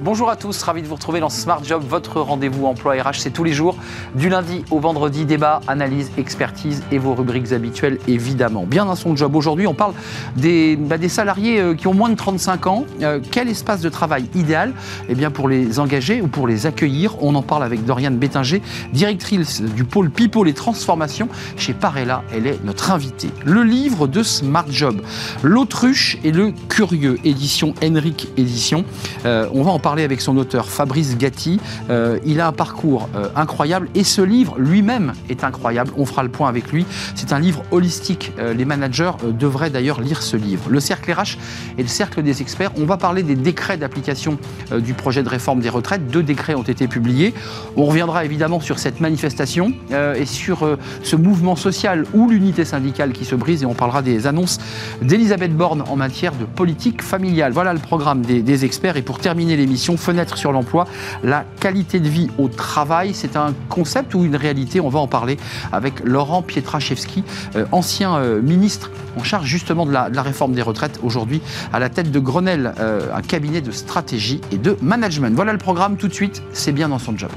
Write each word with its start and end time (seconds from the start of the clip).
Bonjour 0.00 0.30
à 0.30 0.36
tous, 0.36 0.62
ravi 0.62 0.80
de 0.80 0.86
vous 0.86 0.94
retrouver 0.94 1.18
dans 1.18 1.28
Smart 1.28 1.62
Job, 1.64 1.82
votre 1.84 2.20
rendez-vous 2.20 2.66
emploi 2.66 2.94
RH. 2.94 3.14
C'est 3.14 3.32
tous 3.32 3.42
les 3.42 3.52
jours, 3.52 3.76
du 4.14 4.28
lundi 4.28 4.64
au 4.70 4.78
vendredi, 4.78 5.24
débat, 5.24 5.60
analyse, 5.66 6.12
expertise 6.16 6.84
et 6.92 6.98
vos 6.98 7.14
rubriques 7.14 7.50
habituelles, 7.50 7.98
évidemment. 8.06 8.62
Bien 8.64 8.84
dans 8.84 8.94
son 8.94 9.16
job, 9.16 9.34
aujourd'hui, 9.34 9.66
on 9.66 9.74
parle 9.74 9.94
des, 10.36 10.76
bah, 10.76 10.96
salariés 11.08 11.60
euh, 11.60 11.74
qui 11.74 11.88
ont 11.88 11.94
moins 11.94 12.10
de 12.10 12.14
35 12.14 12.66
ans. 12.68 12.84
Euh, 13.02 13.18
quel 13.32 13.48
espace 13.48 13.80
de 13.80 13.88
travail 13.88 14.26
idéal 14.36 14.72
eh 15.08 15.16
bien, 15.16 15.32
pour 15.32 15.48
les 15.48 15.80
engager 15.80 16.22
ou 16.22 16.28
pour 16.28 16.46
les 16.46 16.66
accueillir? 16.66 17.20
On 17.20 17.34
en 17.34 17.42
parle 17.42 17.64
avec 17.64 17.84
Doriane 17.84 18.18
Bétinger, 18.18 18.62
directrice 18.92 19.62
du 19.62 19.82
pôle 19.82 20.10
People 20.10 20.48
et 20.48 20.54
Transformation 20.54 21.28
chez 21.56 21.74
Parella. 21.74 22.22
Elle 22.32 22.46
est 22.46 22.64
notre 22.64 22.92
invitée. 22.92 23.30
Le 23.44 23.64
livre 23.64 24.06
de 24.06 24.22
Smart 24.22 24.66
Job, 24.70 25.02
L'autruche 25.42 26.18
et 26.22 26.30
le 26.30 26.52
curieux, 26.68 27.18
édition 27.24 27.74
Henrik 27.82 28.28
Édition. 28.36 28.84
Euh, 29.26 29.48
on 29.52 29.64
va 29.64 29.72
en 29.72 29.80
parler 29.80 29.87
parler 29.88 30.04
avec 30.04 30.20
son 30.20 30.36
auteur 30.36 30.68
Fabrice 30.68 31.16
Gatti. 31.16 31.58
Euh, 31.88 32.18
il 32.26 32.42
a 32.42 32.48
un 32.48 32.52
parcours 32.52 33.08
euh, 33.16 33.30
incroyable 33.34 33.88
et 33.94 34.04
ce 34.04 34.20
livre 34.20 34.56
lui-même 34.58 35.14
est 35.30 35.44
incroyable. 35.44 35.92
On 35.96 36.04
fera 36.04 36.22
le 36.22 36.28
point 36.28 36.46
avec 36.46 36.70
lui. 36.70 36.84
C'est 37.14 37.32
un 37.32 37.38
livre 37.38 37.62
holistique. 37.70 38.32
Euh, 38.38 38.52
les 38.52 38.66
managers 38.66 39.12
devraient 39.24 39.70
d'ailleurs 39.70 40.02
lire 40.02 40.20
ce 40.20 40.36
livre. 40.36 40.68
Le 40.68 40.78
cercle 40.78 41.10
RH 41.10 41.38
et 41.78 41.82
le 41.82 41.88
cercle 41.88 42.22
des 42.22 42.42
experts. 42.42 42.72
On 42.76 42.84
va 42.84 42.98
parler 42.98 43.22
des 43.22 43.34
décrets 43.34 43.78
d'application 43.78 44.36
du 44.78 44.92
projet 44.92 45.22
de 45.22 45.30
réforme 45.30 45.60
des 45.60 45.70
retraites. 45.70 46.06
Deux 46.08 46.22
décrets 46.22 46.54
ont 46.54 46.62
été 46.62 46.86
publiés. 46.86 47.32
On 47.78 47.86
reviendra 47.86 48.26
évidemment 48.26 48.60
sur 48.60 48.78
cette 48.78 49.00
manifestation 49.00 49.72
et 50.16 50.26
sur 50.26 50.68
ce 51.02 51.16
mouvement 51.16 51.56
social 51.56 52.04
ou 52.12 52.28
l'unité 52.28 52.66
syndicale 52.66 53.12
qui 53.12 53.24
se 53.24 53.34
brise 53.34 53.62
et 53.62 53.66
on 53.66 53.74
parlera 53.74 54.02
des 54.02 54.26
annonces 54.26 54.58
d'Elisabeth 55.00 55.56
Borne 55.56 55.82
en 55.88 55.96
matière 55.96 56.34
de 56.34 56.44
politique 56.44 57.00
familiale. 57.00 57.52
Voilà 57.52 57.72
le 57.72 57.78
programme 57.78 58.20
des, 58.20 58.42
des 58.42 58.64
experts 58.66 58.98
et 58.98 59.02
pour 59.02 59.18
terminer 59.18 59.56
l'émission 59.56 59.77
Fenêtre 59.96 60.36
sur 60.36 60.52
l'emploi, 60.52 60.86
la 61.22 61.44
qualité 61.60 62.00
de 62.00 62.08
vie 62.08 62.28
au 62.38 62.48
travail. 62.48 63.14
C'est 63.14 63.36
un 63.36 63.54
concept 63.68 64.14
ou 64.14 64.24
une 64.24 64.36
réalité? 64.36 64.80
On 64.80 64.88
va 64.88 64.98
en 64.98 65.06
parler 65.06 65.38
avec 65.72 66.00
Laurent 66.04 66.42
Pietraszewski, 66.42 67.24
euh, 67.56 67.64
ancien 67.72 68.16
euh, 68.16 68.42
ministre 68.42 68.90
en 69.18 69.24
charge 69.24 69.46
justement 69.46 69.86
de 69.86 69.92
la, 69.92 70.08
réforme 70.22 70.52
des 70.52 70.62
retraites, 70.62 71.00
aujourd'hui 71.02 71.40
à 71.72 71.78
la 71.78 71.88
tête 71.88 72.10
de 72.10 72.18
Grenelle, 72.18 72.74
euh, 72.78 73.14
un 73.14 73.22
cabinet 73.22 73.60
de 73.60 73.70
stratégie 73.70 74.40
et 74.52 74.58
de 74.58 74.76
management. 74.82 75.34
Voilà 75.34 75.52
le 75.52 75.58
programme 75.58 75.96
tout 75.96 76.08
de 76.08 76.14
suite, 76.14 76.42
c'est 76.52 76.72
bien 76.72 76.88
dans 76.88 76.98
son 76.98 77.16
job. 77.16 77.30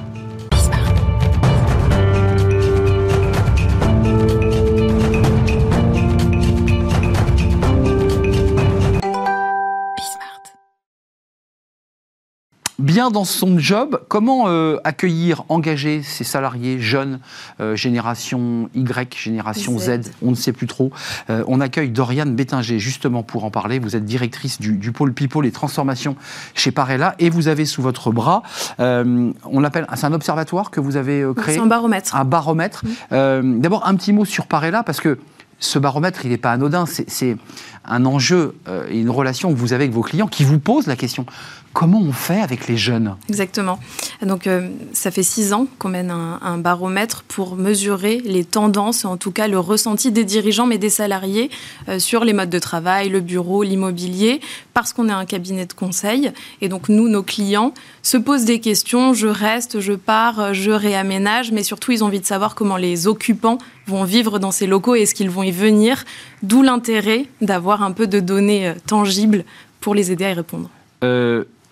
Bien 12.82 13.12
dans 13.12 13.26
son 13.26 13.58
job. 13.60 14.02
Comment 14.08 14.48
euh, 14.48 14.78
accueillir, 14.84 15.44
engager 15.50 16.02
ces 16.04 16.24
salariés 16.24 16.80
jeunes, 16.80 17.20
euh, 17.60 17.76
génération 17.76 18.70
Y, 18.74 19.16
génération 19.16 19.78
Z, 19.78 20.12
on 20.22 20.32
ne 20.32 20.36
sait 20.36 20.52
plus 20.52 20.68
trop. 20.68 20.92
Euh, 21.30 21.44
on 21.48 21.62
accueille 21.62 21.90
Doriane 21.90 22.36
Bétinger 22.36 22.80
justement 22.80 23.24
pour 23.24 23.46
en 23.46 23.52
parler. 23.52 23.80
Vous 23.80 23.96
êtes 23.96 24.06
directrice 24.06 24.60
du, 24.60 24.92
pôle 24.92 25.14
People 25.14 25.46
et 25.46 25.52
transformation 25.52 26.16
chez 26.54 26.72
Parella 26.72 27.16
et 27.20 27.30
vous 27.30 27.48
avez 27.48 27.66
sous 27.66 27.82
votre 27.82 28.12
bras, 28.12 28.44
on 28.80 29.60
l'appelle, 29.60 29.86
c'est 29.96 30.06
un 30.06 30.14
observatoire 30.14 30.72
que 30.72 30.80
vous 30.80 30.96
avez 30.96 31.26
créé? 31.36 31.56
C'est 31.56 31.62
un 31.62 31.68
baromètre. 31.68 32.16
Un 32.16 32.26
baromètre. 32.26 32.84
D'abord 33.12 33.88
un 33.88 33.96
petit 33.96 34.14
mot 34.14 34.26
sur 34.26 34.48
Parella 34.48 34.84
parce 34.84 35.00
que 35.00 35.20
ce 35.60 35.78
baromètre, 35.78 36.26
il 36.26 36.32
n'est 36.32 36.38
pas 36.38 36.52
anodin. 36.52 36.86
C'est 36.86 37.38
un 37.86 38.06
enjeu 38.06 38.56
et 38.90 39.00
une 39.00 39.10
relation 39.10 39.52
que 39.52 39.58
vous 39.58 39.74
avez 39.74 39.84
avec 39.86 39.94
vos 39.94 40.02
clients 40.02 40.28
qui 40.28 40.44
vous 40.44 40.60
posent 40.60 40.88
la 40.88 40.96
question 40.96 41.26
Comment 41.74 42.02
on 42.02 42.12
fait 42.12 42.42
avec 42.42 42.68
les 42.68 42.76
jeunes 42.76 43.16
Exactement. 43.30 43.80
Donc, 44.22 44.46
euh, 44.46 44.70
ça 44.92 45.10
fait 45.10 45.24
six 45.24 45.54
ans 45.54 45.68
qu'on 45.80 45.88
mène 45.88 46.12
un, 46.12 46.58
baromètre 46.58 47.24
pour 47.28 47.56
mesurer 47.56 48.22
les 48.26 48.44
tendances, 48.44 49.06
en 49.06 49.16
tout 49.16 49.32
cas 49.32 49.48
le 49.48 49.58
ressenti 49.58 50.12
des 50.12 50.26
dirigeants, 50.26 50.66
mais 50.66 50.78
des 50.78 50.90
salariés 50.90 51.50
euh, 51.88 51.98
sur 51.98 52.26
les 52.26 52.34
modes 52.34 52.50
de 52.50 52.60
travail, 52.60 53.10
le 53.10 53.22
bureau, 53.22 53.64
l'immobilier, 53.64 54.42
parce 54.74 54.92
qu'on 54.92 55.08
est 55.08 55.14
un 55.14 55.26
cabinet 55.26 55.66
de 55.66 55.74
conseil. 55.74 56.32
Et 56.60 56.68
donc, 56.68 56.90
nous, 56.90 57.08
nos 57.08 57.24
clients, 57.24 57.74
se 58.04 58.18
posent 58.18 58.46
des 58.46 58.60
questions. 58.60 59.14
Je 59.14 59.28
reste, 59.28 59.80
je 59.80 59.94
pars, 59.94 60.54
je 60.54 60.72
réaménage, 60.72 61.52
mais 61.52 61.64
surtout, 61.64 61.94
ils 61.94 62.04
ont 62.04 62.08
envie 62.08 62.20
de 62.20 62.26
savoir 62.26 62.54
comment 62.54 62.78
les 62.78 63.08
occupants 63.08 63.60
vont 63.88 64.04
vivre 64.04 64.40
dans 64.40 64.52
ces 64.52 64.68
locaux 64.68 64.96
et 64.96 65.02
est-ce 65.02 65.16
qu'ils 65.16 65.30
vont 65.30 65.44
y 65.44 65.52
venir. 65.52 66.04
D'où 66.44 66.64
l'intérêt 66.64 67.28
d'avoir 67.40 67.82
un 67.82 67.92
peu 67.92 68.08
de 68.08 68.20
données 68.20 68.68
euh, 68.68 68.74
tangibles 68.86 69.46
pour 69.80 69.96
les 69.96 70.12
aider 70.12 70.26
à 70.26 70.32
y 70.32 70.34
répondre 70.34 70.70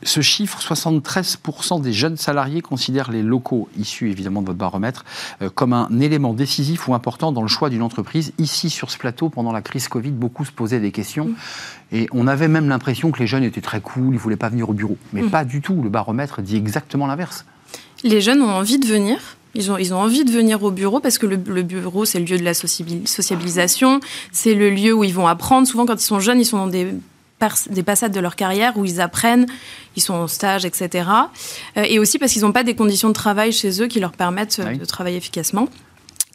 ce 0.03 0.21
chiffre, 0.21 0.59
73% 0.59 1.81
des 1.81 1.93
jeunes 1.93 2.17
salariés 2.17 2.61
considèrent 2.61 3.11
les 3.11 3.21
locaux, 3.21 3.67
issus 3.77 4.09
évidemment 4.09 4.41
de 4.41 4.47
votre 4.47 4.57
baromètre, 4.57 5.05
euh, 5.41 5.49
comme 5.49 5.73
un 5.73 5.89
élément 5.99 6.33
décisif 6.33 6.87
ou 6.87 6.93
important 6.93 7.31
dans 7.31 7.41
le 7.41 7.47
choix 7.47 7.69
d'une 7.69 7.81
entreprise. 7.81 8.33
Ici, 8.37 8.69
sur 8.69 8.91
ce 8.91 8.97
plateau, 8.97 9.29
pendant 9.29 9.51
la 9.51 9.61
crise 9.61 9.87
Covid, 9.87 10.11
beaucoup 10.11 10.45
se 10.45 10.51
posaient 10.51 10.79
des 10.79 10.91
questions. 10.91 11.25
Mm. 11.25 11.35
Et 11.91 12.07
on 12.11 12.27
avait 12.27 12.47
même 12.47 12.69
l'impression 12.69 13.11
que 13.11 13.19
les 13.19 13.27
jeunes 13.27 13.43
étaient 13.43 13.61
très 13.61 13.81
cool, 13.81 14.09
ils 14.09 14.13
ne 14.13 14.17
voulaient 14.17 14.35
pas 14.35 14.49
venir 14.49 14.69
au 14.69 14.73
bureau. 14.73 14.97
Mais 15.13 15.21
mm. 15.21 15.29
pas 15.29 15.43
du 15.43 15.61
tout. 15.61 15.81
Le 15.81 15.89
baromètre 15.89 16.41
dit 16.41 16.55
exactement 16.55 17.07
l'inverse. 17.07 17.45
Les 18.03 18.21
jeunes 18.21 18.41
ont 18.41 18.51
envie 18.51 18.79
de 18.79 18.85
venir. 18.85 19.17
Ils 19.55 19.71
ont, 19.71 19.77
ils 19.77 19.93
ont 19.93 19.97
envie 19.97 20.23
de 20.23 20.31
venir 20.31 20.63
au 20.63 20.71
bureau 20.71 20.99
parce 20.99 21.17
que 21.17 21.25
le, 21.25 21.39
le 21.47 21.63
bureau, 21.63 22.05
c'est 22.05 22.19
le 22.19 22.25
lieu 22.25 22.37
de 22.37 22.43
la 22.43 22.53
sociabilisation, 22.53 23.99
c'est 24.31 24.53
le 24.53 24.69
lieu 24.69 24.93
où 24.93 25.03
ils 25.03 25.13
vont 25.13 25.27
apprendre. 25.27 25.67
Souvent, 25.67 25.87
quand 25.87 25.95
ils 25.95 26.05
sont 26.05 26.19
jeunes, 26.19 26.39
ils 26.39 26.45
sont 26.45 26.57
dans 26.57 26.67
des 26.67 26.93
des 27.69 27.83
passades 27.83 28.11
de 28.11 28.19
leur 28.19 28.35
carrière 28.35 28.77
où 28.77 28.85
ils 28.85 29.01
apprennent, 29.01 29.45
ils 29.95 30.01
sont 30.01 30.13
en 30.13 30.27
stage, 30.27 30.65
etc. 30.65 31.09
Euh, 31.77 31.83
et 31.83 31.99
aussi 31.99 32.19
parce 32.19 32.33
qu'ils 32.33 32.43
n'ont 32.43 32.51
pas 32.51 32.63
des 32.63 32.75
conditions 32.75 33.09
de 33.09 33.13
travail 33.13 33.51
chez 33.51 33.81
eux 33.81 33.87
qui 33.87 33.99
leur 33.99 34.11
permettent 34.11 34.61
de 34.61 34.85
travailler 34.85 35.17
efficacement. 35.17 35.67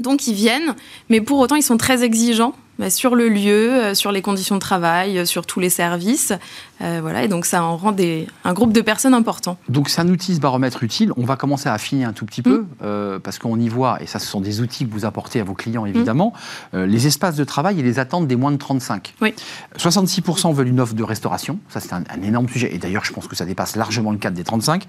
Donc 0.00 0.26
ils 0.26 0.34
viennent, 0.34 0.74
mais 1.08 1.20
pour 1.20 1.38
autant 1.38 1.54
ils 1.54 1.62
sont 1.62 1.76
très 1.76 2.02
exigeants 2.02 2.54
bah, 2.78 2.90
sur 2.90 3.14
le 3.14 3.28
lieu, 3.28 3.72
euh, 3.72 3.94
sur 3.94 4.10
les 4.10 4.22
conditions 4.22 4.56
de 4.56 4.60
travail, 4.60 5.18
euh, 5.18 5.24
sur 5.24 5.46
tous 5.46 5.60
les 5.60 5.70
services. 5.70 6.32
Euh, 6.80 6.98
voilà, 7.00 7.22
et 7.22 7.28
donc 7.28 7.46
ça 7.46 7.62
en 7.62 7.76
rend 7.76 7.92
des, 7.92 8.26
un 8.44 8.52
groupe 8.52 8.72
de 8.72 8.80
personnes 8.80 9.14
important. 9.14 9.56
Donc 9.68 9.88
c'est 9.88 10.00
un 10.00 10.08
outil, 10.08 10.34
ce 10.34 10.40
baromètre 10.40 10.82
utile. 10.82 11.12
On 11.16 11.24
va 11.24 11.36
commencer 11.36 11.68
à 11.68 11.72
affiner 11.72 12.04
un 12.04 12.12
tout 12.12 12.26
petit 12.26 12.42
peu, 12.42 12.66
mm. 12.82 13.20
parce 13.20 13.38
qu'on 13.38 13.58
y 13.60 13.68
voit, 13.68 14.02
et 14.02 14.06
ça 14.06 14.18
ce 14.18 14.26
sont 14.26 14.40
des 14.40 14.60
outils 14.60 14.86
que 14.86 14.92
vous 14.92 15.04
apportez 15.04 15.40
à 15.40 15.44
vos 15.44 15.54
clients 15.54 15.86
évidemment, 15.86 16.32
mm. 16.72 16.82
les 16.82 17.06
espaces 17.06 17.36
de 17.36 17.44
travail 17.44 17.78
et 17.78 17.82
les 17.82 17.98
attentes 17.98 18.26
des 18.26 18.36
moins 18.36 18.50
de 18.50 18.56
35. 18.56 19.14
Oui. 19.20 19.34
66% 19.78 20.52
veulent 20.52 20.68
une 20.68 20.80
offre 20.80 20.94
de 20.94 21.04
restauration, 21.04 21.58
ça 21.68 21.80
c'est 21.80 21.92
un, 21.92 22.02
énorme 22.22 22.48
sujet, 22.48 22.74
et 22.74 22.78
d'ailleurs 22.78 23.04
je 23.04 23.12
pense 23.12 23.28
que 23.28 23.36
ça 23.36 23.44
dépasse 23.44 23.76
largement 23.76 24.10
le 24.10 24.18
cadre 24.18 24.36
des 24.36 24.44
35. 24.44 24.84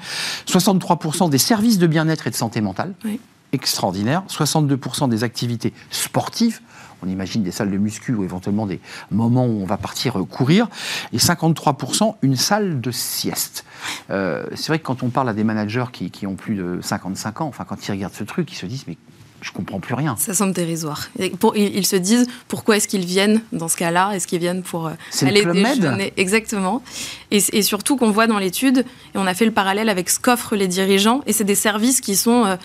63% 0.47 1.29
des 1.29 1.37
services 1.37 1.77
de 1.77 1.87
bien-être 1.87 2.25
et 2.27 2.31
de 2.31 2.35
santé 2.35 2.61
mentale. 2.61 2.93
Oui 3.03 3.19
extraordinaire. 3.55 4.23
62% 4.29 5.09
des 5.09 5.23
activités 5.23 5.73
sportives, 5.89 6.59
on 7.05 7.09
imagine 7.09 7.43
des 7.43 7.51
salles 7.51 7.71
de 7.71 7.77
muscu 7.77 8.13
ou 8.13 8.23
éventuellement 8.23 8.65
des 8.65 8.79
moments 9.11 9.45
où 9.45 9.61
on 9.61 9.65
va 9.65 9.77
partir 9.77 10.19
euh, 10.19 10.25
courir, 10.25 10.67
et 11.13 11.17
53% 11.17 12.15
une 12.21 12.35
salle 12.35 12.81
de 12.81 12.91
sieste. 12.91 13.65
Euh, 14.09 14.45
c'est 14.55 14.67
vrai 14.67 14.79
que 14.79 14.85
quand 14.85 15.03
on 15.03 15.09
parle 15.09 15.29
à 15.29 15.33
des 15.33 15.43
managers 15.43 15.85
qui, 15.91 16.25
ont 16.25 16.35
plus 16.35 16.55
de 16.55 16.79
55 16.81 17.41
ans, 17.41 17.47
enfin 17.47 17.65
quand 17.67 17.87
ils 17.87 17.91
regardent 17.91 18.13
ce 18.13 18.23
truc, 18.23 18.51
ils 18.51 18.55
se 18.55 18.65
disent 18.65 18.85
mais 18.87 18.97
je 19.41 19.51
comprends 19.51 19.79
plus 19.79 19.93
rien. 19.93 20.15
Ça 20.17 20.33
semble 20.33 20.53
dérisoire. 20.53 21.07
ils 21.19 21.85
se 21.85 21.95
disent 21.95 22.25
pourquoi 22.47 22.77
est-ce 22.77 22.87
qu'ils 22.87 23.05
viennent 23.05 23.41
dans 23.51 23.67
ce 23.67 23.77
cas-là? 23.77 24.11
Est-ce 24.13 24.25
qu'ils 24.25 24.39
viennent 24.39 24.63
pour 24.63 24.87
euh, 24.87 24.93
aller 25.21 25.45
déjeuner? 25.45 26.13
Exactement. 26.17 26.81
Et, 27.29 27.43
et 27.53 27.61
surtout 27.61 27.95
qu'on 27.95 28.09
voit 28.09 28.25
dans 28.25 28.39
l'étude, 28.39 28.79
et 28.79 29.17
on 29.17 29.27
a 29.27 29.35
fait 29.35 29.45
le 29.45 29.51
parallèle 29.51 29.89
avec 29.89 30.09
ce 30.09 30.19
qu'offrent 30.19 30.55
les 30.55 30.67
dirigeants, 30.67 31.21
et 31.27 31.33
c'est 31.33 31.43
des 31.43 31.53
services 31.53 32.01
qui 32.01 32.15
sont 32.15 32.57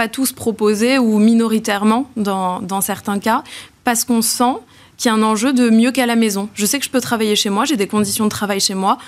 pas 0.00 0.08
tous 0.08 0.32
proposés 0.32 0.98
ou 0.98 1.18
minoritairement 1.18 2.08
dans, 2.16 2.62
dans 2.62 2.80
certains 2.80 3.18
cas, 3.18 3.44
parce 3.84 4.04
qu'on 4.04 4.22
sent 4.22 4.54
qu'il 5.00 5.10
y 5.10 5.14
a 5.14 5.16
un 5.16 5.22
enjeu 5.22 5.54
de 5.54 5.70
mieux 5.70 5.92
qu'à 5.92 6.04
la 6.04 6.14
maison. 6.14 6.50
Je 6.54 6.66
sais 6.66 6.78
que 6.78 6.84
je 6.84 6.90
peux 6.90 7.00
travailler 7.00 7.34
chez 7.34 7.48
moi, 7.48 7.64
j'ai 7.64 7.78
des 7.78 7.86
conditions 7.86 8.24
de 8.24 8.30
travail 8.30 8.60
chez 8.60 8.74
moi. 8.74 8.98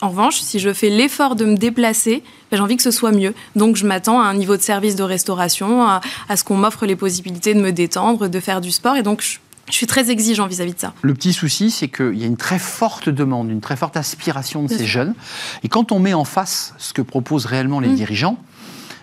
En, 0.00 0.08
revanche, 0.08 0.40
si 0.40 0.58
je 0.58 0.72
fais 0.72 0.88
l'effort 0.88 1.36
de 1.36 1.44
me 1.44 1.56
déplacer, 1.56 2.22
ben, 2.50 2.56
j'ai 2.56 2.62
envie 2.62 2.76
que 2.76 2.82
ce 2.82 2.90
soit 2.90 3.12
mieux. 3.12 3.34
Donc 3.54 3.76
je 3.76 3.86
m'attends 3.86 4.18
à 4.18 4.24
un 4.24 4.32
niveau 4.32 4.56
de 4.56 4.62
service 4.62 4.96
de 4.96 5.02
restauration, 5.02 5.86
à, 5.86 6.00
ce 6.34 6.42
qu'on 6.42 6.56
m'offre 6.56 6.86
les 6.86 6.96
possibilités 6.96 7.52
de 7.52 7.60
me 7.60 7.70
détendre, 7.70 8.28
de 8.28 8.40
faire 8.40 8.62
du 8.62 8.70
sport. 8.70 8.96
Et 8.96 9.02
donc 9.02 9.20
je, 9.20 9.38
suis 9.70 9.86
très 9.86 10.10
exigeant 10.10 10.46
vis-à-vis 10.46 10.72
de 10.72 10.80
ça. 10.80 10.94
Le 11.02 11.12
petit 11.12 11.34
souci, 11.34 11.70
c'est 11.70 11.88
qu'il 11.88 12.18
y 12.18 12.24
a 12.24 12.26
une 12.26 12.38
très 12.38 12.58
forte 12.58 13.10
demande, 13.10 13.50
une 13.50 13.60
très 13.60 13.76
forte 13.76 13.98
aspiration 13.98 14.62
de 14.62 14.68
ces 14.68 14.86
jeunes. 14.86 15.14
Et 15.62 15.68
quand 15.68 15.92
on 15.92 15.98
met 15.98 16.14
en 16.14 16.24
face 16.24 16.72
ce 16.78 16.94
que 16.94 17.02
proposent 17.02 17.44
réellement 17.44 17.80
les 17.80 17.88
mmh. 17.88 17.94
dirigeants, 17.94 18.38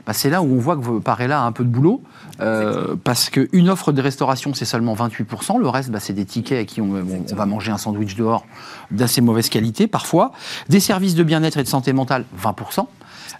bah, 0.09 0.13
c'est 0.13 0.31
là 0.31 0.41
où 0.41 0.51
on 0.51 0.59
voit 0.59 0.75
que 0.75 0.97
Parella 0.97 1.41
a 1.41 1.43
un 1.43 1.51
peu 1.51 1.63
de 1.63 1.69
boulot. 1.69 2.01
Euh, 2.41 2.95
parce 3.03 3.29
qu'une 3.29 3.69
offre 3.69 3.91
de 3.91 4.01
restauration, 4.01 4.53
c'est 4.53 4.65
seulement 4.65 4.95
28%. 4.95 5.59
Le 5.59 5.67
reste, 5.67 5.89
bah, 5.89 5.99
c'est 5.99 6.13
des 6.13 6.25
tickets 6.25 6.59
à 6.59 6.65
qui 6.65 6.81
on, 6.81 7.03
va 7.33 7.45
manger 7.45 7.71
un 7.71 7.77
sandwich 7.77 8.15
dehors 8.15 8.45
d'assez 8.91 9.21
mauvaise 9.21 9.49
qualité, 9.49 9.87
parfois. 9.87 10.31
Des 10.69 10.79
services 10.79 11.15
de 11.15 11.23
bien-être 11.23 11.57
et 11.57 11.63
de 11.63 11.67
santé 11.67 11.93
mentale, 11.93 12.25
20%. 12.41 12.87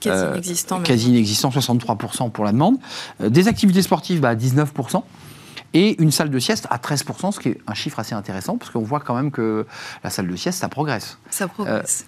Quasi 0.01 0.23
euh, 0.23 0.31
inexistant. 0.33 0.81
quasi 0.81 1.09
inexistant, 1.09 1.49
63% 1.49 2.31
pour 2.31 2.45
la 2.45 2.51
demande. 2.51 2.77
Euh, 3.21 3.29
des 3.29 3.47
activités 3.47 3.81
sportives, 3.81 4.19
bah, 4.19 4.35
19%. 4.35 5.03
et 5.73 6.01
une 6.01 6.11
salle 6.11 6.29
de 6.29 6.39
sieste 6.39 6.67
à 6.69 6.77
13%, 6.77 7.31
ce 7.31 7.39
qui 7.39 7.49
est 7.49 7.57
un 7.67 7.73
chiffre 7.73 7.99
assez 7.99 8.15
intéressant, 8.15 8.57
parce 8.57 8.71
qu'on 8.71 8.81
voit 8.81 8.99
quand 8.99 9.15
même 9.15 9.29
que 9.29 9.67
la 10.03 10.09
salle 10.09 10.27
de 10.27 10.35
sieste, 10.35 10.59
ça 10.59 10.67
progresse. 10.67 11.19
Ça 11.29 11.47
progresse. 11.47 12.05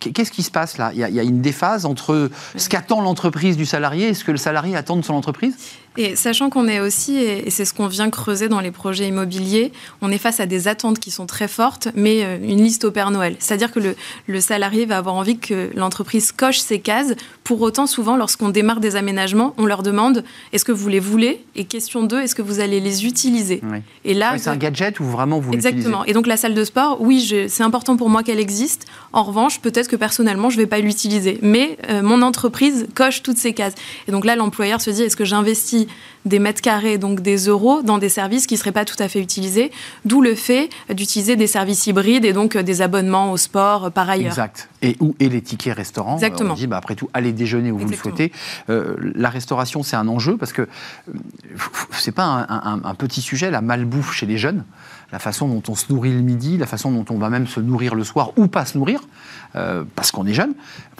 Qu'est-ce 0.00 0.32
qui 0.32 0.42
se 0.42 0.50
passe 0.50 0.76
là? 0.76 0.90
Il 0.92 0.98
y, 0.98 1.20
a, 1.20 1.22
une 1.22 1.40
déphase 1.40 1.86
entre 1.86 2.30
ce 2.56 2.68
qu'attend 2.68 3.00
l'entreprise 3.00 3.56
du 3.56 3.66
salarié 3.66 4.08
et 4.08 4.14
ce 4.14 4.24
que 4.24 4.32
le 4.32 4.38
salarié 4.38 4.76
attend 4.76 4.96
de 4.96 5.02
son 5.02 5.14
entreprise? 5.14 5.56
Et 5.96 6.16
sachant 6.16 6.50
qu'on 6.50 6.68
est 6.68 6.80
aussi, 6.80 7.16
et 7.16 7.50
c'est 7.50 7.64
ce 7.64 7.74
qu'on 7.74 7.86
vient 7.86 8.10
creuser 8.10 8.48
dans 8.48 8.60
les 8.60 8.70
projets 8.70 9.08
immobiliers, 9.08 9.72
on 10.02 10.10
est 10.10 10.18
face 10.18 10.40
à 10.40 10.46
des 10.46 10.68
attentes 10.68 10.98
qui 10.98 11.10
sont 11.10 11.26
très 11.26 11.48
fortes, 11.48 11.88
mais 11.94 12.24
euh, 12.24 12.38
une 12.42 12.62
liste 12.62 12.84
au 12.84 12.90
Père 12.90 13.10
Noël. 13.10 13.36
C'est-à-dire 13.38 13.72
que 13.72 13.80
le, 13.80 13.96
le, 14.26 14.40
salarié 14.40 14.86
va 14.86 14.98
avoir 14.98 15.14
envie 15.14 15.38
que 15.38 15.70
l'entreprise 15.74 16.32
coche 16.32 16.58
ses 16.58 16.80
cases. 16.80 17.14
Pour 17.44 17.60
autant, 17.62 17.86
souvent, 17.86 18.16
lorsqu'on 18.16 18.48
démarre 18.48 18.80
des 18.80 18.96
aménagements, 18.96 19.54
on 19.58 19.66
leur 19.66 19.82
demande 19.82 20.24
est-ce 20.52 20.64
que 20.64 20.72
vous 20.72 20.88
les 20.88 21.00
voulez? 21.00 21.44
Et 21.54 21.64
question 21.64 22.02
2, 22.02 22.20
est-ce 22.20 22.34
que 22.34 22.42
vous 22.42 22.60
allez 22.60 22.80
les 22.80 23.06
utiliser? 23.06 23.62
Et 24.04 24.14
là, 24.14 24.36
c'est 24.38 24.50
un 24.50 24.56
gadget 24.56 25.00
ou 25.00 25.04
vraiment 25.04 25.38
vous 25.38 25.52
Exactement. 25.52 26.04
Et 26.04 26.12
donc 26.12 26.26
la 26.26 26.36
salle 26.36 26.54
de 26.54 26.64
sport, 26.64 27.00
oui, 27.00 27.46
c'est 27.48 27.62
important 27.62 27.96
pour 27.96 28.10
moi 28.10 28.22
qu'elle 28.22 28.40
existe. 28.40 28.86
En 29.12 29.22
revanche, 29.22 29.60
peut-être 29.60 29.88
que 29.88 29.96
personnellement, 29.96 30.50
je 30.50 30.56
ne 30.56 30.62
vais 30.62 30.66
pas 30.66 30.78
l'utiliser. 30.78 31.38
Mais 31.42 31.78
euh, 31.88 32.02
mon 32.02 32.22
entreprise 32.22 32.86
coche 32.94 33.22
toutes 33.22 33.38
ces 33.38 33.52
cases. 33.52 33.74
Et 34.08 34.12
donc 34.12 34.24
là, 34.24 34.36
l'employeur 34.36 34.80
se 34.80 34.90
dit 34.90 35.02
est-ce 35.02 35.16
que 35.16 35.24
j'investis 35.24 35.85
des 36.24 36.38
mètres 36.38 36.60
carrés, 36.60 36.98
donc 36.98 37.20
des 37.20 37.36
euros, 37.46 37.82
dans 37.82 37.98
des 37.98 38.08
services 38.08 38.46
qui 38.46 38.54
ne 38.54 38.58
seraient 38.58 38.72
pas 38.72 38.84
tout 38.84 38.96
à 38.98 39.08
fait 39.08 39.20
utilisés, 39.20 39.70
d'où 40.04 40.20
le 40.20 40.34
fait 40.34 40.68
d'utiliser 40.92 41.36
des 41.36 41.46
services 41.46 41.86
hybrides 41.86 42.24
et 42.24 42.32
donc 42.32 42.56
euh, 42.56 42.62
des 42.62 42.82
abonnements 42.82 43.32
au 43.32 43.36
sport 43.36 43.84
euh, 43.84 43.90
par 43.90 44.10
ailleurs. 44.10 44.32
Exact. 44.32 44.68
Et, 44.82 44.96
où, 45.00 45.14
et 45.20 45.28
les 45.28 45.40
tickets 45.40 45.74
restaurants. 45.74 46.14
Exactement. 46.14 46.52
On 46.52 46.56
dit, 46.56 46.66
bah, 46.66 46.76
après 46.76 46.96
tout, 46.96 47.08
allez 47.14 47.32
déjeuner 47.32 47.70
où 47.70 47.78
vous 47.78 47.88
le 47.88 47.96
souhaitez. 47.96 48.32
Euh, 48.68 48.96
la 49.14 49.30
restauration, 49.30 49.82
c'est 49.82 49.96
un 49.96 50.08
enjeu 50.08 50.36
parce 50.36 50.52
que 50.52 50.68
c'est 51.92 52.12
pas 52.12 52.24
un, 52.48 52.80
un, 52.84 52.94
petit 52.94 53.20
sujet, 53.20 53.50
la 53.50 53.60
malbouffe 53.60 54.12
chez 54.12 54.26
les 54.26 54.38
jeunes 54.38 54.64
la 55.12 55.18
façon 55.18 55.48
dont 55.48 55.62
on 55.68 55.74
se 55.74 55.92
nourrit 55.92 56.12
le 56.12 56.20
midi, 56.20 56.58
la 56.58 56.66
façon 56.66 56.90
dont 56.90 57.04
on 57.10 57.18
va 57.18 57.30
même 57.30 57.46
se 57.46 57.60
nourrir 57.60 57.94
le 57.94 58.04
soir 58.04 58.32
ou 58.36 58.48
pas 58.48 58.64
se 58.64 58.76
nourrir, 58.76 59.00
euh, 59.54 59.84
parce 59.94 60.10
qu'on 60.10 60.26
est 60.26 60.34
jeune, 60.34 60.54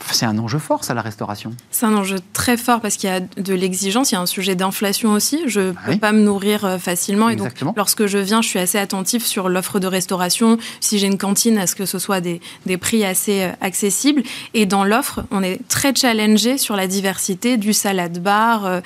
c'est 0.09 0.25
un 0.25 0.37
enjeu 0.37 0.59
fort, 0.59 0.83
ça, 0.83 0.93
la 0.93 1.01
restauration. 1.01 1.51
C'est 1.69 1.85
un 1.85 1.93
enjeu 1.93 2.17
très 2.33 2.57
fort 2.57 2.81
parce 2.81 2.95
qu'il 2.95 3.09
y 3.09 3.13
a 3.13 3.19
de 3.19 3.53
l'exigence, 3.53 4.11
il 4.11 4.15
y 4.15 4.17
a 4.17 4.21
un 4.21 4.25
sujet 4.25 4.55
d'inflation 4.55 5.11
aussi. 5.11 5.41
Je 5.47 5.59
ne 5.59 5.71
peux 5.85 5.97
pas 5.97 6.11
me 6.11 6.21
nourrir 6.21 6.65
euh, 6.65 6.77
facilement. 6.77 7.29
Et 7.29 7.35
donc, 7.35 7.51
lorsque 7.75 8.07
je 8.07 8.17
viens, 8.17 8.41
je 8.41 8.47
suis 8.47 8.59
assez 8.59 8.77
attentif 8.77 9.25
sur 9.25 9.49
l'offre 9.49 9.79
de 9.79 9.87
restauration. 9.87 10.57
Si 10.79 10.97
j'ai 10.97 11.07
une 11.07 11.17
cantine, 11.17 11.57
à 11.57 11.67
ce 11.67 11.75
que 11.75 11.85
ce 11.85 11.99
soit 11.99 12.21
des, 12.21 12.41
des 12.65 12.77
prix 12.77 13.03
assez 13.05 13.43
euh, 13.43 13.51
accessibles? 13.61 14.23
Et 14.53 14.65
dans 14.65 14.85
l'offre, 14.85 15.23
on 15.29 15.43
est 15.43 15.59
très 15.67 15.93
challengé 15.93 16.57
sur 16.57 16.75
la 16.75 16.87
diversité 16.87 17.57
du 17.57 17.73
salade 17.73 18.19
bar. 18.19 18.81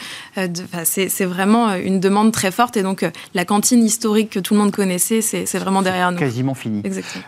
c'est 0.83 1.25
vraiment 1.25 1.75
une 1.75 1.99
demande 1.99 2.31
très 2.31 2.51
forte. 2.51 2.77
Et 2.77 2.83
donc, 2.83 3.05
la 3.33 3.45
cantine 3.45 3.83
historique 3.83 4.31
que 4.31 4.39
tout 4.39 4.53
le 4.53 4.59
monde 4.59 4.71
connaissait, 4.71 5.10
c'est 5.19 5.59
vraiment 5.59 5.81
derrière 5.81 6.11
nous. 6.11 6.17
Quasiment 6.17 6.53
fini. 6.53 6.81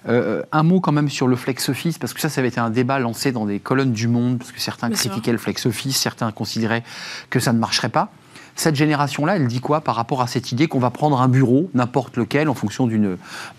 Euh, 0.08 0.44
un 0.52 0.64
mot 0.64 0.80
quand 0.80 0.94
même 0.94 1.10
sur 1.10 1.28
le 1.28 1.36
flex 1.36 1.68
office, 1.68 1.98
parce 1.98 2.14
que 2.14 2.22
ça, 2.22 2.30
ça 2.30 2.40
avait 2.40 2.48
été 2.48 2.62
un 2.62 2.70
débat 2.70 3.00
lancé 3.00 3.34
dans 3.34 3.46
des 3.46 3.60
colonnes 3.60 3.92
du 3.92 4.08
Monde, 4.08 4.38
parce 4.38 4.54
que 4.54 4.62
certains 4.62 4.90
critiquaient 4.90 5.32
le 5.34 5.38
flex 5.38 5.66
office, 5.66 5.98
certains 5.98 6.32
considéraient 6.32 6.84
que 7.30 7.40
ça 7.40 7.52
ne 7.52 7.60
marcherait 7.60 7.90
pas. 7.90 8.10
Cette 8.56 8.76
génération-là, 8.76 9.38
elle 9.38 9.48
dit 9.48 9.60
quoi 9.60 9.82
par 9.82 9.96
rapport 9.96 10.22
à 10.22 10.28
cette 10.28 10.52
idée 10.52 10.68
qu'on 10.68 10.80
va 10.80 10.92
prendre 10.92 11.20
un 11.22 11.28
bureau, 11.28 11.70
n'importe 11.74 12.18
lequel, 12.18 12.50
en 12.50 12.54
fonction 12.54 12.88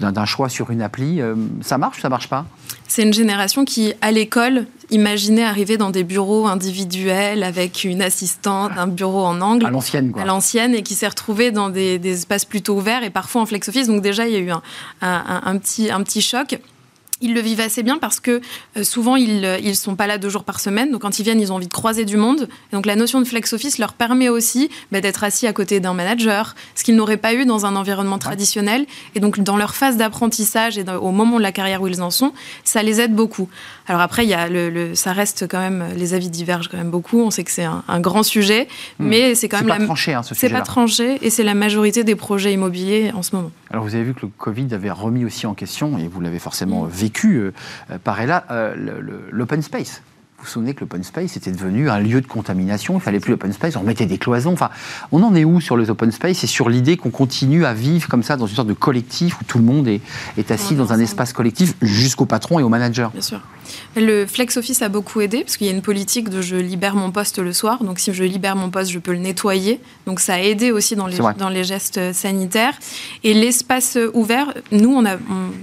d'un 0.00 0.24
choix 0.24 0.48
sur 0.48 0.70
une 0.70 0.82
appli 0.82 1.20
euh, 1.20 1.34
Ça 1.62 1.78
marche 1.78 1.98
ou 1.98 2.00
ça 2.00 2.08
marche 2.08 2.28
pas? 2.28 2.46
C'est 2.86 3.02
une 3.02 3.12
génération 3.12 3.64
qui, 3.64 3.94
à 4.00 4.12
l'école, 4.12 4.66
imaginait 4.90 5.42
arriver 5.42 5.76
dans 5.76 5.90
des 5.90 6.04
bureaux 6.04 6.46
individuels 6.46 7.42
avec 7.42 7.84
une 7.84 8.02
assistante, 8.02 8.72
un 8.76 8.86
bureau 8.86 9.24
en 9.24 9.40
angle. 9.40 9.66
À 9.66 9.70
l'ancienne, 9.70 10.12
quoi. 10.12 10.22
À 10.22 10.24
l'ancienne, 10.26 10.74
et 10.74 10.82
qui 10.82 10.94
s'est 10.94 11.08
retrouvée 11.08 11.50
dans 11.50 11.70
des, 11.70 11.98
espaces 12.06 12.44
plutôt 12.44 12.76
ouverts 12.76 13.02
et 13.02 13.10
parfois 13.10 13.42
en 13.42 13.46
flex 13.46 13.68
office. 13.68 13.88
Donc 13.88 14.02
déjà, 14.02 14.28
il 14.28 14.32
y 14.32 14.36
a 14.36 14.40
eu 14.40 14.50
un, 15.00 15.58
petit, 15.58 15.90
un 15.90 16.02
petit 16.02 16.20
choc 16.20 16.60
ils 17.20 17.32
le 17.32 17.40
vivent 17.40 17.60
assez 17.60 17.82
bien 17.82 17.98
parce 17.98 18.20
que 18.20 18.40
euh, 18.76 18.84
souvent 18.84 19.16
ils 19.16 19.40
ne 19.40 19.46
euh, 19.46 19.74
sont 19.74 19.96
pas 19.96 20.06
là 20.06 20.18
deux 20.18 20.28
jours 20.28 20.44
par 20.44 20.60
semaine. 20.60 20.90
Donc 20.90 21.02
quand 21.02 21.18
ils 21.18 21.22
viennent, 21.22 21.40
ils 21.40 21.52
ont 21.52 21.56
envie 21.56 21.68
de 21.68 21.72
croiser 21.72 22.04
du 22.04 22.16
monde. 22.16 22.48
Et 22.72 22.76
donc 22.76 22.86
la 22.86 22.96
notion 22.96 23.20
de 23.20 23.24
flex 23.24 23.52
office 23.52 23.78
leur 23.78 23.92
permet 23.92 24.28
aussi 24.28 24.68
bah, 24.92 25.00
d'être 25.00 25.24
assis 25.24 25.46
à 25.46 25.52
côté 25.52 25.80
d'un 25.80 25.94
manager, 25.94 26.54
ce 26.74 26.82
qu'ils 26.82 26.96
n'auraient 26.96 27.16
pas 27.16 27.34
eu 27.34 27.46
dans 27.46 27.66
un 27.66 27.76
environnement 27.76 28.18
traditionnel. 28.18 28.86
Et 29.14 29.20
donc 29.20 29.40
dans 29.40 29.56
leur 29.56 29.74
phase 29.74 29.96
d'apprentissage 29.96 30.76
et 30.76 30.84
au 31.00 31.12
moment 31.12 31.38
de 31.38 31.42
la 31.42 31.52
carrière 31.52 31.82
où 31.82 31.88
ils 31.88 32.02
en 32.02 32.10
sont, 32.10 32.32
ça 32.64 32.82
les 32.82 33.00
aide 33.00 33.14
beaucoup. 33.14 33.48
Alors 33.86 34.00
après, 34.00 34.24
il 34.24 34.30
y 34.30 34.34
a 34.34 34.48
le, 34.48 34.94
ça 34.94 35.12
reste 35.12 35.46
quand 35.48 35.58
même 35.60 35.84
les 35.96 36.14
avis 36.14 36.30
divergent 36.30 36.68
quand 36.68 36.78
même 36.78 36.90
beaucoup. 36.90 37.20
On 37.20 37.30
sait 37.30 37.44
que 37.44 37.50
c'est 37.50 37.64
un, 37.64 38.00
grand 38.00 38.22
sujet, 38.22 38.66
hmm. 38.98 39.06
mais 39.06 39.34
c'est 39.34 39.48
quand 39.48 39.58
même 39.58 39.78
pas 39.78 39.84
tranché 39.84 40.14
hein, 40.14 40.22
ce 40.22 40.34
C'est 40.34 40.50
pas 40.50 40.62
tranché 40.62 41.18
et 41.22 41.30
c'est 41.30 41.42
la 41.42 41.54
majorité 41.54 42.02
des 42.02 42.16
projets 42.16 42.52
immobiliers 42.52 43.12
en 43.14 43.22
ce 43.22 43.36
moment. 43.36 43.50
Alors 43.70 43.84
vous 43.84 43.94
avez 43.94 44.04
vu 44.04 44.14
que 44.14 44.22
le 44.22 44.30
Covid 44.38 44.68
avait 44.72 44.90
remis 44.90 45.24
aussi 45.24 45.46
en 45.46 45.54
question 45.54 45.98
et 45.98 46.08
vous 46.08 46.20
l'avez 46.20 46.38
forcément 46.38 46.84
hmm. 46.84 46.88
Vécu 47.04 47.36
euh, 47.36 47.52
par 48.02 48.24
là 48.26 48.44
euh, 48.50 48.74
l'open 49.30 49.62
space 49.62 50.02
vous 50.44 50.50
vous 50.50 50.52
souvenez 50.52 50.74
que 50.74 50.80
l'open 50.80 51.02
space 51.02 51.38
était 51.38 51.50
devenu 51.50 51.88
un 51.88 51.98
lieu 51.98 52.20
de 52.20 52.26
contamination, 52.26 52.96
il 52.96 53.00
fallait 53.00 53.18
plus 53.18 53.30
l'open 53.30 53.52
space, 53.52 53.76
on 53.76 53.82
mettait 53.82 54.04
des 54.04 54.18
cloisons. 54.18 54.52
Enfin, 54.52 54.68
on 55.10 55.22
en 55.22 55.34
est 55.34 55.44
où 55.44 55.58
sur 55.58 55.78
les 55.78 55.88
open 55.88 56.12
space 56.12 56.44
et 56.44 56.46
sur 56.46 56.68
l'idée 56.68 56.98
qu'on 56.98 57.10
continue 57.10 57.64
à 57.64 57.72
vivre 57.72 58.08
comme 58.08 58.22
ça 58.22 58.36
dans 58.36 58.46
une 58.46 58.54
sorte 58.54 58.68
de 58.68 58.74
collectif 58.74 59.40
où 59.40 59.44
tout 59.44 59.56
le 59.56 59.64
monde 59.64 59.88
est, 59.88 60.02
est 60.36 60.50
assis 60.50 60.74
dans 60.74 60.92
un 60.92 61.00
espace 61.00 61.32
collectif 61.32 61.74
jusqu'au 61.80 62.26
patron 62.26 62.58
et 62.58 62.62
au 62.62 62.68
manager? 62.68 63.10
Bien 63.10 63.22
sûr. 63.22 63.40
Le 63.96 64.26
flex 64.26 64.56
office 64.58 64.82
a 64.82 64.90
beaucoup 64.90 65.20
aidé 65.20 65.40
parce 65.40 65.56
qu'il 65.56 65.66
y 65.66 65.70
a 65.70 65.72
une 65.72 65.82
politique 65.82 66.28
de 66.28 66.42
je 66.42 66.56
libère 66.56 66.96
mon 66.96 67.10
poste 67.10 67.38
le 67.38 67.52
soir. 67.52 67.82
Donc 67.82 67.98
si 67.98 68.12
je 68.12 68.24
libère 68.24 68.56
mon 68.56 68.70
poste, 68.70 68.90
je 68.90 68.98
peux 68.98 69.12
le 69.12 69.18
nettoyer. 69.18 69.80
Donc 70.06 70.20
ça 70.20 70.34
a 70.34 70.38
aidé 70.40 70.70
aussi 70.70 70.96
dans 70.96 71.06
les, 71.06 71.18
dans 71.38 71.48
les 71.48 71.64
gestes 71.64 72.12
sanitaires. 72.12 72.78
Et 73.22 73.32
l'espace 73.32 73.98
ouvert, 74.12 74.52
nous, 74.72 74.94
on 74.94 75.02
ne 75.02 75.16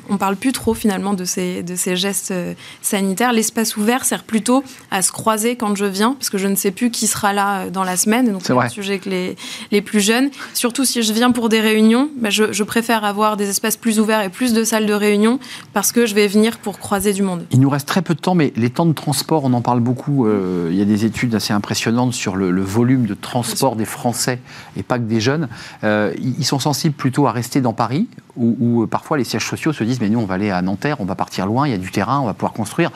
on, 0.10 0.18
parle 0.18 0.36
plus 0.36 0.52
trop 0.52 0.74
finalement 0.74 1.14
de 1.14 1.26
ces, 1.26 1.62
de 1.62 1.76
ces 1.76 1.96
gestes 1.96 2.34
sanitaires. 2.82 3.34
L'espace 3.34 3.78
ouvert 3.78 4.06
sert 4.06 4.24
plutôt 4.24 4.64
à 4.92 5.02
se 5.02 5.12
croiser 5.12 5.56
quand 5.56 5.76
je 5.76 5.86
viens, 5.86 6.14
parce 6.14 6.30
que 6.30 6.38
je 6.38 6.48
ne 6.48 6.56
sais 6.56 6.72
plus 6.72 6.92
qui 6.92 7.08
sera 7.08 7.34
là 7.34 7.62
euh, 7.62 7.70
dans 7.70 7.84
la 7.84 7.98
semaine. 7.98 8.32
Donc 8.32 8.42
c'est 8.44 8.54
un 8.54 8.70
sujet 8.70 9.00
que 9.00 9.10
les, 9.10 9.36
les 9.72 9.82
plus 9.82 10.00
jeunes. 10.00 10.30
Surtout 10.54 10.86
si 10.86 11.02
je 11.02 11.14
viens 11.14 11.32
pour 11.32 11.50
des 11.50 11.60
réunions, 11.60 12.10
bah, 12.18 12.30
je, 12.30 12.52
je, 12.52 12.64
préfère 12.64 13.04
avoir 13.04 13.38
des 13.38 13.50
espaces 13.50 13.78
plus 13.78 14.00
ouverts 14.00 14.22
et 14.22 14.30
plus 14.30 14.54
de 14.54 14.64
salles 14.64 14.86
de 14.86 14.94
réunion, 14.94 15.40
parce 15.74 15.92
que 15.92 16.06
je 16.06 16.16
vais 16.16 16.28
venir 16.28 16.58
pour 16.58 16.80
croiser 16.80 17.14
du 17.14 17.22
monde. 17.22 17.46
Il 17.52 17.60
nous 17.60 17.70
reste 17.70 17.88
très 17.88 18.02
peu 18.02 18.14
de 18.14 18.20
temps, 18.20 18.36
mais 18.36 18.54
les 18.56 18.70
temps 18.70 18.86
de 18.86 18.94
transport, 18.94 19.44
on 19.44 19.54
en 19.54 19.62
parle 19.62 19.80
beaucoup. 19.80 20.26
Euh, 20.26 20.70
il 20.72 20.78
y 20.78 20.82
a 20.82 20.86
des 20.86 21.06
études 21.06 21.36
assez 21.36 21.54
impressionnantes 21.54 22.14
sur 22.14 22.36
le, 22.36 22.62
volume 22.62 23.06
de 23.06 23.14
transport 23.14 23.76
des 23.76 23.86
Français, 23.86 24.40
et 24.78 24.84
pas 24.84 24.98
que 24.98 25.04
des 25.04 25.20
jeunes. 25.20 25.50
Euh, 25.84 26.14
ils 26.20 26.46
sont 26.46 26.60
sensibles 26.60 26.96
plutôt 26.96 27.28
à 27.28 27.32
rester 27.32 27.60
dans 27.60 27.74
Paris, 27.74 28.08
où, 28.38 28.88
parfois 28.88 29.18
les 29.18 29.24
sièges 29.24 29.46
sociaux 29.46 29.74
se 29.74 29.84
disent, 29.84 30.00
mais 30.00 30.10
nous, 30.10 30.20
on 30.20 30.26
va 30.26 30.36
aller 30.36 30.52
à 30.52 30.62
Nanterre, 30.62 31.02
on 31.02 31.06
va 31.06 31.16
partir 31.16 31.46
loin, 31.46 31.68
il 31.68 31.72
y 31.72 31.74
a 31.74 31.78
du 31.78 31.92
terrain, 31.92 32.20
on 32.20 32.26
va 32.26 32.34
pouvoir 32.34 32.54
construire. 32.54 32.92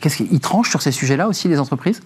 Qu'est-ce 0.00 0.16
qu'ils 0.16 0.40
tranchent 0.40 0.70
sur 0.70 0.82
ces 0.82 0.92
sujets 0.92 1.16
là 1.18 1.28
aussi, 1.28 1.48
les 1.48 1.60
entreprises 1.60 2.00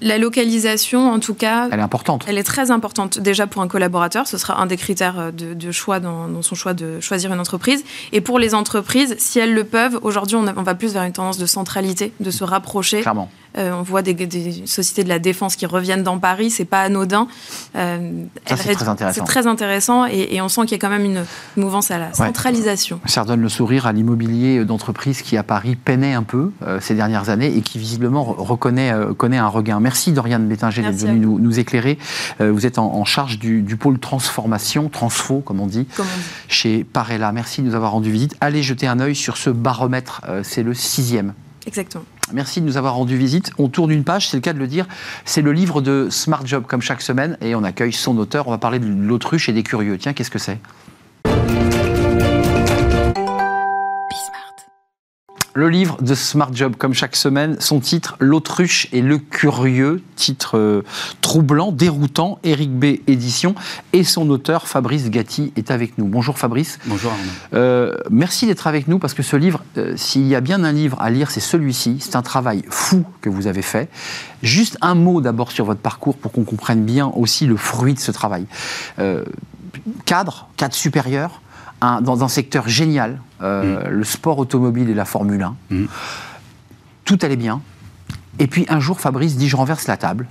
la 0.00 0.18
localisation, 0.18 1.10
en 1.10 1.18
tout 1.18 1.34
cas, 1.34 1.68
elle 1.70 1.78
est 1.78 1.82
importante. 1.82 2.24
Elle 2.28 2.38
est 2.38 2.42
très 2.42 2.70
importante. 2.70 3.18
Déjà 3.18 3.46
pour 3.46 3.62
un 3.62 3.68
collaborateur, 3.68 4.26
ce 4.26 4.38
sera 4.38 4.60
un 4.60 4.66
des 4.66 4.76
critères 4.76 5.18
euh, 5.18 5.30
de, 5.30 5.72
choix 5.72 6.00
dans, 6.00 6.42
son 6.42 6.54
choix 6.54 6.74
de 6.74 7.00
choisir 7.00 7.32
une 7.32 7.40
entreprise. 7.40 7.84
Et 8.12 8.20
pour 8.20 8.38
les 8.38 8.54
entreprises, 8.54 9.14
si 9.18 9.38
elles 9.38 9.54
le 9.54 9.64
peuvent, 9.64 9.98
aujourd'hui, 10.02 10.36
on, 10.36 10.46
on, 10.46 10.62
va 10.62 10.74
plus 10.74 10.94
vers 10.94 11.04
une 11.04 11.12
tendance 11.12 11.38
de 11.38 11.46
centralité, 11.46 12.12
de 12.20 12.30
se 12.30 12.44
rapprocher. 12.44 13.00
Clairement. 13.00 13.30
Euh, 13.58 13.72
on 13.72 13.82
voit 13.82 14.02
des, 14.02 14.16
sociétés 14.66 15.04
de 15.04 15.08
la 15.08 15.18
défense 15.18 15.56
qui 15.56 15.66
reviennent 15.66 16.02
dans 16.02 16.18
Paris, 16.18 16.50
c'est 16.50 16.64
pas 16.64 16.82
anodin. 16.82 17.26
Euh, 17.76 18.24
c'est 18.46 18.74
très 18.74 18.88
intéressant. 18.88 19.20
C'est 19.20 19.26
très 19.26 19.46
intéressant 19.46 20.06
et, 20.06 20.40
on 20.40 20.48
sent 20.48 20.62
qu'il 20.62 20.72
y 20.72 20.74
a 20.74 20.78
quand 20.78 20.88
même 20.88 21.04
une 21.04 21.24
mouvance 21.56 21.90
à 21.90 21.98
la 21.98 22.12
centralisation. 22.12 23.00
Ça 23.06 23.22
redonne 23.22 23.42
le 23.42 23.48
sourire 23.48 23.86
à 23.86 23.92
l'immobilier 23.92 24.64
d'entreprise 24.64 25.22
qui 25.22 25.36
à 25.36 25.42
Paris 25.42 25.76
peinait 25.76 26.14
un 26.14 26.22
peu 26.22 26.50
euh, 26.62 26.80
ces 26.80 26.94
dernières 26.94 27.28
années 27.28 27.56
et 27.56 27.60
qui 27.60 27.78
visiblement 27.78 28.24
reconnaît 28.24 28.92
connaît 29.16 29.38
un 29.38 29.48
regain. 29.48 29.80
Merci 29.80 30.12
Doriane 30.12 30.46
Bétinger 30.48 30.82
d'être 30.82 30.96
venue 30.96 31.26
nous, 31.26 31.58
éclairer. 31.58 31.98
vous 32.40 32.66
êtes 32.66 32.78
en, 32.78 33.04
charge 33.04 33.38
du, 33.38 33.76
pôle 33.76 33.98
transformation, 33.98 34.88
transfo 34.88 35.40
comme 35.40 35.60
on 35.60 35.66
dit, 35.66 35.86
chez 36.48 36.84
Parella. 36.84 37.32
Merci 37.32 37.62
de 37.62 37.66
nous 37.66 37.74
avoir 37.74 37.92
rendu 37.92 38.10
visite. 38.10 38.34
Allez 38.40 38.62
jeter 38.62 38.86
un 38.86 39.00
œil 39.00 39.14
sur 39.14 39.36
ce 39.36 39.50
baromètre, 39.50 40.22
c'est 40.42 40.62
le 40.62 40.74
sixième. 40.74 41.34
Exactement. 41.66 42.04
Merci 42.32 42.60
de 42.60 42.66
nous 42.66 42.76
avoir 42.76 42.94
rendu 42.94 43.16
visite. 43.16 43.50
On 43.58 43.68
tourne 43.68 43.90
une 43.90 44.04
page, 44.04 44.28
c'est 44.28 44.36
le 44.36 44.40
cas 44.40 44.52
de 44.52 44.58
le 44.58 44.66
dire. 44.66 44.86
C'est 45.24 45.42
le 45.42 45.52
livre 45.52 45.82
de 45.82 46.08
Smart 46.10 46.46
Job, 46.46 46.64
comme 46.66 46.80
chaque 46.80 47.02
semaine, 47.02 47.36
et 47.40 47.54
on 47.54 47.64
accueille 47.64 47.92
son 47.92 48.16
auteur. 48.16 48.48
On 48.48 48.50
va 48.50 48.58
parler 48.58 48.78
de 48.78 48.86
l'autruche 48.86 49.48
et 49.48 49.52
des 49.52 49.62
curieux. 49.62 49.98
Tiens, 49.98 50.12
qu'est-ce 50.12 50.30
que 50.30 50.38
c'est? 50.38 50.58
Le 55.54 55.68
livre 55.68 56.00
de 56.00 56.14
Smart 56.14 56.48
Job, 56.54 56.76
comme 56.78 56.94
chaque 56.94 57.14
semaine, 57.14 57.56
son 57.60 57.80
titre 57.80 58.16
L'autruche 58.20 58.88
et 58.92 59.02
le 59.02 59.18
curieux, 59.18 60.02
titre 60.16 60.56
euh, 60.56 60.82
troublant, 61.20 61.72
déroutant, 61.72 62.38
Eric 62.42 62.70
B. 62.70 62.84
Édition, 63.06 63.54
et 63.92 64.02
son 64.02 64.30
auteur 64.30 64.66
Fabrice 64.66 65.10
Gatti 65.10 65.52
est 65.56 65.70
avec 65.70 65.98
nous. 65.98 66.06
Bonjour 66.06 66.38
Fabrice. 66.38 66.78
Bonjour 66.86 67.12
euh, 67.52 67.94
merci 68.10 68.46
d'être 68.46 68.66
avec 68.66 68.88
nous 68.88 68.98
parce 68.98 69.12
que 69.12 69.22
ce 69.22 69.36
livre, 69.36 69.62
euh, 69.76 69.92
s'il 69.94 70.26
y 70.26 70.34
a 70.34 70.40
bien 70.40 70.64
un 70.64 70.72
livre 70.72 70.96
à 71.02 71.10
lire, 71.10 71.30
c'est 71.30 71.40
celui-ci. 71.40 71.98
C'est 72.00 72.16
un 72.16 72.22
travail 72.22 72.62
fou 72.70 73.04
que 73.20 73.28
vous 73.28 73.46
avez 73.46 73.62
fait. 73.62 73.90
Juste 74.42 74.78
un 74.80 74.94
mot 74.94 75.20
d'abord 75.20 75.52
sur 75.52 75.66
votre 75.66 75.80
parcours 75.80 76.16
pour 76.16 76.32
qu'on 76.32 76.44
comprenne 76.44 76.84
bien 76.84 77.08
aussi 77.08 77.46
le 77.46 77.56
fruit 77.56 77.92
de 77.92 78.00
ce 78.00 78.10
travail 78.10 78.46
cadre, 80.04 80.48
cadre 80.56 80.74
supérieur, 80.74 81.40
dans 82.02 82.24
un 82.24 82.28
secteur 82.28 82.68
génial, 82.68 83.20
euh, 83.42 83.84
mm. 83.84 83.90
le 83.90 84.04
sport 84.04 84.38
automobile 84.38 84.88
et 84.90 84.94
la 84.94 85.04
Formule 85.04 85.42
1. 85.42 85.56
Mm. 85.70 85.84
Tout 87.04 87.18
allait 87.22 87.36
bien. 87.36 87.60
Et 88.38 88.46
puis 88.46 88.66
un 88.68 88.80
jour, 88.80 89.00
Fabrice 89.00 89.36
dit, 89.36 89.48
je 89.48 89.56
renverse 89.56 89.86
la 89.86 89.96
table, 89.96 90.26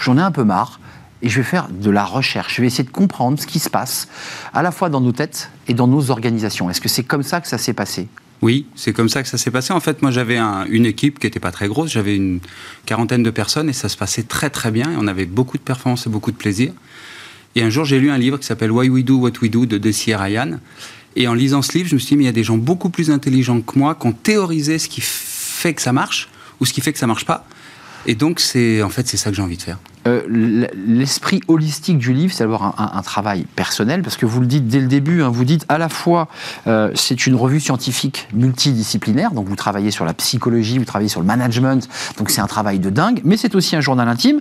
j'en 0.00 0.18
ai 0.18 0.22
un 0.22 0.30
peu 0.30 0.44
marre, 0.44 0.80
et 1.22 1.28
je 1.28 1.36
vais 1.38 1.44
faire 1.44 1.68
de 1.68 1.90
la 1.90 2.04
recherche. 2.04 2.56
Je 2.56 2.60
vais 2.60 2.66
essayer 2.66 2.84
de 2.84 2.90
comprendre 2.90 3.38
ce 3.38 3.46
qui 3.46 3.58
se 3.58 3.70
passe, 3.70 4.08
à 4.54 4.62
la 4.62 4.70
fois 4.70 4.88
dans 4.88 5.00
nos 5.00 5.12
têtes 5.12 5.50
et 5.66 5.74
dans 5.74 5.86
nos 5.86 6.10
organisations. 6.10 6.70
Est-ce 6.70 6.80
que 6.80 6.88
c'est 6.88 7.02
comme 7.04 7.22
ça 7.22 7.40
que 7.40 7.48
ça 7.48 7.58
s'est 7.58 7.72
passé? 7.72 8.08
Oui, 8.40 8.66
c'est 8.76 8.92
comme 8.92 9.08
ça 9.08 9.22
que 9.22 9.28
ça 9.28 9.36
s'est 9.36 9.50
passé. 9.50 9.72
En 9.72 9.80
fait, 9.80 10.00
moi, 10.00 10.12
j'avais 10.12 10.38
une 10.38 10.86
équipe 10.86 11.18
qui 11.18 11.26
n'était 11.26 11.40
pas 11.40 11.50
très 11.50 11.66
grosse. 11.66 11.90
J'avais 11.90 12.14
une 12.14 12.38
quarantaine 12.86 13.24
de 13.24 13.30
personnes 13.30 13.68
et 13.68 13.72
ça 13.72 13.88
se 13.88 13.96
passait 13.96 14.22
très 14.22 14.48
très 14.48 14.70
bien. 14.70 14.92
Et 14.92 14.96
on 14.96 15.08
avait 15.08 15.26
beaucoup 15.26 15.58
de 15.58 15.62
performances 15.62 16.06
et 16.06 16.10
beaucoup 16.10 16.30
de 16.30 16.36
plaisir. 16.36 16.72
Et 17.54 17.62
un 17.62 17.70
jour, 17.70 17.84
j'ai 17.84 17.98
lu 17.98 18.10
un 18.10 18.18
livre 18.18 18.38
qui 18.38 18.46
s'appelle 18.46 18.70
Why 18.70 18.88
We 18.88 19.04
Do 19.04 19.18
What 19.18 19.32
We 19.42 19.50
Do 19.50 19.66
de 19.66 19.78
Desi 19.78 20.14
Ryan. 20.14 20.60
Et 21.16 21.26
en 21.26 21.34
lisant 21.34 21.62
ce 21.62 21.76
livre, 21.76 21.88
je 21.88 21.94
me 21.94 21.98
suis 21.98 22.10
dit, 22.10 22.16
mais 22.16 22.24
il 22.24 22.26
y 22.26 22.30
a 22.30 22.32
des 22.32 22.44
gens 22.44 22.56
beaucoup 22.56 22.90
plus 22.90 23.10
intelligents 23.10 23.60
que 23.60 23.78
moi 23.78 23.94
qui 23.94 24.06
ont 24.06 24.12
théorisé 24.12 24.78
ce 24.78 24.88
qui 24.88 25.00
fait 25.02 25.74
que 25.74 25.82
ça 25.82 25.92
marche 25.92 26.28
ou 26.60 26.66
ce 26.66 26.72
qui 26.72 26.80
fait 26.80 26.92
que 26.92 26.98
ça 26.98 27.06
marche 27.06 27.24
pas. 27.24 27.46
Et 28.06 28.14
donc, 28.14 28.40
c'est 28.40 28.82
en 28.82 28.90
fait, 28.90 29.08
c'est 29.08 29.16
ça 29.16 29.30
que 29.30 29.36
j'ai 29.36 29.42
envie 29.42 29.56
de 29.56 29.62
faire. 29.62 29.78
Euh, 30.08 30.66
l'esprit 30.86 31.40
holistique 31.48 31.98
du 31.98 32.12
livre, 32.12 32.32
c'est 32.32 32.44
d'avoir 32.44 32.80
un, 32.96 33.02
travail 33.02 33.46
personnel, 33.56 34.02
parce 34.02 34.16
que 34.16 34.26
vous 34.26 34.40
le 34.40 34.46
dites 34.46 34.66
dès 34.66 34.80
le 34.80 34.86
début, 34.86 35.22
hein, 35.22 35.28
vous 35.28 35.44
dites 35.44 35.64
à 35.68 35.78
la 35.78 35.88
fois, 35.88 36.28
euh, 36.66 36.90
c'est 36.94 37.26
une 37.26 37.34
revue 37.34 37.60
scientifique 37.60 38.28
multidisciplinaire, 38.32 39.32
donc 39.32 39.46
vous 39.46 39.56
travaillez 39.56 39.90
sur 39.90 40.04
la 40.04 40.14
psychologie, 40.14 40.78
vous 40.78 40.84
travaillez 40.84 41.08
sur 41.08 41.20
le 41.20 41.26
management, 41.26 41.88
donc 42.16 42.30
c'est 42.30 42.40
un 42.40 42.46
travail 42.46 42.78
de 42.78 42.90
dingue, 42.90 43.20
mais 43.24 43.36
c'est 43.36 43.54
aussi 43.54 43.76
un 43.76 43.80
journal 43.80 44.08
intime, 44.08 44.40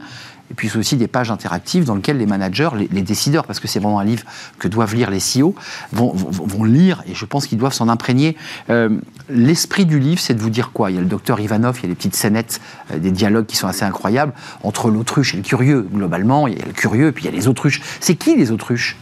et 0.49 0.53
puis 0.53 0.69
c'est 0.69 0.77
aussi 0.77 0.95
des 0.95 1.07
pages 1.07 1.29
interactives 1.29 1.83
dans 1.83 1.95
lesquelles 1.95 2.17
les 2.17 2.25
managers, 2.25 2.69
les, 2.89 3.01
décideurs, 3.01 3.45
parce 3.45 3.59
que 3.59 3.67
c'est 3.67 3.79
vraiment 3.79 3.99
un 3.99 4.05
livre 4.05 4.23
que 4.59 4.67
doivent 4.67 4.95
lire 4.95 5.09
les 5.09 5.19
CEO, 5.19 5.55
vont, 5.91 6.63
lire, 6.63 7.03
et 7.07 7.15
je 7.15 7.25
pense 7.25 7.47
qu'ils 7.47 7.57
doivent 7.57 7.73
s'en 7.73 7.89
imprégner. 7.89 8.37
Euh, 8.69 8.97
l'esprit 9.29 9.85
du 9.85 9.99
livre, 9.99 10.21
c'est 10.21 10.33
de 10.33 10.41
vous 10.41 10.49
dire 10.49 10.71
quoi? 10.71 10.89
Il 10.89 10.95
y 10.95 10.97
a 10.97 11.01
le 11.01 11.07
docteur 11.07 11.39
Ivanov, 11.39 11.79
il 11.79 11.83
y 11.83 11.85
a 11.87 11.89
des 11.89 11.95
petites 11.95 12.15
scénettes, 12.15 12.61
euh, 12.91 12.99
des 12.99 13.11
dialogues 13.11 13.45
qui 13.45 13.57
sont 13.57 13.67
assez 13.67 13.83
incroyables, 13.83 14.33
entre 14.63 14.89
l'autruche 14.89 15.33
et 15.33 15.37
le 15.37 15.43
curieux. 15.57 15.87
Globalement, 15.91 16.47
il 16.47 16.57
y 16.57 16.61
a 16.61 16.65
le 16.65 16.73
curieux, 16.73 17.11
puis 17.11 17.25
il 17.25 17.27
y 17.27 17.33
a 17.33 17.35
les 17.35 17.47
autruches. 17.47 17.81
C'est 17.99 18.15
qui 18.15 18.35
les 18.35 18.51
autruches? 18.51 18.95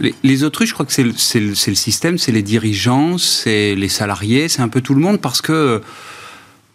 Les, 0.00 0.42
autruches, 0.42 0.70
je 0.70 0.74
crois 0.74 0.86
que 0.86 0.92
c'est 0.92 1.04
le, 1.04 1.12
le, 1.12 1.54
système, 1.54 2.18
c'est 2.18 2.32
les 2.32 2.42
dirigeants, 2.42 3.16
c'est 3.16 3.76
les 3.76 3.88
salariés, 3.88 4.48
c'est 4.48 4.60
un 4.60 4.68
peu 4.68 4.80
tout 4.80 4.94
le 4.94 5.00
monde, 5.00 5.20
parce 5.20 5.40
que 5.40 5.82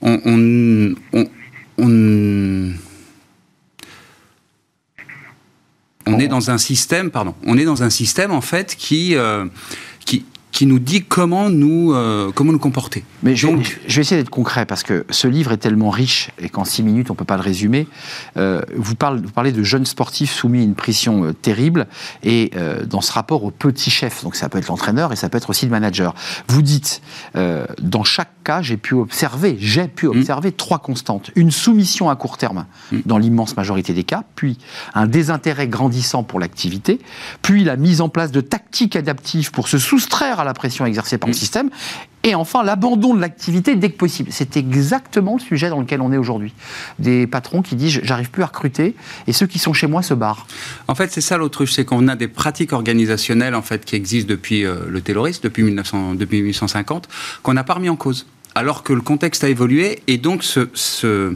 on, 0.01 0.21
on, 0.23 1.25
on 1.77 2.71
on 6.05 6.19
est 6.19 6.27
dans 6.27 6.49
un 6.49 6.57
système, 6.57 7.11
pardon, 7.11 7.35
on 7.45 7.57
est 7.57 7.65
dans 7.65 7.83
un 7.83 7.89
système 7.89 8.31
en 8.31 8.41
fait 8.41 8.75
qui, 8.75 9.15
euh, 9.15 9.45
qui, 10.51 10.65
nous 10.65 10.79
dit 10.79 11.03
comment 11.03 11.49
nous, 11.49 11.93
euh, 11.93 12.31
comment 12.33 12.51
nous 12.51 12.59
comporter. 12.59 13.03
Mais 13.23 13.35
je, 13.35 13.47
vais 13.47 14.01
essayer 14.01 14.21
d'être 14.21 14.29
concret 14.29 14.65
parce 14.65 14.83
que 14.83 15.05
ce 15.09 15.27
livre 15.27 15.51
est 15.51 15.57
tellement 15.57 15.89
riche 15.89 16.31
et 16.39 16.49
qu'en 16.49 16.65
six 16.65 16.83
minutes 16.83 17.09
on 17.09 17.13
ne 17.13 17.17
peut 17.17 17.25
pas 17.25 17.37
le 17.37 17.43
résumer. 17.43 17.87
Euh, 18.37 18.61
vous, 18.75 18.95
parlez, 18.95 19.21
vous, 19.21 19.31
parlez, 19.31 19.51
de 19.51 19.63
jeunes 19.63 19.85
sportifs 19.85 20.31
soumis 20.31 20.59
à 20.59 20.63
une 20.63 20.75
pression 20.75 21.25
euh, 21.25 21.33
terrible 21.33 21.87
et 22.23 22.51
dans 22.85 23.01
ce 23.01 23.11
rapport 23.11 23.43
au 23.43 23.51
petit 23.51 23.89
chef, 23.89 24.23
donc 24.23 24.35
ça 24.35 24.49
peut 24.49 24.57
être 24.57 24.67
l'entraîneur 24.67 25.13
et 25.13 25.15
ça 25.15 25.29
peut 25.29 25.37
être 25.37 25.49
aussi 25.49 25.65
le 25.65 25.71
manager. 25.71 26.13
Vous 26.47 26.61
dites, 26.61 27.01
dans 27.33 28.03
chaque 28.03 28.31
cas, 28.43 28.61
j'ai 28.61 28.77
pu 28.77 28.95
observer, 28.95 29.57
j'ai 29.59 29.87
pu 29.87 30.07
mmh. 30.07 30.09
observer 30.09 30.51
trois 30.51 30.79
constantes. 30.79 31.31
Une 31.35 31.51
soumission 31.51 32.09
à 32.09 32.15
court 32.15 32.37
terme 32.37 32.65
mmh. 32.91 32.97
dans 33.05 33.17
l'immense 33.17 33.55
majorité 33.55 33.93
des 33.93 34.03
cas, 34.03 34.23
puis 34.35 34.57
un 34.93 35.07
désintérêt 35.07 35.67
grandissant 35.67 36.23
pour 36.23 36.39
l'activité, 36.39 36.99
puis 37.41 37.63
la 37.63 37.75
mise 37.75 38.01
en 38.01 38.09
place 38.09 38.31
de 38.31 38.41
tactiques 38.41 38.95
adaptives 38.95 39.51
pour 39.51 39.67
se 39.67 39.77
soustraire 39.77 40.38
à 40.39 40.43
la 40.43 40.53
pression 40.53 40.85
exercée 40.85 41.17
par 41.17 41.27
le 41.27 41.33
système, 41.33 41.69
et 42.23 42.35
enfin 42.35 42.63
l'abandon 42.63 43.13
de 43.13 43.21
l'activité 43.21 43.75
dès 43.75 43.89
que 43.89 43.97
possible. 43.97 44.29
C'est 44.31 44.57
exactement 44.57 45.35
le 45.35 45.39
sujet 45.39 45.69
dans 45.69 45.79
lequel 45.79 46.01
on 46.01 46.11
est 46.11 46.17
aujourd'hui. 46.17 46.53
Des 46.99 47.27
patrons 47.27 47.61
qui 47.61 47.75
disent 47.75 48.01
j'arrive 48.03 48.29
plus 48.29 48.43
à 48.43 48.47
recruter, 48.47 48.95
et 49.27 49.33
ceux 49.33 49.47
qui 49.47 49.59
sont 49.59 49.73
chez 49.73 49.87
moi 49.87 50.01
se 50.01 50.13
barrent. 50.13 50.47
En 50.87 50.95
fait, 50.95 51.11
c'est 51.11 51.21
ça 51.21 51.37
l'autruche, 51.37 51.73
c'est 51.73 51.85
qu'on 51.85 52.07
a 52.07 52.15
des 52.15 52.27
pratiques 52.27 52.73
organisationnelles 52.73 53.55
en 53.55 53.61
fait 53.61 53.85
qui 53.85 53.95
existent 53.95 54.29
depuis 54.29 54.65
euh, 54.65 54.85
le 54.87 55.01
terrorisme, 55.01 55.41
depuis, 55.43 55.63
1900, 55.63 56.15
depuis 56.15 56.41
1850, 56.41 57.07
qu'on 57.43 57.53
n'a 57.53 57.63
pas 57.63 57.75
remis 57.75 57.89
en 57.89 57.95
cause, 57.95 58.27
alors 58.55 58.83
que 58.83 58.93
le 58.93 59.01
contexte 59.01 59.43
a 59.43 59.49
évolué, 59.49 60.01
et 60.07 60.17
donc 60.17 60.43
ce, 60.43 60.69
ce 60.73 61.35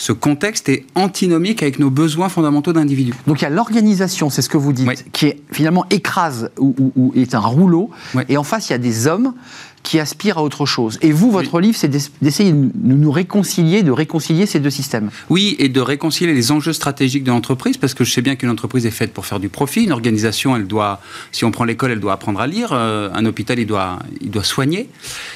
ce 0.00 0.12
contexte 0.12 0.70
est 0.70 0.86
antinomique 0.94 1.62
avec 1.62 1.78
nos 1.78 1.90
besoins 1.90 2.30
fondamentaux 2.30 2.72
d'individus. 2.72 3.12
Donc 3.26 3.42
il 3.42 3.44
y 3.44 3.46
a 3.46 3.50
l'organisation, 3.50 4.30
c'est 4.30 4.40
ce 4.40 4.48
que 4.48 4.56
vous 4.56 4.72
dites, 4.72 5.12
qui 5.12 5.26
est 5.26 5.42
finalement 5.52 5.84
écrase 5.90 6.50
ou, 6.58 7.12
est 7.14 7.34
un 7.34 7.40
rouleau, 7.40 7.90
et 8.30 8.38
en 8.38 8.42
face 8.42 8.70
il 8.70 8.72
y 8.72 8.74
a 8.74 8.78
des 8.78 9.06
hommes 9.06 9.34
qui 9.82 10.00
aspirent 10.00 10.38
à 10.38 10.42
autre 10.42 10.64
chose. 10.64 10.98
Et 11.02 11.12
vous, 11.12 11.30
votre 11.30 11.60
livre, 11.60 11.76
c'est 11.76 11.90
d'essayer 12.22 12.52
de 12.52 12.70
nous 12.74 13.10
réconcilier, 13.10 13.82
de 13.82 13.90
réconcilier 13.90 14.46
ces 14.46 14.58
deux 14.58 14.70
systèmes. 14.70 15.10
Oui, 15.28 15.54
et 15.58 15.68
de 15.68 15.80
réconcilier 15.82 16.32
les 16.32 16.50
enjeux 16.50 16.72
stratégiques 16.72 17.24
de 17.24 17.30
l'entreprise, 17.30 17.76
parce 17.76 17.92
que 17.92 18.04
je 18.04 18.10
sais 18.10 18.22
bien 18.22 18.36
qu'une 18.36 18.50
entreprise 18.50 18.86
est 18.86 18.90
faite 18.90 19.12
pour 19.12 19.26
faire 19.26 19.40
du 19.40 19.50
profit. 19.50 19.84
Une 19.84 19.92
organisation, 19.92 20.56
elle 20.56 20.66
doit, 20.66 21.00
si 21.30 21.44
on 21.44 21.50
prend 21.50 21.64
l'école, 21.64 21.90
elle 21.90 22.00
doit 22.00 22.14
apprendre 22.14 22.40
à 22.40 22.46
lire. 22.46 22.70
Euh, 22.72 23.10
un 23.12 23.26
hôpital, 23.26 23.58
il 23.58 23.66
doit, 23.66 23.98
il 24.22 24.30
doit 24.30 24.44
soigner. 24.44 24.88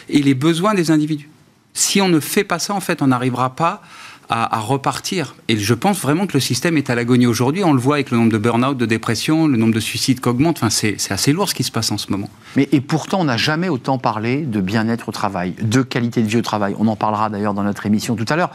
Et 0.08 0.22
les 0.22 0.34
besoins 0.34 0.72
des 0.72 0.90
individus. 0.90 1.28
Si 1.74 2.00
on 2.00 2.08
ne 2.08 2.20
fait 2.20 2.44
pas 2.44 2.58
ça, 2.58 2.74
en 2.74 2.80
fait, 2.80 3.02
on 3.02 3.08
n'arrivera 3.08 3.56
pas 3.56 3.82
à, 4.28 4.58
repartir. 4.60 5.34
Et 5.48 5.56
je 5.56 5.74
pense 5.74 6.00
vraiment 6.00 6.26
que 6.26 6.34
le 6.34 6.40
système 6.40 6.76
est 6.76 6.90
à 6.90 6.94
l'agonie 6.94 7.26
aujourd'hui. 7.26 7.64
On 7.64 7.72
le 7.72 7.80
voit 7.80 7.96
avec 7.96 8.10
le 8.10 8.18
nombre 8.18 8.32
de 8.32 8.38
burn-out, 8.38 8.76
de 8.76 8.86
dépression, 8.86 9.46
le 9.46 9.56
nombre 9.56 9.74
de 9.74 9.80
suicides 9.80 10.20
qui 10.20 10.28
augmente. 10.28 10.58
Enfin, 10.58 10.70
c'est 10.70 10.96
assez 11.10 11.32
lourd 11.32 11.48
ce 11.48 11.54
qui 11.54 11.64
se 11.64 11.72
passe 11.72 11.90
en 11.92 11.98
ce 11.98 12.10
moment. 12.10 12.28
Mais 12.56 12.68
et 12.72 12.80
pourtant, 12.80 13.20
on 13.20 13.24
n'a 13.24 13.36
jamais 13.36 13.68
autant 13.68 13.98
parlé 13.98 14.42
de 14.42 14.60
bien-être 14.60 15.08
au 15.08 15.12
travail, 15.12 15.54
de 15.60 15.82
qualité 15.82 16.22
de 16.22 16.28
vie 16.28 16.38
au 16.38 16.42
travail. 16.42 16.74
On 16.78 16.86
en 16.88 16.96
parlera 16.96 17.28
d'ailleurs 17.28 17.54
dans 17.54 17.64
notre 17.64 17.86
émission 17.86 18.16
tout 18.16 18.26
à 18.28 18.36
l'heure 18.36 18.50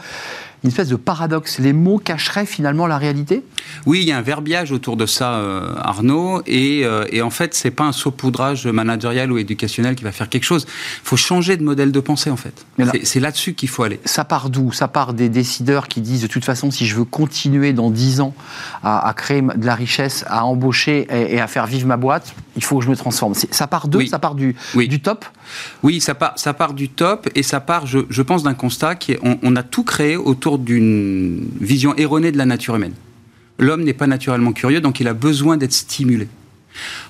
une 0.62 0.68
espèce 0.68 0.88
de 0.88 0.96
paradoxe. 0.96 1.58
Les 1.58 1.72
mots 1.72 1.98
cacheraient 1.98 2.46
finalement 2.46 2.86
la 2.86 2.98
réalité? 2.98 3.42
Oui, 3.86 4.00
il 4.02 4.08
y 4.08 4.12
a 4.12 4.18
un 4.18 4.22
verbiage 4.22 4.72
autour 4.72 4.96
de 4.96 5.06
ça, 5.06 5.34
euh, 5.34 5.72
Arnaud. 5.78 6.42
Et, 6.46 6.84
euh, 6.84 7.06
et, 7.10 7.22
en 7.22 7.30
fait, 7.30 7.54
c'est 7.54 7.70
pas 7.70 7.84
un 7.84 7.92
saupoudrage 7.92 8.66
managérial 8.66 9.32
ou 9.32 9.38
éducationnel 9.38 9.94
qui 9.94 10.04
va 10.04 10.12
faire 10.12 10.28
quelque 10.28 10.44
chose. 10.44 10.66
Il 10.68 11.08
faut 11.08 11.16
changer 11.16 11.56
de 11.56 11.62
modèle 11.62 11.92
de 11.92 12.00
pensée, 12.00 12.30
en 12.30 12.36
fait. 12.36 12.66
C'est 13.04 13.20
là-dessus 13.20 13.54
qu'il 13.54 13.68
faut 13.68 13.82
aller. 13.84 14.00
Ça 14.04 14.24
part 14.24 14.50
d'où? 14.50 14.72
Ça 14.72 14.88
part 14.88 15.14
des 15.14 15.28
décideurs 15.28 15.88
qui 15.88 16.00
disent, 16.00 16.22
de 16.22 16.26
toute 16.26 16.44
façon, 16.44 16.70
si 16.70 16.86
je 16.86 16.94
veux 16.96 17.04
continuer 17.04 17.72
dans 17.72 17.90
10 17.90 18.20
ans 18.20 18.34
à, 18.82 19.12
créer 19.16 19.42
de 19.42 19.66
la 19.66 19.74
richesse, 19.74 20.24
à 20.28 20.44
embaucher 20.44 21.06
et, 21.10 21.40
à 21.40 21.46
faire 21.46 21.66
vivre 21.66 21.86
ma 21.86 21.96
boîte, 21.96 22.34
il 22.56 22.64
faut 22.64 22.78
que 22.78 22.84
je 22.84 22.90
me 22.90 22.96
transforme. 22.96 23.34
Ça 23.34 23.66
part 23.66 23.88
d'eux 23.88 24.06
Ça 24.06 24.18
part 24.18 24.34
du, 24.34 24.54
du 24.74 25.00
top? 25.00 25.24
Oui, 25.82 26.00
ça 26.00 26.14
part, 26.14 26.32
ça 26.36 26.54
part 26.54 26.74
du 26.74 26.88
top 26.88 27.28
et 27.34 27.42
ça 27.42 27.60
part, 27.60 27.86
je, 27.86 28.22
pense, 28.22 28.42
d'un 28.42 28.54
constat 28.54 28.94
qui 28.94 29.12
est 29.12 29.18
on, 29.22 29.38
on 29.42 29.56
a 29.56 29.62
tout 29.62 29.84
créé 29.84 30.16
autour 30.16 30.58
d'une 30.58 31.48
vision 31.60 31.94
erronée 31.96 32.32
de 32.32 32.38
la 32.38 32.46
nature 32.46 32.76
humaine. 32.76 32.94
L'homme 33.58 33.84
n'est 33.84 33.94
pas 33.94 34.06
naturellement 34.06 34.52
curieux, 34.52 34.80
donc 34.80 35.00
il 35.00 35.08
a 35.08 35.14
besoin 35.14 35.56
d'être 35.56 35.72
stimulé. 35.72 36.28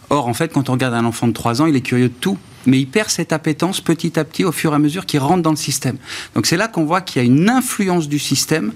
Or, 0.08 0.26
en 0.26 0.34
fait, 0.34 0.52
quand 0.52 0.68
on 0.68 0.72
regarde 0.72 0.94
un 0.94 1.04
enfant 1.04 1.28
de 1.28 1.32
3 1.32 1.62
ans, 1.62 1.66
il 1.66 1.76
est 1.76 1.80
curieux 1.80 2.08
de 2.08 2.14
tout, 2.20 2.38
mais 2.66 2.80
il 2.80 2.86
perd 2.86 3.08
cette 3.08 3.32
appétence 3.32 3.80
petit 3.80 4.18
à 4.18 4.24
petit 4.24 4.44
au 4.44 4.52
fur 4.52 4.72
et 4.72 4.74
à 4.74 4.78
mesure 4.78 5.06
qu'il 5.06 5.20
rentre 5.20 5.42
dans 5.42 5.50
le 5.50 5.56
système. 5.56 5.96
Donc 6.34 6.46
c'est 6.46 6.56
là 6.56 6.68
qu'on 6.68 6.84
voit 6.84 7.00
qu'il 7.00 7.22
y 7.22 7.24
a 7.24 7.26
une 7.26 7.48
influence 7.48 8.08
du 8.08 8.18
système 8.18 8.72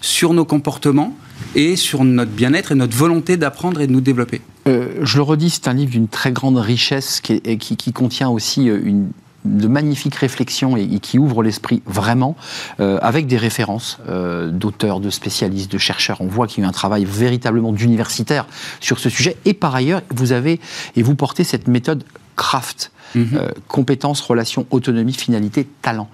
sur 0.00 0.34
nos 0.34 0.44
comportements 0.44 1.16
et 1.54 1.76
sur 1.76 2.04
notre 2.04 2.30
bien-être 2.30 2.72
et 2.72 2.74
notre 2.74 2.96
volonté 2.96 3.36
d'apprendre 3.36 3.80
et 3.80 3.86
de 3.86 3.92
nous 3.92 4.00
développer. 4.00 4.40
Euh, 4.68 5.00
je 5.02 5.16
le 5.16 5.22
redis, 5.22 5.50
c'est 5.50 5.68
un 5.68 5.74
livre 5.74 5.90
d'une 5.90 6.08
très 6.08 6.32
grande 6.32 6.58
richesse 6.58 7.20
qui, 7.20 7.40
qui 7.58 7.92
contient 7.92 8.28
aussi 8.28 8.68
euh, 8.68 8.80
une 8.84 9.10
de 9.44 9.68
magnifiques 9.68 10.14
réflexions 10.14 10.76
et, 10.76 10.98
qui 11.00 11.18
ouvrent 11.18 11.42
l'esprit 11.42 11.82
vraiment, 11.86 12.36
euh, 12.80 12.98
avec 13.02 13.26
des 13.26 13.36
références 13.36 13.98
euh, 14.08 14.50
d'auteurs, 14.50 15.00
de 15.00 15.10
spécialistes, 15.10 15.70
de 15.70 15.78
chercheurs. 15.78 16.20
On 16.20 16.26
voit 16.26 16.46
qu'il 16.46 16.62
y 16.62 16.62
a 16.62 16.66
eu 16.66 16.68
un 16.68 16.72
travail 16.72 17.04
véritablement 17.04 17.72
d'universitaire 17.72 18.46
sur 18.80 18.98
ce 18.98 19.08
sujet. 19.08 19.36
Et 19.44 19.54
par 19.54 19.74
ailleurs, 19.74 20.02
vous 20.10 20.32
avez 20.32 20.60
et 20.96 21.02
vous 21.02 21.14
portez 21.14 21.44
cette 21.44 21.68
méthode 21.68 22.04
craft. 22.36 22.92
Mhm. 23.14 23.28
Euh, 23.34 23.48
compétences, 23.68 24.22
relations, 24.22 24.66
autonomie, 24.70 25.12
finalité, 25.12 25.68
talent. 25.82 26.08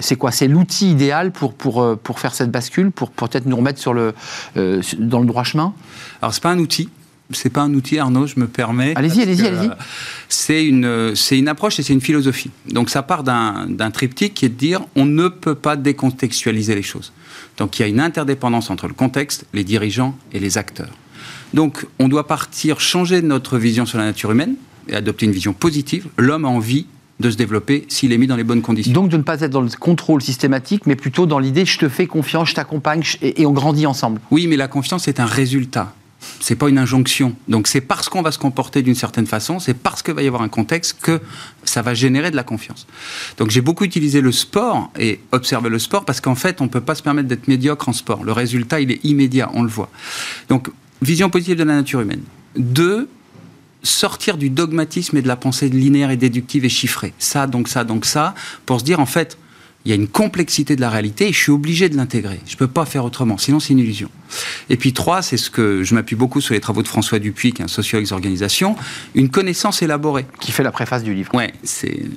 c'est 0.00 0.16
quoi? 0.16 0.32
C'est 0.32 0.48
l'outil 0.48 0.90
idéal 0.90 1.30
pour, 1.30 1.54
pour, 1.54 1.96
pour 1.98 2.18
faire 2.18 2.34
cette 2.34 2.50
bascule, 2.50 2.90
pour 2.90 3.10
peut-être 3.10 3.46
nous 3.46 3.56
remettre 3.56 3.78
sur 3.78 3.94
le, 3.94 4.14
dans 4.56 5.20
le 5.20 5.26
droit 5.26 5.44
chemin? 5.44 5.74
Alors, 6.20 6.34
c'est 6.34 6.42
pas 6.42 6.50
un 6.50 6.58
outil, 6.58 6.88
c'est 7.30 7.50
pas 7.50 7.62
un 7.62 7.74
outil, 7.74 7.98
Arnaud, 7.98 8.26
je 8.26 8.40
me 8.40 8.46
permets. 8.46 8.94
Allez-y, 8.96 9.22
allez-y, 9.22 9.46
allez-y. 9.46 9.70
C'est 10.28 10.64
une, 10.64 11.14
c'est 11.14 11.38
une 11.38 11.48
approche 11.48 11.78
et 11.78 11.82
c'est 11.82 11.92
une 11.92 12.00
philosophie. 12.00 12.50
Donc 12.70 12.90
ça 12.90 13.02
part 13.02 13.22
d'un 13.22 13.90
triptyque 13.90 14.34
qui 14.34 14.46
est 14.46 14.48
de 14.48 14.54
dire 14.54 14.80
on 14.96 15.04
ne 15.04 15.28
peut 15.28 15.54
pas 15.54 15.76
décontextualiser 15.76 16.74
les 16.74 16.82
choses. 16.82 17.12
Donc 17.58 17.78
il 17.78 17.82
y 17.82 17.84
a 17.84 17.88
une 17.88 18.00
interdépendance 18.00 18.70
entre 18.70 18.88
le 18.88 18.94
contexte, 18.94 19.44
les 19.52 19.64
dirigeants 19.64 20.16
et 20.32 20.40
les 20.40 20.58
acteurs. 20.58 20.92
Donc 21.54 21.86
on 21.98 22.08
doit 22.08 22.26
partir, 22.26 22.80
changer 22.80 23.22
notre 23.22 23.58
vision 23.58 23.84
sur 23.84 23.98
la 23.98 24.04
nature 24.04 24.30
humaine 24.30 24.54
et 24.88 24.94
adopter 24.94 25.26
une 25.26 25.32
vision 25.32 25.52
positive. 25.52 26.08
L'homme 26.16 26.44
a 26.44 26.48
envie 26.48 26.86
de 27.20 27.30
se 27.30 27.36
développer 27.36 27.84
s'il 27.88 28.12
est 28.12 28.18
mis 28.18 28.28
dans 28.28 28.36
les 28.36 28.44
bonnes 28.44 28.62
conditions. 28.62 28.92
Donc 28.92 29.10
de 29.10 29.16
ne 29.16 29.22
pas 29.22 29.40
être 29.40 29.50
dans 29.50 29.60
le 29.60 29.68
contrôle 29.68 30.22
systématique, 30.22 30.86
mais 30.86 30.94
plutôt 30.94 31.26
dans 31.26 31.40
l'idée 31.40 31.64
je 31.64 31.78
te 31.78 31.88
fais 31.88 32.06
confiance, 32.06 32.50
je 32.50 32.54
t'accompagne 32.54 33.02
et 33.20 33.44
on 33.44 33.52
grandit 33.52 33.86
ensemble. 33.86 34.20
Oui, 34.30 34.46
mais 34.46 34.56
la 34.56 34.68
confiance 34.68 35.08
est 35.08 35.20
un 35.20 35.26
résultat 35.26 35.94
c'est 36.40 36.56
pas 36.56 36.68
une 36.68 36.78
injonction. 36.78 37.36
Donc 37.48 37.68
c'est 37.68 37.80
parce 37.80 38.08
qu'on 38.08 38.22
va 38.22 38.32
se 38.32 38.38
comporter 38.38 38.82
d'une 38.82 38.94
certaine 38.94 39.26
façon, 39.26 39.58
c'est 39.58 39.74
parce 39.74 40.02
qu'il 40.02 40.14
va 40.14 40.22
y 40.22 40.26
avoir 40.26 40.42
un 40.42 40.48
contexte 40.48 40.98
que 41.00 41.20
ça 41.64 41.82
va 41.82 41.94
générer 41.94 42.30
de 42.30 42.36
la 42.36 42.42
confiance. 42.42 42.86
Donc 43.36 43.50
j'ai 43.50 43.60
beaucoup 43.60 43.84
utilisé 43.84 44.20
le 44.20 44.32
sport 44.32 44.90
et 44.98 45.20
observé 45.32 45.68
le 45.68 45.78
sport 45.78 46.04
parce 46.04 46.20
qu'en 46.20 46.34
fait 46.34 46.60
on 46.60 46.68
peut 46.68 46.80
pas 46.80 46.94
se 46.94 47.02
permettre 47.02 47.28
d'être 47.28 47.48
médiocre 47.48 47.88
en 47.88 47.92
sport. 47.92 48.24
Le 48.24 48.32
résultat 48.32 48.80
il 48.80 48.90
est 48.90 49.04
immédiat, 49.04 49.50
on 49.54 49.62
le 49.62 49.68
voit. 49.68 49.90
Donc 50.48 50.70
vision 51.02 51.30
positive 51.30 51.56
de 51.56 51.64
la 51.64 51.74
nature 51.74 52.00
humaine. 52.00 52.22
Deux, 52.56 53.08
sortir 53.82 54.36
du 54.36 54.50
dogmatisme 54.50 55.16
et 55.16 55.22
de 55.22 55.28
la 55.28 55.36
pensée 55.36 55.68
linéaire 55.68 56.10
et 56.10 56.16
déductive 56.16 56.64
et 56.64 56.68
chiffrée. 56.68 57.14
Ça, 57.18 57.46
donc 57.46 57.68
ça, 57.68 57.84
donc 57.84 58.04
ça, 58.04 58.34
pour 58.66 58.80
se 58.80 58.84
dire 58.84 58.98
en 59.00 59.06
fait, 59.06 59.38
il 59.84 59.90
y 59.90 59.92
a 59.92 59.94
une 59.94 60.08
complexité 60.08 60.76
de 60.76 60.80
la 60.80 60.90
réalité 60.90 61.28
et 61.28 61.32
je 61.32 61.38
suis 61.38 61.52
obligé 61.52 61.88
de 61.88 61.96
l'intégrer. 61.96 62.40
Je 62.46 62.54
ne 62.54 62.58
peux 62.58 62.66
pas 62.66 62.84
faire 62.84 63.04
autrement, 63.04 63.38
sinon 63.38 63.60
c'est 63.60 63.72
une 63.72 63.78
illusion. 63.78 64.10
Et 64.70 64.76
puis 64.76 64.92
trois, 64.92 65.22
c'est 65.22 65.36
ce 65.36 65.50
que 65.50 65.82
je 65.82 65.94
m'appuie 65.94 66.16
beaucoup 66.16 66.40
sur 66.40 66.54
les 66.54 66.60
travaux 66.60 66.82
de 66.82 66.88
François 66.88 67.18
Dupuis, 67.18 67.52
qui 67.52 67.62
est 67.62 67.64
un 67.64 67.68
sociologue 67.68 68.06
d'organisation, 68.08 68.76
une 69.14 69.30
connaissance 69.30 69.82
élaborée. 69.82 70.26
Qui 70.40 70.52
fait 70.52 70.62
la 70.62 70.72
préface 70.72 71.02
du 71.02 71.14
livre. 71.14 71.30
Oui, 71.34 71.44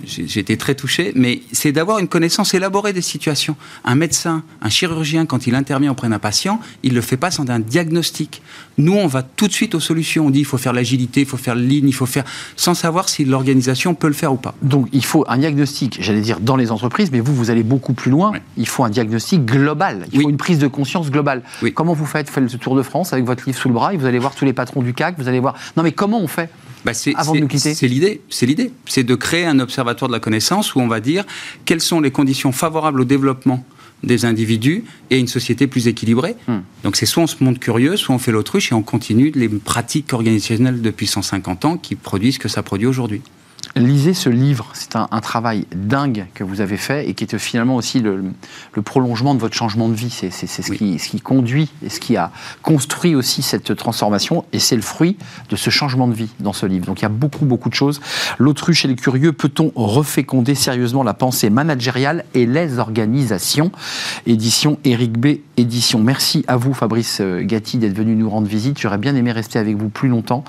j'ai 0.06 0.39
été 0.39 0.58
très 0.58 0.75
touché, 0.75 1.13
mais 1.15 1.41
c'est 1.51 1.72
d'avoir 1.72 2.00
une 2.00 2.08
connaissance 2.08 2.53
élaborée 2.53 2.94
des 2.94 3.01
situations. 3.01 3.56
Un 3.86 3.96
médecin, 3.96 4.44
un 4.62 4.70
chirurgien, 4.70 5.25
quand 5.25 5.48
il 5.48 5.56
intervient 5.56 5.91
auprès 5.91 6.10
d'un 6.10 6.20
patient, 6.20 6.60
il 6.84 6.91
ne 6.91 6.96
le 6.96 7.01
fait 7.01 7.18
pas 7.18 7.32
sans 7.32 7.50
un 7.50 7.60
diagnostic. 7.60 8.41
Nous, 8.77 8.94
on 8.94 9.08
va 9.08 9.24
tout 9.24 9.48
de 9.48 9.53
suite 9.53 9.75
aux 9.75 9.80
solutions. 9.80 10.25
On 10.25 10.30
dit 10.30 10.39
il 10.39 10.46
faut 10.46 10.58
faire 10.58 10.74
l'agilité, 10.74 11.22
il 11.22 11.27
faut 11.27 11.38
faire 11.38 11.56
le 11.56 11.62
il 11.72 11.94
faut 11.94 12.06
faire. 12.06 12.25
sans 12.58 12.74
savoir 12.74 13.08
si 13.08 13.24
l'organisation 13.24 13.94
peut 13.94 14.08
le 14.08 14.13
faire 14.13 14.34
ou 14.34 14.38
pas. 14.38 14.56
Donc 14.62 14.89
il 14.91 15.06
faut 15.06 15.24
un 15.27 15.38
diagnostic, 15.38 15.98
j'allais 16.01 16.22
dire, 16.22 16.39
dans 16.39 16.58
les 16.58 16.72
entreprises, 16.72 17.12
mais 17.12 17.22
vous, 17.22 17.34
vous 17.34 17.50
allez 17.51 17.63
beaucoup 17.63 17.93
plus 17.93 18.12
loin. 18.12 18.31
Il 18.58 18.67
faut 18.67 18.84
un 18.84 18.89
diagnostic 18.89 19.46
global. 19.46 20.08
Il 20.12 20.22
faut 20.22 20.29
une 20.29 20.38
prise 20.38 20.60
de 20.60 20.67
conscience 20.67 21.12
globale. 21.12 21.43
Comment 21.74 21.93
vous 21.93 22.05
faites 22.05 22.27
Vous 22.27 22.34
faites 22.34 22.51
le 22.51 22.60
Tour 22.60 22.75
de 22.75 22.84
France 22.84 23.13
avec 23.13 23.25
votre 23.25 23.46
livre 23.46 23.58
sous 23.58 23.67
le 23.67 23.74
bras 23.74 23.93
et 23.93 23.98
vous 23.98 24.05
allez 24.05 24.20
voir 24.20 24.36
tous 24.36 24.46
les 24.46 24.53
patrons 24.53 24.81
du 24.81 24.93
CAC, 24.93 25.15
vous 25.17 25.27
allez 25.27 25.39
voir. 25.39 25.55
Non, 25.77 25.84
mais 25.84 25.91
comment 25.91 26.20
on 26.20 26.27
fait 26.27 26.50
bah 26.84 26.93
avant 27.15 27.36
de 27.36 27.39
nous 27.41 27.48
quitter 27.48 27.75
C'est 27.75 27.88
l'idée. 27.88 28.22
C'est 28.29 28.48
l'idée. 28.48 28.72
C'est 28.88 29.03
de 29.03 29.15
créer 29.15 29.46
un 29.46 29.60
observatoire 29.60 30.10
de 30.10 30.13
la 30.13 30.20
connaissance 30.20 30.74
où 30.74 30.79
on 30.79 30.88
va 30.88 31.00
dire 31.00 31.25
quelles 31.65 31.81
sont 31.81 32.00
les 32.00 32.12
conditions 32.12 32.51
favorables 32.51 33.01
au 33.01 33.05
développement 33.05 33.63
des 34.03 34.25
individus 34.25 34.84
et 35.10 35.20
une 35.20 35.27
société 35.27 35.67
plus 35.67 35.88
équilibrée. 35.88 36.36
Hmm. 36.48 36.60
Donc 36.84 36.96
c'est 36.96 37.05
soit 37.05 37.24
on 37.24 37.27
se 37.27 37.43
montre 37.43 37.60
curieux, 37.60 37.98
soit 37.98 38.15
on 38.15 38.17
fait 38.17 38.31
l'autruche 38.31 38.72
et 38.72 38.75
on 38.75 38.81
continue 38.81 39.31
les 39.36 39.48
pratiques 39.48 40.12
organisationnelles 40.13 40.81
depuis 40.81 41.08
150 41.08 41.65
ans 41.65 41.77
qui 41.77 41.96
produisent 41.96 42.36
ce 42.36 42.39
que 42.39 42.50
ça 42.50 42.63
produit 42.63 42.88
aujourd'hui. 42.88 43.22
Lisez 43.75 44.13
ce 44.13 44.27
livre, 44.27 44.70
c'est 44.74 44.98
un, 44.98 45.08
travail 45.22 45.65
dingue 45.74 46.25
que 46.34 46.44
vous 46.44 46.60
avez 46.60 46.75
fait 46.75 47.08
et 47.08 47.13
qui 47.13 47.24
est 47.24 47.38
finalement 47.38 47.75
aussi 47.75 48.01
le, 48.01 48.34
prolongement 48.84 49.34
de 49.34 49.39
votre 49.39 49.56
changement 49.56 49.88
de 49.88 49.94
vie. 49.94 50.10
C'est 50.10 50.30
ce, 50.30 50.72
qui, 50.72 51.00
ce 51.00 51.08
qui 51.08 51.22
conduit 51.22 51.70
et 51.86 51.89
ce 51.89 52.01
qui 52.01 52.18
a 52.18 52.32
construit 52.63 53.15
aussi 53.15 53.41
cette 53.41 53.75
transformation 53.75 54.44
et 54.51 54.60
c'est 54.60 54.75
le 54.75 54.82
fruit 54.82 55.15
de 55.50 55.56
ce 55.56 55.70
changement 55.70 56.08
de 56.10 56.13
vie 56.13 56.30
dans 56.41 56.51
ce 56.51 56.65
livre. 56.65 56.86
Donc 56.86 57.00
il 57.00 57.03
y 57.03 57.06
a 57.06 57.10
beaucoup, 57.10 57.46
beaucoup 57.46 57.70
de 57.70 57.74
choses. 57.74 58.01
L'autruche 58.39 58.84
et 58.84 58.89
les 58.89 58.96
curieux, 58.96 59.32
peut-on 59.32 59.72
reféconder 59.75 60.53
sérieusement 60.53 61.03
la 61.03 61.13
pensée 61.13 61.50
managériale 61.50 62.25
et 62.34 62.46
les 62.46 62.77
organisations? 62.77 63.72
Édition 64.25 64.80
Eric 64.84 65.18
B. 65.18 65.38
Édition. 65.56 66.00
Merci 66.00 66.44
à 66.48 66.58
vous, 66.58 66.74
Fabrice 66.74 67.22
Gatti, 67.22 67.77
d'être 67.77 67.96
venu 67.96 68.15
nous 68.15 68.30
rendre 68.30 68.48
visite. 68.48 68.80
J'aurais 68.80 68.98
bien 68.98 69.15
aimé 69.15 69.32
rester 69.32 69.60
avec 69.60 69.77
vous 69.77 69.89
plus 69.89 70.10
longtemps 70.10 70.44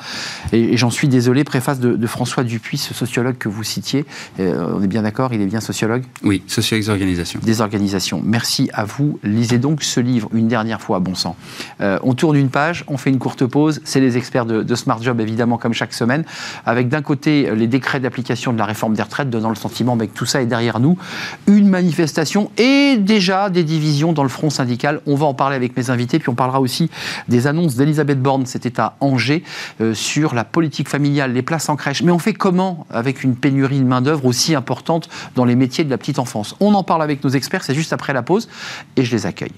et, 0.53 0.77
j'en 0.77 0.91
suis 0.91 1.07
désolé. 1.07 1.45
Préface 1.45 1.81
de, 1.81 1.95
de 1.95 2.07
François 2.07 2.45
Dupuis, 2.45 2.79
ce 2.79 2.95
sociologue 3.07 3.37
que 3.39 3.49
vous 3.49 3.65
citiez. 3.65 4.05
Euh, 4.41 4.75
on 4.77 4.83
est 4.83 4.87
bien 4.87 5.03
d'accord, 5.03 5.33
il 5.33 5.41
est 5.41 5.47
bien 5.47 5.61
sociologue 5.61 6.05
Oui, 6.23 6.43
sociologue 6.47 6.85
des 6.85 6.91
organisations. 6.91 7.41
Des 7.43 7.61
organisations. 7.61 8.23
Merci 8.25 8.71
à 8.73 8.85
vous. 8.85 9.19
Lisez 9.23 9.59
donc 9.59 9.83
ce 9.83 10.01
livre 10.01 10.29
une 10.33 10.49
dernière 10.49 10.81
fois, 10.81 11.01
bon 11.01 11.15
sang. 11.15 11.37
Euh, 11.81 11.99
on 12.03 12.15
tourne 12.15 12.37
une 12.37 12.51
page, 12.51 12.85
on 12.89 12.97
fait 12.97 13.11
une 13.11 13.19
courte 13.19 13.45
pause. 13.47 13.81
C'est 13.85 14.01
les 14.01 14.17
experts 14.17 14.47
de, 14.47 14.75
Smart 14.75 15.01
Job, 15.03 15.21
évidemment, 15.21 15.59
comme 15.59 15.75
chaque 15.75 15.93
semaine, 15.93 16.25
avec 16.65 16.89
d'un 16.89 17.03
côté 17.03 17.55
les 17.55 17.67
décrets 17.67 18.01
d'application 18.01 18.53
de 18.53 18.59
la 18.59 18.65
réforme 18.65 18.95
des 18.95 19.03
retraites, 19.03 19.31
donnant 19.31 19.51
le 19.51 19.55
sentiment 19.55 19.97
que 19.97 20.05
tout 20.15 20.27
ça 20.27 20.43
est 20.43 20.47
derrière 20.47 20.81
nous, 20.81 20.97
une 21.47 21.69
manifestation 21.69 22.51
et 22.57 22.97
déjà 22.97 23.51
des 23.51 23.65
divisions 23.65 24.13
dans 24.13 24.23
le 24.23 24.29
front 24.29 24.51
syndical. 24.51 25.01
On 25.07 25.15
va 25.15 25.27
en 25.27 25.35
parler 25.35 25.57
avec 25.57 25.77
mes 25.77 25.91
invités, 25.91 26.19
puis 26.19 26.29
on 26.29 26.35
parlera 26.35 26.61
aussi 26.61 26.91
des 27.29 27.47
annonces 27.47 27.77
d'Elisabeth 27.77 28.21
Borne, 28.21 28.47
c'était 28.47 28.81
à 28.81 28.97
Angers, 29.01 29.43
euh, 29.81 29.95
sur 29.95 30.35
la 30.35 30.45
politique 30.45 30.89
familiale, 30.89 31.33
les 31.33 31.43
places 31.43 31.69
en 31.69 31.77
crèche. 31.77 32.03
Mais 32.03 32.13
on 32.13 32.19
fait 32.19 32.35
comment 32.35 32.87
avec 32.93 33.25
une 33.25 33.37
pénurie 33.37 33.79
de 33.79 33.85
main-d'œuvre 33.85 34.25
aussi 34.25 34.55
importante 34.55 35.09
dans 35.35 35.45
les 35.45 35.57
métiers 35.57 35.85
de 35.85 35.91
la 35.91 35.99
petite 35.99 36.19
enfance. 36.19 36.55
On 36.61 36.75
en 36.75 36.83
parle 36.83 37.03
avec 37.03 37.23
nos 37.25 37.31
experts, 37.31 37.65
c'est 37.65 37.75
juste 37.75 37.93
après 37.93 38.13
la 38.13 38.23
pause, 38.23 38.49
et 38.97 39.05
je 39.05 39.15
les 39.15 39.27
accueille. 39.27 39.53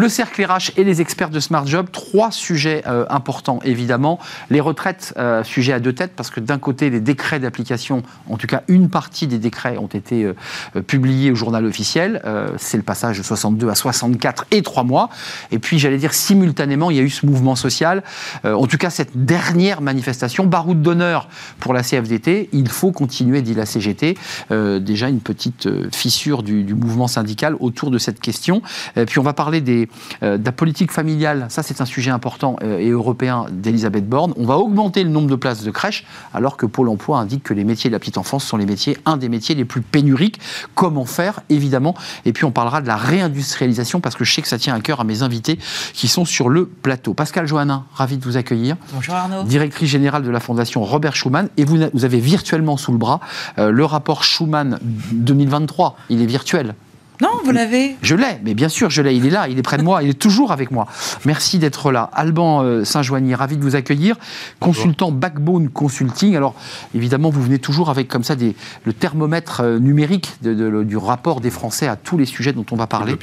Le 0.00 0.08
cercle 0.08 0.42
RH 0.42 0.70
et 0.78 0.84
les 0.84 1.02
experts 1.02 1.28
de 1.28 1.40
Smart 1.40 1.66
Job, 1.66 1.88
trois 1.92 2.30
sujets 2.30 2.82
euh, 2.86 3.04
importants 3.10 3.58
évidemment. 3.66 4.18
Les 4.48 4.58
retraites, 4.58 5.12
euh, 5.18 5.44
sujet 5.44 5.74
à 5.74 5.78
deux 5.78 5.92
têtes, 5.92 6.12
parce 6.16 6.30
que 6.30 6.40
d'un 6.40 6.56
côté, 6.56 6.88
les 6.88 7.00
décrets 7.00 7.38
d'application, 7.38 8.02
en 8.26 8.38
tout 8.38 8.46
cas 8.46 8.62
une 8.68 8.88
partie 8.88 9.26
des 9.26 9.36
décrets 9.36 9.76
ont 9.76 9.88
été 9.88 10.24
euh, 10.24 10.80
publiés 10.80 11.30
au 11.30 11.34
journal 11.34 11.66
officiel. 11.66 12.22
C'est 12.56 12.78
le 12.78 12.82
passage 12.82 13.18
de 13.18 13.22
62 13.22 13.68
à 13.68 13.74
64 13.74 14.46
et 14.52 14.62
trois 14.62 14.84
mois. 14.84 15.10
Et 15.50 15.58
puis, 15.58 15.78
j'allais 15.78 15.98
dire, 15.98 16.14
simultanément, 16.14 16.90
il 16.90 16.96
y 16.96 17.00
a 17.00 17.02
eu 17.02 17.10
ce 17.10 17.26
mouvement 17.26 17.54
social. 17.54 18.02
en 18.44 18.66
tout 18.66 18.78
cas, 18.78 18.88
cette 18.88 19.26
dernière 19.26 19.82
manifestation, 19.82 20.46
baroud 20.46 20.80
d'honneur 20.80 21.28
pour 21.58 21.74
la 21.74 21.82
CFDT. 21.82 22.48
Il 22.52 22.68
faut 22.68 22.92
continuer, 22.92 23.42
dit 23.42 23.54
la 23.54 23.66
CGT. 23.66 24.16
déjà, 24.50 25.08
une 25.08 25.20
petite 25.20 25.68
fissure 25.94 26.42
du, 26.42 26.62
du, 26.62 26.74
mouvement 26.74 27.08
syndical 27.08 27.56
autour 27.60 27.90
de 27.90 27.98
cette 27.98 28.20
question. 28.20 28.62
Puis, 28.94 29.18
on 29.18 29.22
va 29.22 29.34
parler 29.34 29.60
des 29.60 29.89
euh, 29.89 29.89
de 30.22 30.44
la 30.44 30.52
politique 30.52 30.92
familiale, 30.92 31.46
ça 31.48 31.62
c'est 31.62 31.80
un 31.80 31.84
sujet 31.84 32.10
important 32.10 32.56
euh, 32.62 32.78
et 32.78 32.90
européen 32.90 33.46
d'Elisabeth 33.50 34.08
Borne. 34.08 34.32
On 34.36 34.44
va 34.44 34.56
augmenter 34.56 35.04
le 35.04 35.10
nombre 35.10 35.28
de 35.28 35.36
places 35.36 35.62
de 35.62 35.70
crèches, 35.70 36.04
alors 36.34 36.56
que 36.56 36.66
Pôle 36.66 36.88
emploi 36.88 37.18
indique 37.18 37.42
que 37.42 37.54
les 37.54 37.64
métiers 37.64 37.90
de 37.90 37.94
la 37.94 37.98
petite 37.98 38.18
enfance 38.18 38.44
sont 38.44 38.56
les 38.56 38.66
métiers, 38.66 38.96
un 39.06 39.16
des 39.16 39.28
métiers 39.28 39.54
les 39.54 39.64
plus 39.64 39.82
pénuriques. 39.82 40.40
Comment 40.74 41.04
faire, 41.04 41.40
évidemment? 41.48 41.94
Et 42.24 42.32
puis 42.32 42.44
on 42.44 42.50
parlera 42.50 42.80
de 42.80 42.86
la 42.86 42.96
réindustrialisation, 42.96 44.00
parce 44.00 44.14
que 44.14 44.24
je 44.24 44.32
sais 44.32 44.42
que 44.42 44.48
ça 44.48 44.58
tient 44.58 44.74
à 44.74 44.80
cœur 44.80 45.00
à 45.00 45.04
mes 45.04 45.22
invités 45.22 45.58
qui 45.92 46.08
sont 46.08 46.24
sur 46.24 46.48
le 46.48 46.66
plateau. 46.66 47.14
Pascal 47.14 47.46
Johannin, 47.46 47.84
ravi 47.94 48.16
de 48.16 48.24
vous 48.24 48.36
accueillir. 48.36 48.76
Bonjour 48.92 49.14
Arnaud. 49.14 49.44
Directrice 49.44 49.90
générale 49.90 50.22
de 50.22 50.30
la 50.30 50.40
Fondation 50.40 50.82
Robert 50.84 51.14
Schuman. 51.14 51.48
Et 51.56 51.64
vous, 51.64 51.78
vous 51.92 52.04
avez 52.04 52.20
virtuellement 52.20 52.76
sous 52.76 52.92
le 52.92 52.98
bras 52.98 53.20
euh, 53.58 53.70
le 53.70 53.84
rapport 53.84 54.24
Schuman 54.24 54.78
2023. 55.12 55.96
Il 56.10 56.22
est 56.22 56.26
virtuel. 56.26 56.74
Non, 57.20 57.28
vous 57.44 57.50
l'avez 57.50 57.96
Je 58.02 58.14
l'ai, 58.14 58.40
mais 58.44 58.54
bien 58.54 58.68
sûr, 58.68 58.88
je 58.88 59.02
l'ai. 59.02 59.14
Il 59.14 59.26
est 59.26 59.30
là, 59.30 59.48
il 59.48 59.58
est 59.58 59.62
près 59.62 59.76
de 59.76 59.82
moi, 59.82 60.02
il 60.02 60.10
est 60.10 60.18
toujours 60.18 60.52
avec 60.52 60.70
moi. 60.70 60.86
Merci 61.26 61.58
d'être 61.58 61.92
là. 61.92 62.10
Alban 62.14 62.62
euh, 62.62 62.84
Saint-Joigny, 62.84 63.34
ravi 63.34 63.56
de 63.56 63.62
vous 63.62 63.76
accueillir. 63.76 64.16
Consultant 64.58 65.12
Backbone 65.12 65.68
Consulting. 65.68 66.34
Alors, 66.36 66.54
évidemment, 66.94 67.30
vous 67.30 67.42
venez 67.42 67.58
toujours 67.58 67.90
avec 67.90 68.08
comme 68.08 68.24
ça 68.24 68.36
des, 68.36 68.56
le 68.84 68.92
thermomètre 68.92 69.60
euh, 69.60 69.78
numérique 69.78 70.32
du 70.42 70.96
rapport 70.96 71.40
des 71.40 71.50
Français 71.50 71.88
à 71.88 71.96
tous 71.96 72.16
les 72.16 72.26
sujets 72.26 72.52
dont 72.52 72.66
on 72.70 72.76
va 72.76 72.86
parler. 72.86 73.16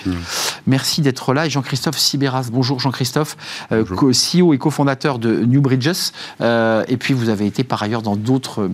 Merci 0.68 1.02
d'être 1.02 1.34
là. 1.34 1.48
Et 1.48 1.50
Jean-Christophe 1.50 1.98
Sibéras. 1.98 2.50
Bonjour 2.52 2.80
Jean-Christophe, 2.80 3.36
euh, 3.72 3.84
CEO 4.12 4.54
et 4.54 4.58
cofondateur 4.58 5.18
de 5.18 5.44
New 5.46 5.62
Bridges. 5.62 6.12
et 6.42 6.98
puis, 6.98 7.14
vous 7.14 7.30
avez 7.30 7.48
été 7.48 7.64
par 7.64 7.82
ailleurs 7.82 8.02
dans 8.02 8.16
d'autres, 8.16 8.70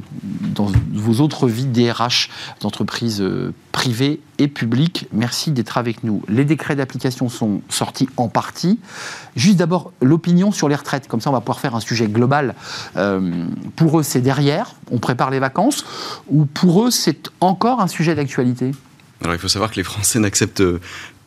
dans 0.54 0.72
vos 0.92 1.22
autres 1.22 1.48
vies 1.48 1.66
DRH 1.66 2.30
d'entreprises 2.62 3.24
privées 3.72 4.20
et 4.38 4.48
publiques. 4.48 5.08
Merci 5.12 5.52
d'être 5.52 5.78
avec 5.78 6.04
nous. 6.04 6.24
Les 6.28 6.46
décrets 6.46 6.76
d'application 6.76 7.30
sont 7.30 7.62
sortis 7.70 8.08
en 8.18 8.28
partie. 8.28 8.80
Juste 9.36 9.58
d'abord, 9.58 9.92
l'opinion 10.02 10.52
sur 10.52 10.70
les 10.70 10.76
retraites. 10.76 11.08
Comme 11.08 11.22
ça, 11.22 11.30
on 11.30 11.34
va 11.34 11.42
pouvoir 11.42 11.60
faire 11.60 11.76
un 11.76 11.80
sujet 11.80 12.08
global. 12.08 12.56
Euh, 12.96 13.46
pour 13.76 14.00
eux, 14.00 14.04
c'est 14.04 14.22
derrière, 14.22 14.76
on 14.92 15.00
prépare 15.00 15.32
les 15.32 15.40
vacances, 15.40 15.86
ou 16.30 16.46
pour 16.46 16.86
eux, 16.86 16.92
c'est 16.92 17.30
encore 17.40 17.82
un 17.82 17.88
sujet 17.88 18.16
d'actualité? 18.16 18.72
Alors 19.24 19.36
il 19.36 19.40
faut 19.40 19.48
savoir 19.48 19.72
que 19.72 19.78
les 19.78 19.84
Français 19.84 20.20
n'acceptent 20.20 20.64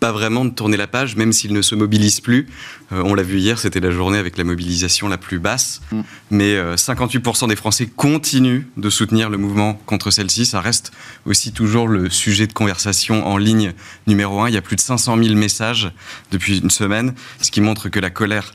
pas 0.00 0.12
vraiment 0.12 0.44
de 0.44 0.50
tourner 0.50 0.76
la 0.76 0.87
page, 0.87 1.16
même 1.16 1.32
s'ils 1.32 1.52
ne 1.52 1.62
se 1.62 1.74
mobilisent 1.74 2.20
plus. 2.20 2.48
Euh, 2.92 3.02
on 3.04 3.14
l'a 3.14 3.22
vu 3.22 3.38
hier, 3.38 3.59
c'était 3.59 3.80
la 3.80 3.90
journée 3.90 4.18
avec 4.18 4.37
la 4.37 4.44
mobilisation 4.44 5.09
la 5.09 5.18
plus 5.18 5.38
basse. 5.38 5.80
Mm. 5.90 6.00
Mais 6.30 6.74
58% 6.74 7.44
euh, 7.44 7.46
des 7.48 7.56
Français 7.56 7.87
continuent 7.87 8.62
de 8.76 8.90
soutenir 8.90 9.30
le 9.30 9.38
mouvement 9.38 9.74
contre 9.87 10.11
celle-ci. 10.11 10.46
Ça 10.46 10.61
reste 10.61 10.92
aussi 11.24 11.52
toujours 11.52 11.88
le 11.88 12.11
sujet 12.11 12.46
de 12.46 12.52
conversation 12.52 13.26
en 13.26 13.37
ligne 13.37 13.72
numéro 14.06 14.40
un. 14.40 14.48
Il 14.48 14.54
y 14.54 14.59
a 14.59 14.62
plus 14.62 14.76
de 14.76 14.80
500 14.80 15.16
000 15.22 15.35
messages 15.35 15.90
depuis 16.30 16.59
une 16.59 16.70
semaine, 16.70 17.14
ce 17.40 17.50
qui 17.50 17.61
montre 17.61 17.88
que 17.88 18.00
la 18.00 18.11
colère 18.11 18.52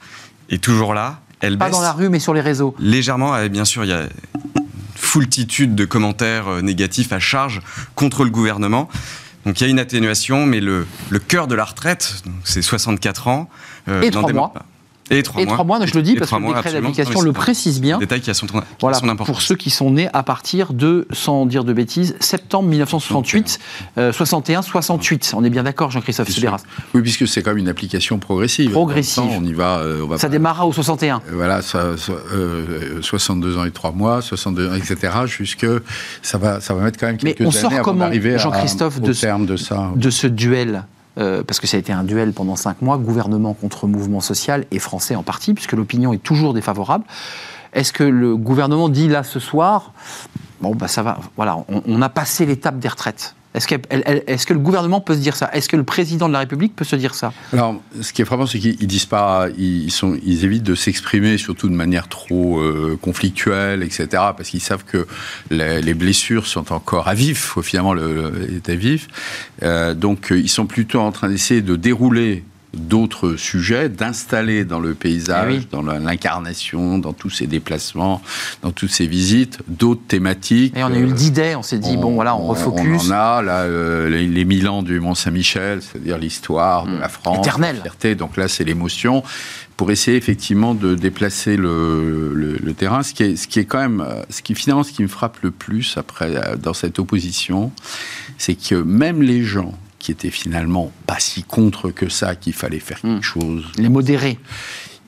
est 0.49 0.63
toujours 0.63 0.93
là. 0.93 1.21
Elle 1.39 1.58
pas 1.58 1.71
dans 1.71 1.82
la 1.82 1.91
rue, 1.91 2.10
mais 2.10 2.19
sur 2.19 2.36
les 2.36 2.41
réseaux. 2.41 2.75
Légèrement, 2.80 3.47
bien 3.47 3.65
sûr, 3.65 3.84
il 3.84 3.89
y 3.89 3.93
a 3.93 4.08
foultitude 5.01 5.75
de 5.75 5.84
commentaires 5.84 6.47
euh, 6.47 6.62
négatifs 6.62 7.12
à 7.12 7.19
charge 7.19 7.62
contre 7.95 8.23
le 8.23 8.30
gouvernement. 8.30 8.88
Donc 9.45 9.60
il 9.60 9.63
y 9.63 9.67
a 9.67 9.69
une 9.69 9.80
atténuation, 9.80 10.45
mais 10.45 10.60
le, 10.60 10.86
le 11.10 11.19
cœur 11.19 11.47
de 11.47 11.56
la 11.56 11.63
retraite, 11.65 12.23
c'est 12.43 12.62
64 12.62 13.27
ans. 13.27 13.49
Euh, 13.88 14.01
et 14.01 14.12
trois 14.12 14.32
mois. 14.32 14.54
Et 15.12 15.24
trois, 15.24 15.41
et 15.41 15.45
mois. 15.45 15.63
mois. 15.63 15.86
je 15.86 15.93
le 15.93 16.02
dis 16.02 16.15
parce 16.15 16.32
que 16.32 16.36
le 16.36 16.47
décret 16.47 16.74
d'application 16.74 17.21
le 17.21 17.34
précise 17.34 17.82
bien. 17.82 17.97
Détail 18.00 18.21
qui 18.21 18.30
a 18.30 18.34
son, 18.34 18.47
voilà, 18.80 19.00
Pour 19.15 19.41
ceux 19.41 19.56
qui 19.56 19.69
sont 19.69 19.91
nés 19.91 20.10
à 20.13 20.24
partir 20.24 20.74
de, 20.74 21.08
sans 21.12 21.45
dire 21.45 21.63
de 21.63 21.74
bêtises, 21.74 22.15
septembre 22.19 22.69
1968, 22.69 23.60
61, 24.12 24.62
68. 24.62 25.34
On 25.36 25.43
est 25.43 25.50
bien 25.50 25.63
d'accord, 25.63 25.91
Jean-Christophe 25.91 26.30
Sibéras 26.30 26.62
Oui, 26.93 27.02
puisque 27.02 27.28
c'est 27.28 27.41
quand 27.41 27.52
même 27.52 27.60
une 27.60 27.69
application 27.69 28.17
progressive. 28.19 28.71
Progressive. 28.71 29.24
on 29.24 29.43
y 29.43 29.54
va. 29.54 29.80
Euh, 29.80 30.04
on 30.04 30.08
va 30.08 30.17
ça 30.17 30.30
démarra 30.30 30.65
au 30.65 30.74
61. 30.74 31.21
Voilà, 31.32 31.62
ça, 31.62 31.95
62 33.02 33.58
ans 33.58 33.65
et 33.65 33.71
3 33.71 33.91
mois, 33.91 34.21
62 34.21 34.69
ans, 34.69 34.76
etc. 34.76 35.13
Jusque 35.26 35.67
ça 36.21 36.38
va, 36.38 36.62
ça 36.62 36.74
va 36.74 36.84
mettre 36.84 37.00
quand 37.00 37.08
même 37.08 37.17
quelques 37.17 37.39
Mais 37.39 37.45
on 37.45 37.52
sort 37.52 37.71
années 37.71 37.82
comment, 37.84 38.10
Jean-Christophe, 38.38 39.02
de, 39.02 39.08
de, 39.08 39.58
ça. 39.58 39.91
de 39.95 40.10
ce 40.10 40.28
duel 40.28 40.84
euh, 41.21 41.43
parce 41.43 41.60
que 41.60 41.67
ça 41.67 41.77
a 41.77 41.79
été 41.79 41.93
un 41.93 42.03
duel 42.03 42.34
pendant 42.34 42.55
cinq 42.55 42.81
mois, 42.81 42.97
gouvernement 42.97 43.53
contre 43.53 43.88
mouvement 43.88 44.21
social 44.21 44.65
et 44.71 44.79
français 44.79 45.15
en 45.15 45.23
partie, 45.23 45.53
puisque 45.53 45.73
l'opinion 45.73 46.13
est 46.13 46.23
toujours 46.23 46.53
défavorable. 46.53 47.05
Est-ce 47.73 47.93
que 47.93 48.03
le 48.03 48.36
gouvernement 48.36 48.89
dit 48.89 49.07
là 49.07 49.23
ce 49.23 49.39
soir, 49.39 49.93
bon 50.60 50.75
bah 50.75 50.88
ça 50.88 51.03
va, 51.03 51.19
voilà, 51.38 51.57
on 51.69 52.01
a 52.01 52.10
passé 52.10 52.45
l'étape 52.45 52.79
des 52.79 52.89
retraites 52.89 53.36
est-ce 53.53 53.67
que, 54.45 54.53
le 54.53 54.59
gouvernement 54.59 55.01
peut 55.01 55.13
se 55.13 55.19
dire 55.19 55.35
ça? 55.35 55.49
Est-ce 55.53 55.67
que 55.67 55.75
le 55.75 55.83
président 55.83 56.27
de 56.27 56.33
la 56.33 56.39
République 56.39 56.73
peut 56.75 56.85
se 56.85 56.95
dire 56.95 57.13
ça? 57.13 57.33
Alors, 57.51 57.81
ce 57.99 58.13
qui 58.13 58.21
est 58.21 58.25
frappant, 58.25 58.45
c'est 58.45 58.59
qu'ils 58.59 58.87
disent 58.87 59.05
pas, 59.05 59.47
ils, 59.57 59.91
évitent 60.45 60.63
de 60.63 60.75
s'exprimer, 60.75 61.37
surtout 61.37 61.67
de 61.67 61.73
manière 61.73 62.07
trop 62.07 62.59
euh, 62.59 62.97
conflictuelle, 63.01 63.83
etc., 63.83 64.07
parce 64.09 64.49
qu'ils 64.49 64.61
savent 64.61 64.85
que 64.85 65.05
les, 65.49 65.93
blessures 65.93 66.47
sont 66.47 66.71
encore 66.71 67.09
à 67.09 67.13
vif, 67.13 67.57
finalement, 67.61 67.93
le, 67.93 68.49
est 68.55 68.69
à 68.69 68.75
vif. 68.75 69.07
Euh, 69.63 69.93
donc, 69.93 70.31
ils 70.31 70.49
sont 70.49 70.65
plutôt 70.65 71.01
en 71.01 71.11
train 71.11 71.27
d'essayer 71.27 71.61
de 71.61 71.75
dérouler 71.75 72.45
d'autres 72.73 73.36
sujets, 73.36 73.89
d'installer 73.89 74.63
dans 74.63 74.79
le 74.79 74.93
paysage, 74.93 75.62
eh 75.63 75.67
dans 75.71 75.81
l'incarnation, 75.81 76.97
dans 76.97 77.13
tous 77.13 77.29
ces 77.29 77.47
déplacements, 77.47 78.21
dans 78.62 78.71
toutes 78.71 78.91
ces 78.91 79.07
visites, 79.07 79.60
d'autres 79.67 80.01
thématiques. 80.07 80.75
Et 80.77 80.84
on 80.84 80.88
a 80.88 80.97
eu 80.97 81.12
d'idées, 81.12 81.55
on 81.55 81.63
s'est 81.63 81.79
dit, 81.79 81.97
bon 81.97 82.13
voilà, 82.13 82.36
on, 82.36 82.47
refocus. 82.47 83.10
On 83.10 83.12
en 83.12 83.12
a, 83.12 83.41
là, 83.41 83.60
euh, 83.62 84.10
les, 84.10 84.45
mille 84.45 84.67
ans 84.69 84.84
du 84.84 84.99
Mont-Saint-Michel, 84.99 85.81
c'est-à-dire 85.81 86.17
l'histoire 86.17 86.86
de 86.86 86.91
hmm. 86.91 86.99
la 86.99 87.10
France, 87.10 87.45
Éternelle. 87.45 87.75
la 87.77 87.81
fierté, 87.81 88.15
donc 88.15 88.38
là 88.38 88.47
c'est 88.47 88.63
l'émotion, 88.63 89.23
pour 89.75 89.91
essayer 89.91 90.15
effectivement 90.15 90.73
de 90.73 90.95
déplacer 90.95 91.57
le, 91.57 92.34
le, 92.34 92.73
terrain, 92.73 93.03
ce 93.03 93.13
qui, 93.13 93.23
est, 93.23 93.36
ce 93.36 93.47
qui 93.47 93.60
est 93.60 93.65
quand 93.65 93.79
même, 93.79 94.05
ce 94.29 94.41
qui 94.41 94.55
finalement, 94.55 94.84
ce 94.84 94.91
qui 94.91 95.01
me 95.01 95.07
frappe 95.07 95.39
le 95.41 95.51
plus 95.51 95.97
après, 95.97 96.36
euh, 96.36 96.55
dans 96.55 96.73
cette 96.73 96.99
opposition, 96.99 97.71
c'est 98.38 98.55
que 98.55 98.75
même 98.75 99.21
les 99.21 99.43
gens 99.43 99.73
qui 100.01 100.11
étaient 100.11 100.31
finalement 100.31 100.91
pas 101.05 101.19
si 101.19 101.43
contre 101.43 101.91
que 101.91 102.09
ça, 102.09 102.35
qu'il 102.35 102.53
fallait 102.53 102.79
faire 102.79 102.99
quelque 102.99 103.19
hmm. 103.19 103.21
chose. 103.21 103.65
Les 103.77 103.89
modérés. 103.89 104.39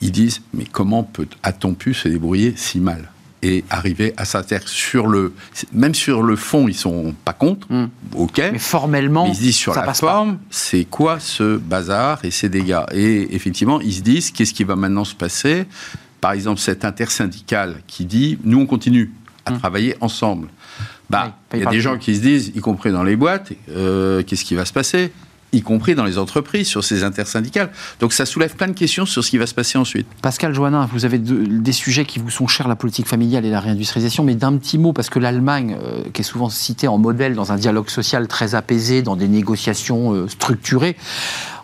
Ils 0.02 0.12
disent, 0.12 0.42
mais 0.54 0.66
comment 0.66 1.10
a-t-on 1.42 1.74
pu 1.74 1.94
se 1.94 2.08
débrouiller 2.08 2.54
si 2.56 2.80
mal 2.80 3.10
et 3.42 3.66
arriver 3.70 4.14
à 4.16 4.24
s'intéresser 4.24 4.70
sur 4.70 5.08
le 5.08 5.34
même 5.74 5.94
sur 5.94 6.24
le 6.24 6.38
fond 6.38 6.70
ils 6.70 6.76
sont 6.76 7.14
pas 7.26 7.34
contre 7.34 7.68
hmm. 7.70 7.90
ok 8.16 8.42
mais 8.54 8.58
formellement 8.58 9.26
ils 9.26 9.36
se 9.36 9.42
disent 9.42 9.58
sur 9.58 9.76
la 9.76 9.94
forme 9.94 10.38
c'est 10.50 10.86
quoi 10.86 11.20
ce 11.20 11.58
bazar 11.58 12.24
et 12.24 12.32
ces 12.32 12.48
dégâts? 12.48 12.86
Et 12.94 13.36
effectivement 13.36 13.82
ils 13.82 13.96
se 13.96 14.02
disent 14.02 14.32
qu'est-ce 14.32 14.54
qui 14.54 14.64
va 14.64 14.78
maintenant 14.78 15.04
se 15.04 15.14
passer? 15.14 15.66
Par 16.22 16.32
exemple 16.32 16.62
cette 16.62 16.86
intersyndicale 16.86 17.82
qui 17.86 18.06
dit 18.06 18.38
nous 18.46 18.62
on 18.62 18.66
continue 18.66 19.12
à 19.46 19.52
hmm. 19.52 19.58
travailler 19.60 19.98
ensemble 20.00 20.48
bah, 21.10 21.36
il 21.54 21.60
y 21.60 21.66
a 21.66 21.70
des 21.70 21.82
gens 21.82 21.98
qui 21.98 22.16
se 22.16 22.22
disent, 22.22 22.52
y 22.56 22.60
compris 22.60 22.92
dans 22.92 23.04
les 23.04 23.16
boîtes, 23.16 23.54
euh, 23.70 24.24
qu'est-ce 24.24 24.46
qui 24.46 24.56
va 24.56 24.66
se 24.66 24.74
passer? 24.74 25.12
Y 25.52 25.62
compris 25.62 25.94
dans 25.94 26.06
les 26.06 26.18
entreprises, 26.18 26.68
sur 26.68 26.84
ces 26.84 27.04
intersyndicales. 27.04 27.70
Donc 28.00 28.12
ça 28.12 28.26
soulève 28.26 28.56
plein 28.56 28.68
de 28.68 28.74
questions 28.74 29.06
sur 29.06 29.24
ce 29.24 29.30
qui 29.30 29.38
va 29.38 29.46
se 29.46 29.54
passer 29.54 29.78
ensuite. 29.78 30.08
Pascal 30.24 30.52
Joannin, 30.56 30.90
vous 30.92 31.06
avez 31.06 31.20
des 31.20 31.72
sujets 31.72 32.06
qui 32.06 32.18
vous 32.18 32.32
sont 32.32 32.48
chers, 32.48 32.68
la 32.68 32.76
politique 32.76 33.08
familiale 33.08 33.46
et 33.46 33.52
la 33.52 33.60
réindustrialisation, 33.60 34.24
mais 34.24 34.34
d'un 34.34 34.58
petit 34.58 34.80
mot, 34.80 34.94
parce 34.94 35.12
que 35.12 35.20
l'Allemagne, 35.20 35.78
euh, 35.80 36.02
qui 36.12 36.22
est 36.22 36.26
souvent 36.26 36.50
citée 36.50 36.88
en 36.88 36.98
modèle 36.98 37.36
dans 37.36 37.52
un 37.52 37.58
dialogue 37.58 37.90
social 37.90 38.28
très 38.28 38.56
apaisé, 38.56 39.04
dans 39.04 39.16
des 39.16 39.28
négociations 39.28 40.14
euh, 40.14 40.28
structurées, 40.28 40.96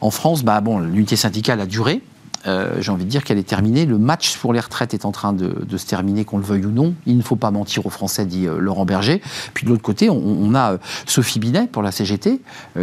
en 0.02 0.12
France, 0.12 0.44
bah, 0.44 0.62
bon, 0.62 0.78
l'unité 0.80 1.16
syndicale 1.16 1.60
a 1.60 1.66
duré, 1.66 2.04
euh, 2.48 2.78
j'ai 2.80 2.92
envie 2.92 3.06
de 3.06 3.10
dire 3.10 3.24
qu'elle 3.24 3.38
est 3.38 3.48
terminée. 3.48 3.86
Le 3.86 3.98
match 3.98 4.38
pour 4.38 4.54
les 4.54 4.60
retraites 4.60 4.94
est 4.94 5.06
en 5.06 5.12
train 5.12 5.34
de, 5.34 5.78
se 5.78 5.86
terminer, 5.86 6.26
qu'on 6.26 6.38
le 6.38 6.44
veuille 6.44 6.66
ou 6.66 6.72
non. 6.72 6.94
Il 7.06 7.18
ne 7.18 7.22
faut 7.22 7.36
pas 7.36 7.52
mentir 7.52 7.86
aux 7.86 7.90
Français, 7.90 8.26
dit 8.26 8.48
euh, 8.48 8.60
Laurent 8.60 8.86
Berger. 8.86 9.22
Puis 9.54 9.66
de 9.66 9.70
l'autre 9.70 9.82
côté, 9.82 10.10
on, 10.10 10.54
a 10.56 10.74
euh, 10.74 10.78
Sophie 11.06 11.40
Binet 11.40 11.68
pour 11.68 11.82
la 11.82 11.92
CGT 11.92 12.42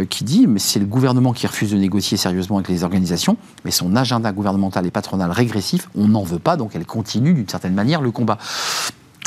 qui 0.09 0.23
dit 0.23 0.47
mais 0.47 0.59
c'est 0.59 0.79
le 0.79 0.85
gouvernement 0.85 1.33
qui 1.33 1.47
refuse 1.47 1.71
de 1.71 1.77
négocier 1.77 2.17
sérieusement 2.17 2.57
avec 2.57 2.69
les 2.69 2.83
organisations, 2.83 3.37
mais 3.65 3.71
son 3.71 3.95
agenda 3.95 4.31
gouvernemental 4.31 4.85
et 4.85 4.91
patronal 4.91 5.31
régressif, 5.31 5.89
on 5.95 6.07
n'en 6.07 6.23
veut 6.23 6.39
pas, 6.39 6.57
donc 6.57 6.75
elle 6.75 6.85
continue 6.85 7.33
d'une 7.33 7.47
certaine 7.47 7.73
manière 7.73 8.01
le 8.01 8.11
combat. 8.11 8.37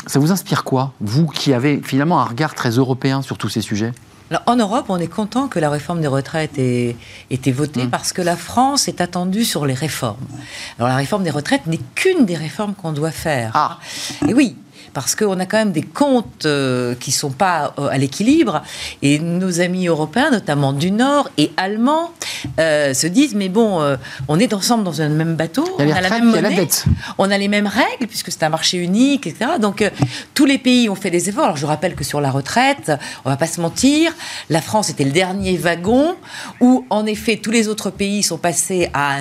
Ça 0.07 0.19
vous 0.19 0.31
inspire 0.31 0.63
quoi, 0.63 0.93
vous 0.99 1.27
qui 1.27 1.53
avez 1.53 1.81
finalement 1.83 2.19
un 2.19 2.25
regard 2.25 2.55
très 2.55 2.71
européen 2.71 3.21
sur 3.21 3.37
tous 3.37 3.49
ces 3.49 3.61
sujets? 3.61 3.93
En 4.45 4.55
Europe, 4.55 4.85
on 4.89 4.97
est 4.97 5.07
content 5.07 5.47
que 5.47 5.59
la 5.59 5.69
réforme 5.69 6.01
des 6.01 6.07
retraites 6.07 6.57
ait, 6.57 6.95
été 7.29 7.51
votée 7.51 7.85
mm. 7.85 7.89
parce 7.89 8.13
que 8.13 8.21
la 8.21 8.35
France 8.35 8.87
est 8.87 9.01
attendue 9.01 9.45
sur 9.45 9.65
les 9.65 9.73
réformes. 9.73 10.25
Alors 10.77 10.89
la 10.89 10.95
réforme 10.95 11.23
des 11.23 11.31
retraites 11.31 11.67
n'est 11.67 11.79
qu'une 11.95 12.25
des 12.25 12.35
réformes 12.35 12.73
qu'on 12.73 12.93
doit 12.93 13.11
faire. 13.11 13.51
Ah. 13.53 13.79
Et 14.27 14.33
oui, 14.33 14.55
parce 14.93 15.15
qu'on 15.15 15.39
a 15.39 15.45
quand 15.45 15.57
même 15.57 15.71
des 15.71 15.83
comptes 15.83 16.45
euh, 16.45 16.95
qui 16.95 17.11
sont 17.11 17.31
pas 17.31 17.73
euh, 17.79 17.87
à 17.87 17.97
l'équilibre. 17.97 18.61
Et 19.01 19.19
nos 19.19 19.61
amis 19.61 19.87
européens, 19.87 20.31
notamment 20.31 20.73
du 20.73 20.91
Nord 20.91 21.29
et 21.37 21.51
allemands, 21.57 22.11
euh, 22.59 22.93
se 22.93 23.07
disent 23.07 23.35
mais 23.35 23.49
bon, 23.49 23.81
on 24.27 24.39
est 24.39 24.53
ensemble 24.53 24.83
dans 24.83 25.01
un 25.01 25.09
même 25.09 25.35
bateau, 25.35 25.65
on 25.77 25.89
a 25.89 26.01
la 26.01 26.09
même 26.09 26.31
monnaie, 26.31 26.67
on 27.17 27.29
a 27.29 27.37
les 27.37 27.47
mêmes 27.47 27.67
règles 27.67 28.07
puisque 28.07 28.31
c'est 28.31 28.43
un 28.43 28.49
marché 28.49 28.77
unique, 28.77 29.27
etc. 29.27 29.51
Donc 29.59 29.89
tous 30.33 30.45
les 30.45 30.57
pays 30.57 30.89
ont 30.89 30.95
fait 30.95 31.09
des 31.09 31.29
efforts. 31.29 31.45
Alors 31.45 31.57
je 31.57 31.65
rappelle 31.65 31.95
que 31.95 32.03
sur 32.03 32.21
la 32.21 32.31
retraite, 32.31 32.91
on 33.25 33.29
va 33.29 33.37
pas 33.37 33.47
se 33.47 33.61
mentir, 33.61 34.13
la 34.49 34.61
France 34.61 34.89
était 34.89 35.03
le 35.03 35.11
dernier 35.11 35.57
wagon 35.57 36.15
où 36.59 36.85
en 36.89 37.05
effet 37.05 37.37
tous 37.37 37.51
les 37.51 37.67
autres 37.67 37.89
pays 37.89 38.23
sont 38.23 38.37
passés 38.37 38.89
à, 38.93 39.19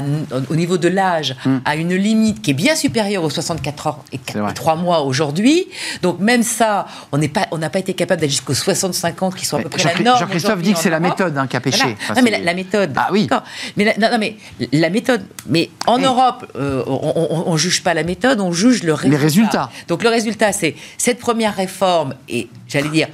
au 0.48 0.56
niveau 0.56 0.78
de 0.78 0.88
l'âge 0.88 1.36
hmm. 1.44 1.58
à 1.64 1.76
une 1.76 1.94
limite 1.94 2.42
qui 2.42 2.50
est 2.52 2.54
bien 2.54 2.74
supérieure 2.74 3.24
aux 3.24 3.30
64 3.30 3.86
ans 3.86 4.04
et 4.12 4.20
3 4.54 4.76
mois 4.76 5.02
aujourd'hui. 5.02 5.59
Donc 6.02 6.20
même 6.20 6.42
ça, 6.42 6.86
on 7.12 7.18
n'a 7.18 7.28
pas, 7.28 7.46
pas 7.46 7.78
été 7.78 7.94
capable 7.94 8.20
d'aller 8.20 8.30
jusqu'aux 8.30 8.54
65 8.54 9.22
ans, 9.22 9.30
qui 9.30 9.44
sont 9.44 9.58
à 9.58 9.62
peu 9.62 9.68
près 9.68 9.84
la 9.84 10.00
norme. 10.00 10.18
Jean-Christophe 10.18 10.62
dit 10.62 10.72
que 10.72 10.78
c'est 10.78 10.90
la 10.90 11.00
méthode 11.00 11.36
hein, 11.36 11.46
qui 11.46 11.56
a 11.56 11.60
péché. 11.60 11.96
non, 12.14 12.22
mais 12.22 12.38
la, 12.38 12.54
méthode. 12.54 12.92
Ah 12.96 13.08
oui. 13.12 13.28
Mais 13.76 13.84
la, 13.84 14.10
non, 14.10 14.18
mais 14.18 14.36
la 14.72 14.90
méthode. 14.90 15.24
Mais 15.46 15.70
en 15.86 15.98
Europe, 15.98 16.46
euh, 16.56 16.82
on, 16.86 17.52
ne 17.52 17.58
juge 17.58 17.82
pas 17.82 17.94
la 17.94 18.02
méthode, 18.02 18.40
on 18.40 18.52
juge 18.52 18.82
le 18.82 18.92
résultat. 18.92 19.16
Les 19.18 19.22
résultats. 19.22 19.70
Donc 19.88 20.02
le 20.02 20.08
résultat, 20.08 20.52
c'est 20.52 20.74
cette 20.98 21.18
première 21.18 21.54
réforme 21.54 22.14
et 22.28 22.48
j'allais 22.68 22.88
dire 22.88 23.08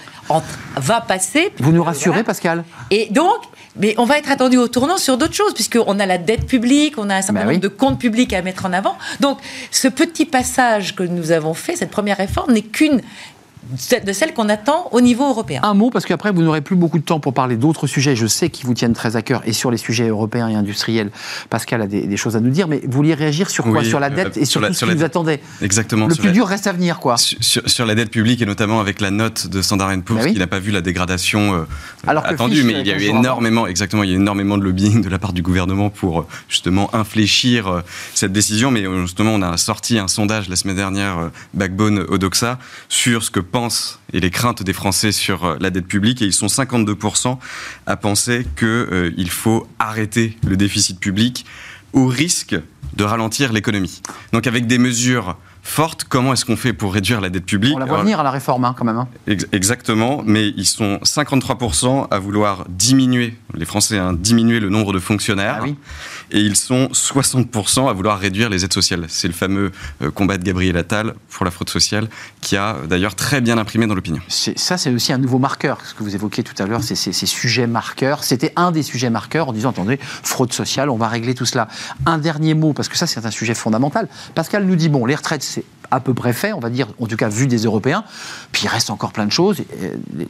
va 0.77 1.01
passer. 1.01 1.53
Vous 1.59 1.73
nous 1.73 1.83
rassurez, 1.83 2.25
Pascal. 2.25 2.65
Et 2.91 3.09
donc, 3.11 3.39
mais 3.79 3.95
on 3.99 4.05
va 4.05 4.19
être 4.19 4.31
attendu 4.31 4.57
au 4.57 4.69
tournant 4.69 4.97
sur 4.97 5.19
d'autres 5.19 5.35
choses, 5.35 5.55
puisqu'on 5.55 5.99
a 5.99 6.07
la 6.07 6.19
dette 6.19 6.47
publique, 6.47 6.99
on 6.99 7.11
a 7.11 7.17
un 7.17 7.23
certain 7.23 7.41
bah 7.41 7.47
nombre 7.47 7.61
de 7.61 7.69
comptes 7.69 8.01
publics 8.01 8.33
à 8.33 8.43
mettre 8.43 8.67
en 8.67 8.73
avant. 8.73 8.97
Donc, 9.21 9.39
ce 9.71 9.89
petit 9.89 10.27
passage 10.27 10.95
que 10.95 11.03
nous 11.03 11.33
avons 11.33 11.55
fait, 11.55 11.77
cette 11.77 11.91
première 11.91 12.17
réforme, 12.17 12.53
n'est 12.53 12.63
qu'une 12.63 13.03
de 14.05 14.13
celle 14.13 14.35
qu'on 14.35 14.49
attend 14.49 14.89
au 14.93 15.01
niveau 15.01 15.29
européen. 15.29 15.61
Un 15.63 15.75
mot, 15.75 15.91
parce 15.91 16.07
qu'après, 16.07 16.31
vous 16.31 16.43
n'aurez 16.43 16.61
plus 16.61 16.77
beaucoup 16.77 16.99
de 16.99 17.05
temps 17.05 17.21
pour 17.21 17.35
parler 17.35 17.57
d'autres 17.57 17.87
sujets, 17.87 18.17
je 18.17 18.27
sais 18.27 18.51
qu'ils 18.51 18.67
vous 18.67 18.75
tiennent 18.75 18.93
très 18.93 19.17
à 19.17 19.23
cœur, 19.23 19.43
et 19.45 19.53
sur 19.53 19.71
les 19.71 19.77
sujets 19.77 20.09
européens 20.09 20.49
et 20.49 20.55
industriels, 20.55 21.11
Pascal 21.51 21.83
a 21.83 21.87
des, 21.87 22.17
choses 22.17 22.37
à 22.37 22.41
nous 22.41 22.51
dire, 22.51 22.69
mais 22.69 22.81
vous 22.85 22.93
vouliez 22.93 23.15
réagir 23.15 23.51
sur 23.51 23.65
quoi? 23.65 23.85
Sur 23.85 24.01
la 24.01 24.11
dette 24.11 24.37
euh, 24.37 24.43
et 24.43 24.45
sur, 24.45 24.67
tout 24.67 24.73
ce 24.73 24.85
qui 24.85 24.95
nous 24.95 25.05
attendait 25.05 25.41
Exactement. 25.61 26.07
Le 26.07 26.15
plus 26.15 26.33
dur 26.33 26.47
reste 26.47 26.67
à 26.67 26.73
venir, 26.73 26.99
quoi. 26.99 27.17
Sur, 27.17 27.87
la 27.87 27.95
dette 27.95 28.11
publique, 28.11 28.43
et 28.43 28.47
notamment 28.47 28.81
avec 28.81 29.01
la 29.01 29.11
note 29.11 29.47
de 29.49 29.63
Standard 29.63 29.93
Poor's, 30.05 30.25
bah 30.25 30.31
qui 30.31 30.39
n'a 30.39 30.47
pas 30.47 30.59
vu 30.59 30.71
la 30.71 30.81
dégradation 30.81 31.55
euh, 31.55 31.65
attendue, 32.07 32.63
mais 32.65 32.81
il 32.81 32.87
y 32.87 32.93
a 32.93 32.97
eu 32.97 33.05
énormément, 33.05 33.67
exactement, 33.67 34.03
il 34.03 34.11
y 34.11 34.13
a 34.13 34.17
énormément 34.17 34.59
de 34.59 34.65
lobbying 34.65 35.03
de 35.03 35.09
la 35.09 35.19
part 35.19 35.33
du 35.33 35.43
gouvernement 35.43 35.91
pour 35.91 36.21
euh, 36.21 36.27
justement 36.49 36.95
infléchir 36.95 37.83
cette 38.15 38.33
décision, 38.33 38.71
mais 38.71 38.85
justement, 39.03 39.33
on 39.33 39.43
a 39.43 39.57
sorti 39.57 39.99
un 39.99 40.09
sondage 40.09 40.49
la 40.49 40.57
semaine 40.57 40.77
dernière, 40.77 41.31
Backbone 41.55 42.05
Odoxa, 42.09 42.59
sur 42.89 43.23
ce 43.23 43.31
que 43.31 43.41
et 44.13 44.21
les 44.21 44.31
craintes 44.31 44.63
des 44.63 44.73
Français 44.73 45.13
sur 45.13 45.45
euh, 45.45 45.57
la 45.61 45.71
dette 45.71 45.87
publique. 45.87 46.21
Et 46.21 46.27
ils 46.27 46.33
sont 46.33 46.47
52% 46.47 47.39
à 47.87 47.97
penser 47.97 48.47
qu'il 48.57 48.67
euh, 48.67 49.27
faut 49.29 49.67
arrêter 49.79 50.37
le 50.47 50.57
déficit 50.57 51.01
public 51.01 51.47
au 51.93 52.07
risque 52.07 52.57
de 52.97 53.05
ralentir 53.05 53.53
l'économie. 53.53 54.03
Donc 54.33 54.47
avec 54.47 54.67
des 54.67 54.79
mesures 54.79 55.37
forte. 55.67 56.05
Comment 56.05 56.33
est-ce 56.33 56.45
qu'on 56.45 56.57
fait 56.57 56.73
pour 56.73 56.95
réduire 56.95 57.21
la 57.21 57.29
dette 57.29 57.45
publique 57.45 57.75
On 57.77 57.79
la 57.79 57.87
voit 57.87 58.01
venir 58.01 58.21
à 58.21 58.23
la 58.23 58.31
réforme, 58.31 58.65
hein, 58.65 58.75
quand 58.77 58.85
même. 58.85 58.97
Hein. 58.97 59.09
exactement, 59.53 60.23
mais 60.25 60.49
ils 60.57 60.67
sont 60.67 60.99
53% 61.03 62.09
à 62.11 62.19
vouloir 62.19 62.65
diminuer, 62.69 63.37
les 63.55 63.65
Français, 63.65 63.99
hein, 63.99 64.13
diminuer 64.13 64.61
le 64.61 64.71
nombre 64.71 64.93
de 64.93 64.99
fonctionnaires. 64.99 65.63
Ah 65.63 65.67
et 66.31 66.41
ils 66.41 66.57
sont 66.57 66.89
60% 66.93 67.89
à 67.89 67.93
vouloir 67.93 68.19
réduire 68.19 68.49
les 68.49 68.65
aides 68.65 68.73
sociales. 68.73 69.05
C'est 69.09 69.29
le 69.29 69.35
fameux 69.35 69.71
euh, 70.03 70.11
combat 70.11 70.39
de 70.39 70.43
Gabriel 70.43 70.77
Attal 70.77 71.15
pour 71.31 71.45
la 71.45 71.51
fraude 71.51 71.71
sociale 71.71 72.09
qui 72.41 72.57
a 72.57 72.77
euh, 72.77 72.87
d'ailleurs 72.87 73.15
très 73.15 73.41
bien 73.41 73.59
imprimé 73.59 73.87
dans 73.87 73.95
l'opinion. 73.95 74.21
Ça, 74.29 74.77
c'est 74.77 74.91
aussi 74.91 75.13
un 75.13 75.19
nouveau 75.19 75.39
marqueur. 75.39 75.79
Ce 75.85 75.95
que 75.95 76.03
vous 76.03 76.15
évoquiez 76.15 76.43
tout 76.43 76.61
à 76.61 76.67
l'heure, 76.67 76.83
c'est 76.83 76.97
ces, 76.97 77.13
sujets 77.13 77.67
marqueurs. 77.67 78.25
C'était 78.25 78.53
un 78.57 78.73
des 78.73 78.83
sujets 78.83 79.11
marqueurs 79.11 79.49
en 79.49 79.53
disant, 79.53 79.71
attendez, 79.71 79.99
fraude 80.01 80.53
sociale, 80.53 80.91
on 80.91 80.97
va 80.97 81.09
régler 81.09 81.35
tout 81.35 81.47
cela. 81.47 81.69
Un 82.07 82.19
dernier 82.19 82.55
mot, 82.55 82.73
parce 82.73 82.89
que 82.89 82.97
ça, 82.97 83.07
c'est 83.07 83.25
un 83.25 83.31
sujet 83.31 83.55
fondamental. 83.55 84.09
Pascal 84.35 84.65
nous 84.65 84.77
dit, 84.77 84.89
bon, 84.89 85.07
les 85.07 85.15
retraites, 85.15 85.56
à 85.91 86.01
peu 86.01 86.15
près 86.15 86.33
fait, 86.33 86.53
on 86.53 86.61
va 86.61 86.71
dire, 86.71 86.89
en 87.01 87.07
tout 87.07 87.17
cas 87.17 87.29
vu 87.29 87.47
des 87.47 87.65
Européens. 87.65 88.05
Puis 88.53 88.63
il 88.65 88.69
reste 88.69 88.91
encore 88.91 89.13
plein 89.13 89.27
de 89.27 89.33
choses. 89.33 89.63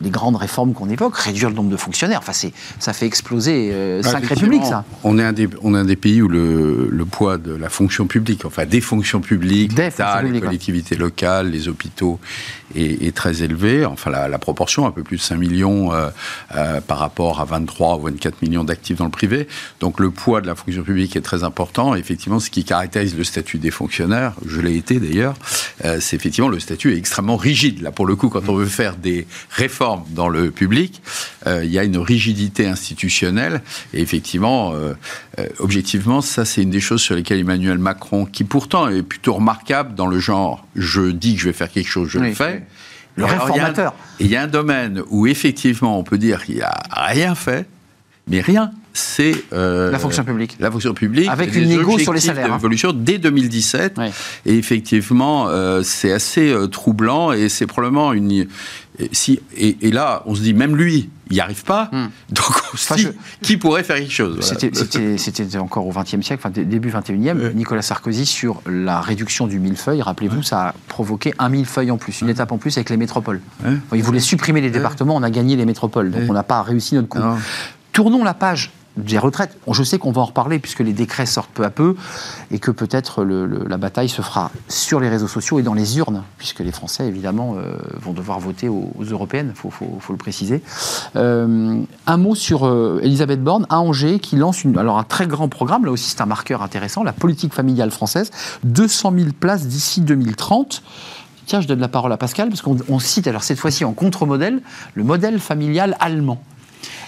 Les, 0.01 0.11
grandes 0.11 0.37
réformes 0.37 0.73
qu'on 0.73 0.89
évoque, 0.89 1.17
réduire 1.17 1.51
le 1.51 1.57
nombre 1.57 1.71
de 1.71 1.77
fonctionnaires, 1.77 2.21
enfin, 2.21 2.33
ça 2.79 2.93
fait 2.93 3.07
exploser 3.07 3.71
euh, 3.73 4.03
cinq 4.03 4.25
républiques, 4.25 4.65
ça. 4.65 4.85
On 5.05 5.19
est 5.19 5.25
un 5.25 5.33
des, 5.33 5.49
on 5.63 5.75
est 5.75 5.79
un 5.79 5.85
des 5.85 5.97
pays 5.97 6.23
où 6.23 6.29
le, 6.29 6.89
le, 6.91 7.05
poids 7.05 7.39
de 7.39 7.55
la 7.55 7.69
fonction 7.69 8.07
publique, 8.07 8.45
enfin 8.45 8.65
des 8.65 8.81
fonctions 8.81 9.21
publiques, 9.21 9.75
des 9.75 9.91
les 10.33 10.41
collectivités 10.41 10.97
locales, 10.97 11.51
les 11.51 11.69
hôpitaux, 11.69 12.19
est, 12.75 13.15
très 13.15 13.43
élevé. 13.43 13.85
Enfin, 13.85 14.11
la, 14.11 14.39
proportion, 14.39 14.87
un 14.87 14.91
peu 14.91 15.03
plus 15.03 15.17
de 15.17 15.23
5 15.23 15.37
millions 15.37 15.93
euh, 15.93 16.09
euh, 16.55 16.81
par 16.81 16.99
rapport 16.99 17.41
à 17.41 17.45
23 17.45 17.97
ou 17.97 18.03
24 18.03 18.43
millions 18.43 18.65
d'actifs 18.65 18.97
dans 18.97 19.05
le 19.05 19.11
privé. 19.11 19.49
Donc 19.81 20.01
le 20.01 20.11
poids 20.11 20.41
de 20.41 20.47
la 20.47 20.55
fonction 20.55 20.83
publique 20.83 21.17
est 21.17 21.21
très 21.21 21.45
important. 21.45 21.95
effectivement, 21.95 22.41
ce 22.41 22.51
qui 22.51 22.65
caractérise 22.65 23.17
le 23.17 23.25
statut 23.25 23.59
des 23.59 23.71
fonctionnaires, 23.71 24.35
je 24.47 24.61
l'ai 24.61 24.77
été 24.77 25.01
d'ailleurs, 25.01 25.35
euh, 25.85 25.99
c'est 26.01 26.17
effectivement 26.17 26.49
le 26.49 26.61
statut 26.61 26.95
est 26.95 26.99
extrêmement 26.99 27.37
rigide. 27.37 27.83
Là, 27.83 27.93
pour 27.93 28.07
le 28.07 28.17
coup, 28.17 28.29
quand 28.29 28.49
on 28.49 28.55
veut 28.55 28.67
faire 28.67 28.97
des 28.97 29.27
réformes 29.51 30.05
dans 30.11 30.29
le 30.29 30.51
public, 30.51 31.03
il 31.47 31.71
y 31.71 31.79
a 31.79 31.85
une 31.85 31.99
rigidité 31.99 32.67
institutionnelle. 32.67 33.63
Et 33.95 34.01
effectivement, 34.01 34.75
objectivement, 35.59 36.21
ça, 36.21 36.45
c'est 36.45 36.63
une 36.63 36.71
des 36.71 36.81
choses 36.81 37.01
sur 37.01 37.15
lesquelles 37.15 37.39
Emmanuel 37.39 37.79
Macron, 37.79 38.27
qui 38.27 38.45
pourtant 38.45 38.89
est 38.89 39.03
plutôt 39.03 39.35
remarquable 39.35 39.95
dans 39.95 40.07
le 40.07 40.19
genre, 40.19 40.67
je 40.75 41.03
dis 41.03 41.35
que 41.35 41.41
je 41.41 41.47
vais 41.47 41.53
faire 41.53 41.71
quelque 41.71 41.89
chose, 41.89 42.09
je 42.09 42.19
le 42.19 42.35
fais 42.35 42.63
le 43.17 43.25
réformateur. 43.25 43.95
Il 44.21 44.29
y, 44.29 44.37
a 44.37 44.43
un 44.43 44.47
domaine 44.47 45.03
où 45.09 45.27
effectivement 45.27 45.99
on 45.99 46.05
peut 46.05 46.19
dire 46.19 46.45
qu'il 46.45 46.63
a 46.63 46.83
rien 46.91 47.35
fait, 47.35 47.67
mais 48.29 48.41
rien. 48.41 48.73
C'est 48.93 49.45
euh, 49.53 49.91
la 49.91 49.99
fonction 49.99 50.25
publique. 50.25 50.57
La 50.59 50.71
fonction 50.71 50.95
publique. 50.95 51.29
Avec 51.29 51.55
une 51.55 51.69
négo 51.69 51.99
sur 51.99 52.15
les 52.15 52.21
salaires. 52.21 52.53
L'évolution 52.53 52.91
hein. 52.91 52.97
dès 52.97 53.19
2017. 53.19 54.01
Et 54.47 54.57
effectivement, 54.57 55.49
euh, 55.49 55.83
c'est 55.83 56.13
assez 56.13 56.51
euh, 56.51 56.67
troublant 56.67 57.33
et 57.33 57.49
c'est 57.51 57.67
probablement 57.67 58.15
une, 58.15 58.47
et, 58.99 59.11
si, 59.13 59.41
et, 59.55 59.91
là, 59.91 60.23
on 60.25 60.35
se 60.35 60.41
dit, 60.41 60.55
même 60.55 60.77
lui, 60.77 61.11
il 61.31 61.35
n'y 61.35 61.41
arrive 61.41 61.65
pas. 61.65 61.91
Hmm. 61.93 62.07
Donc, 62.31 62.55
qui 63.43 63.59
pourrait 63.59 63.83
faire 63.83 63.97
quelque 63.97 64.13
chose 64.13 64.41
C'était 64.41 65.59
encore 65.59 65.87
au 65.87 65.93
XXe 65.93 66.25
siècle, 66.25 66.43
enfin, 66.45 66.51
début 66.51 66.91
XXIe, 66.91 67.55
Nicolas 67.55 67.83
Sarkozy 67.83 68.25
sur 68.25 68.63
la 68.67 69.01
réduction 69.01 69.47
du 69.47 69.59
millefeuille. 69.59 70.01
Rappelez-vous, 70.01 70.43
ça 70.43 70.69
a 70.69 70.75
provoqué 70.89 71.35
un 71.39 71.51
millefeuille 71.51 71.91
en 71.91 71.99
plus, 71.99 72.23
une 72.23 72.31
étape 72.31 72.53
en 72.53 72.59
plus 72.59 72.77
avec 72.79 72.89
les 72.89 72.97
métropoles. 72.97 73.41
Il 73.93 74.03
voulait 74.03 74.21
supprimer 74.21 74.61
les 74.61 74.71
départements, 74.71 75.17
on 75.17 75.23
a 75.23 75.31
gagné 75.31 75.57
les 75.57 75.67
métropoles. 75.67 76.11
Donc, 76.11 76.23
on 76.29 76.33
n'a 76.33 76.43
pas 76.43 76.63
réussi 76.63 76.95
notre 76.95 77.09
coup. 77.09 77.19
Tournons 77.97 78.25
la 78.25 78.35
page 78.35 78.73
des 78.99 79.17
retraites. 79.17 79.57
Je 79.73 79.83
sais 79.83 79.97
qu'on 79.97 80.13
va 80.13 80.21
en 80.21 80.27
reparler 80.27 80.59
puisque 80.59 80.81
les 80.81 80.93
décrets 80.93 81.25
sortent 81.25 81.49
peu 81.49 81.65
à 81.65 81.71
peu 81.71 81.97
et 82.51 82.59
que 82.59 82.71
peut-être 82.71 83.25
la 83.25 83.79
bataille 83.79 84.11
se 84.11 84.21
fera 84.21 84.51
sur 84.69 85.01
les 85.01 85.09
réseaux 85.09 85.29
sociaux 85.29 85.61
et 85.61 85.63
dans 85.63 85.73
les 85.73 85.97
urnes, 85.97 86.23
puisque 86.37 86.59
les 86.61 86.73
Français, 86.73 87.07
évidemment, 87.07 87.55
euh, 87.57 87.79
vont 87.99 88.13
devoir 88.13 88.39
voter 88.39 88.69
aux, 88.69 88.93
européennes, 89.01 89.55
il 89.65 89.71
faut, 89.71 90.13
le 90.13 90.19
préciser. 90.19 90.63
Euh, 91.17 91.81
un 92.07 92.17
mot 92.19 92.35
sur 92.35 92.67
euh, 92.67 93.01
Elisabeth 93.03 93.43
Borne 93.43 93.65
à 93.71 93.81
Angers 93.81 94.19
qui 94.19 94.37
lance 94.37 94.67
alors 94.77 94.99
un 94.99 95.05
très 95.05 95.27
grand 95.27 95.49
programme, 95.49 95.87
là 95.87 95.91
aussi 95.91 96.11
c'est 96.11 96.21
un 96.21 96.27
marqueur 96.27 96.61
intéressant, 96.61 97.03
la 97.03 97.15
politique 97.15 97.55
familiale 97.55 97.91
française, 97.91 98.31
200 98.65 99.15
000 99.17 99.29
places 99.41 99.69
d'ici 99.69 100.03
2030. 100.03 100.83
Tiens, 101.47 101.63
je 101.63 101.67
donne 101.67 101.81
la 101.81 101.89
parole 101.89 102.13
à 102.13 102.19
Pascal, 102.19 102.51
parce 102.51 102.61
qu'on 102.61 102.99
cite 102.99 103.27
alors 103.27 103.43
cette 103.43 103.59
fois-ci 103.59 103.87
en 103.87 103.95
contre-modèle 103.95 104.61
le 104.93 105.03
modèle 105.03 105.41
familial 105.41 105.97
allemand. 105.99 106.43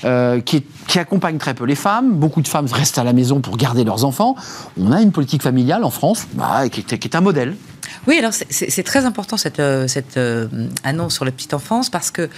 Euh, 0.04 0.40
qui, 0.40 0.64
accompagne 0.98 1.38
très 1.38 1.54
peu 1.54 1.64
les 1.64 1.74
femmes. 1.74 2.12
Beaucoup 2.12 2.40
de 2.40 2.48
femmes 2.48 2.66
restent 2.72 2.98
à 2.98 3.04
la 3.04 3.12
maison 3.12 3.40
pour 3.40 3.56
garder 3.56 3.84
leurs 3.84 4.04
enfants. 4.04 4.34
On 4.80 4.90
a 4.90 5.00
une 5.00 5.12
politique 5.12 5.42
familiale 5.42 5.84
en 5.84 5.90
France 5.90 6.26
bah, 6.34 6.68
qui, 6.68 6.80
est, 6.80 7.14
un 7.14 7.20
modèle. 7.20 7.56
Oui, 8.06 8.18
alors 8.18 8.32
c'est 8.32 8.82
très 8.82 9.04
important 9.04 9.36
cette, 9.36 9.60
euh, 9.60 9.86
cette 9.88 10.16
euh, 10.16 10.48
annonce 10.84 11.14
sur 11.14 11.24
la 11.24 11.30
petite 11.30 11.54
enfance 11.54 11.90
parce 11.90 12.10
que 12.10 12.28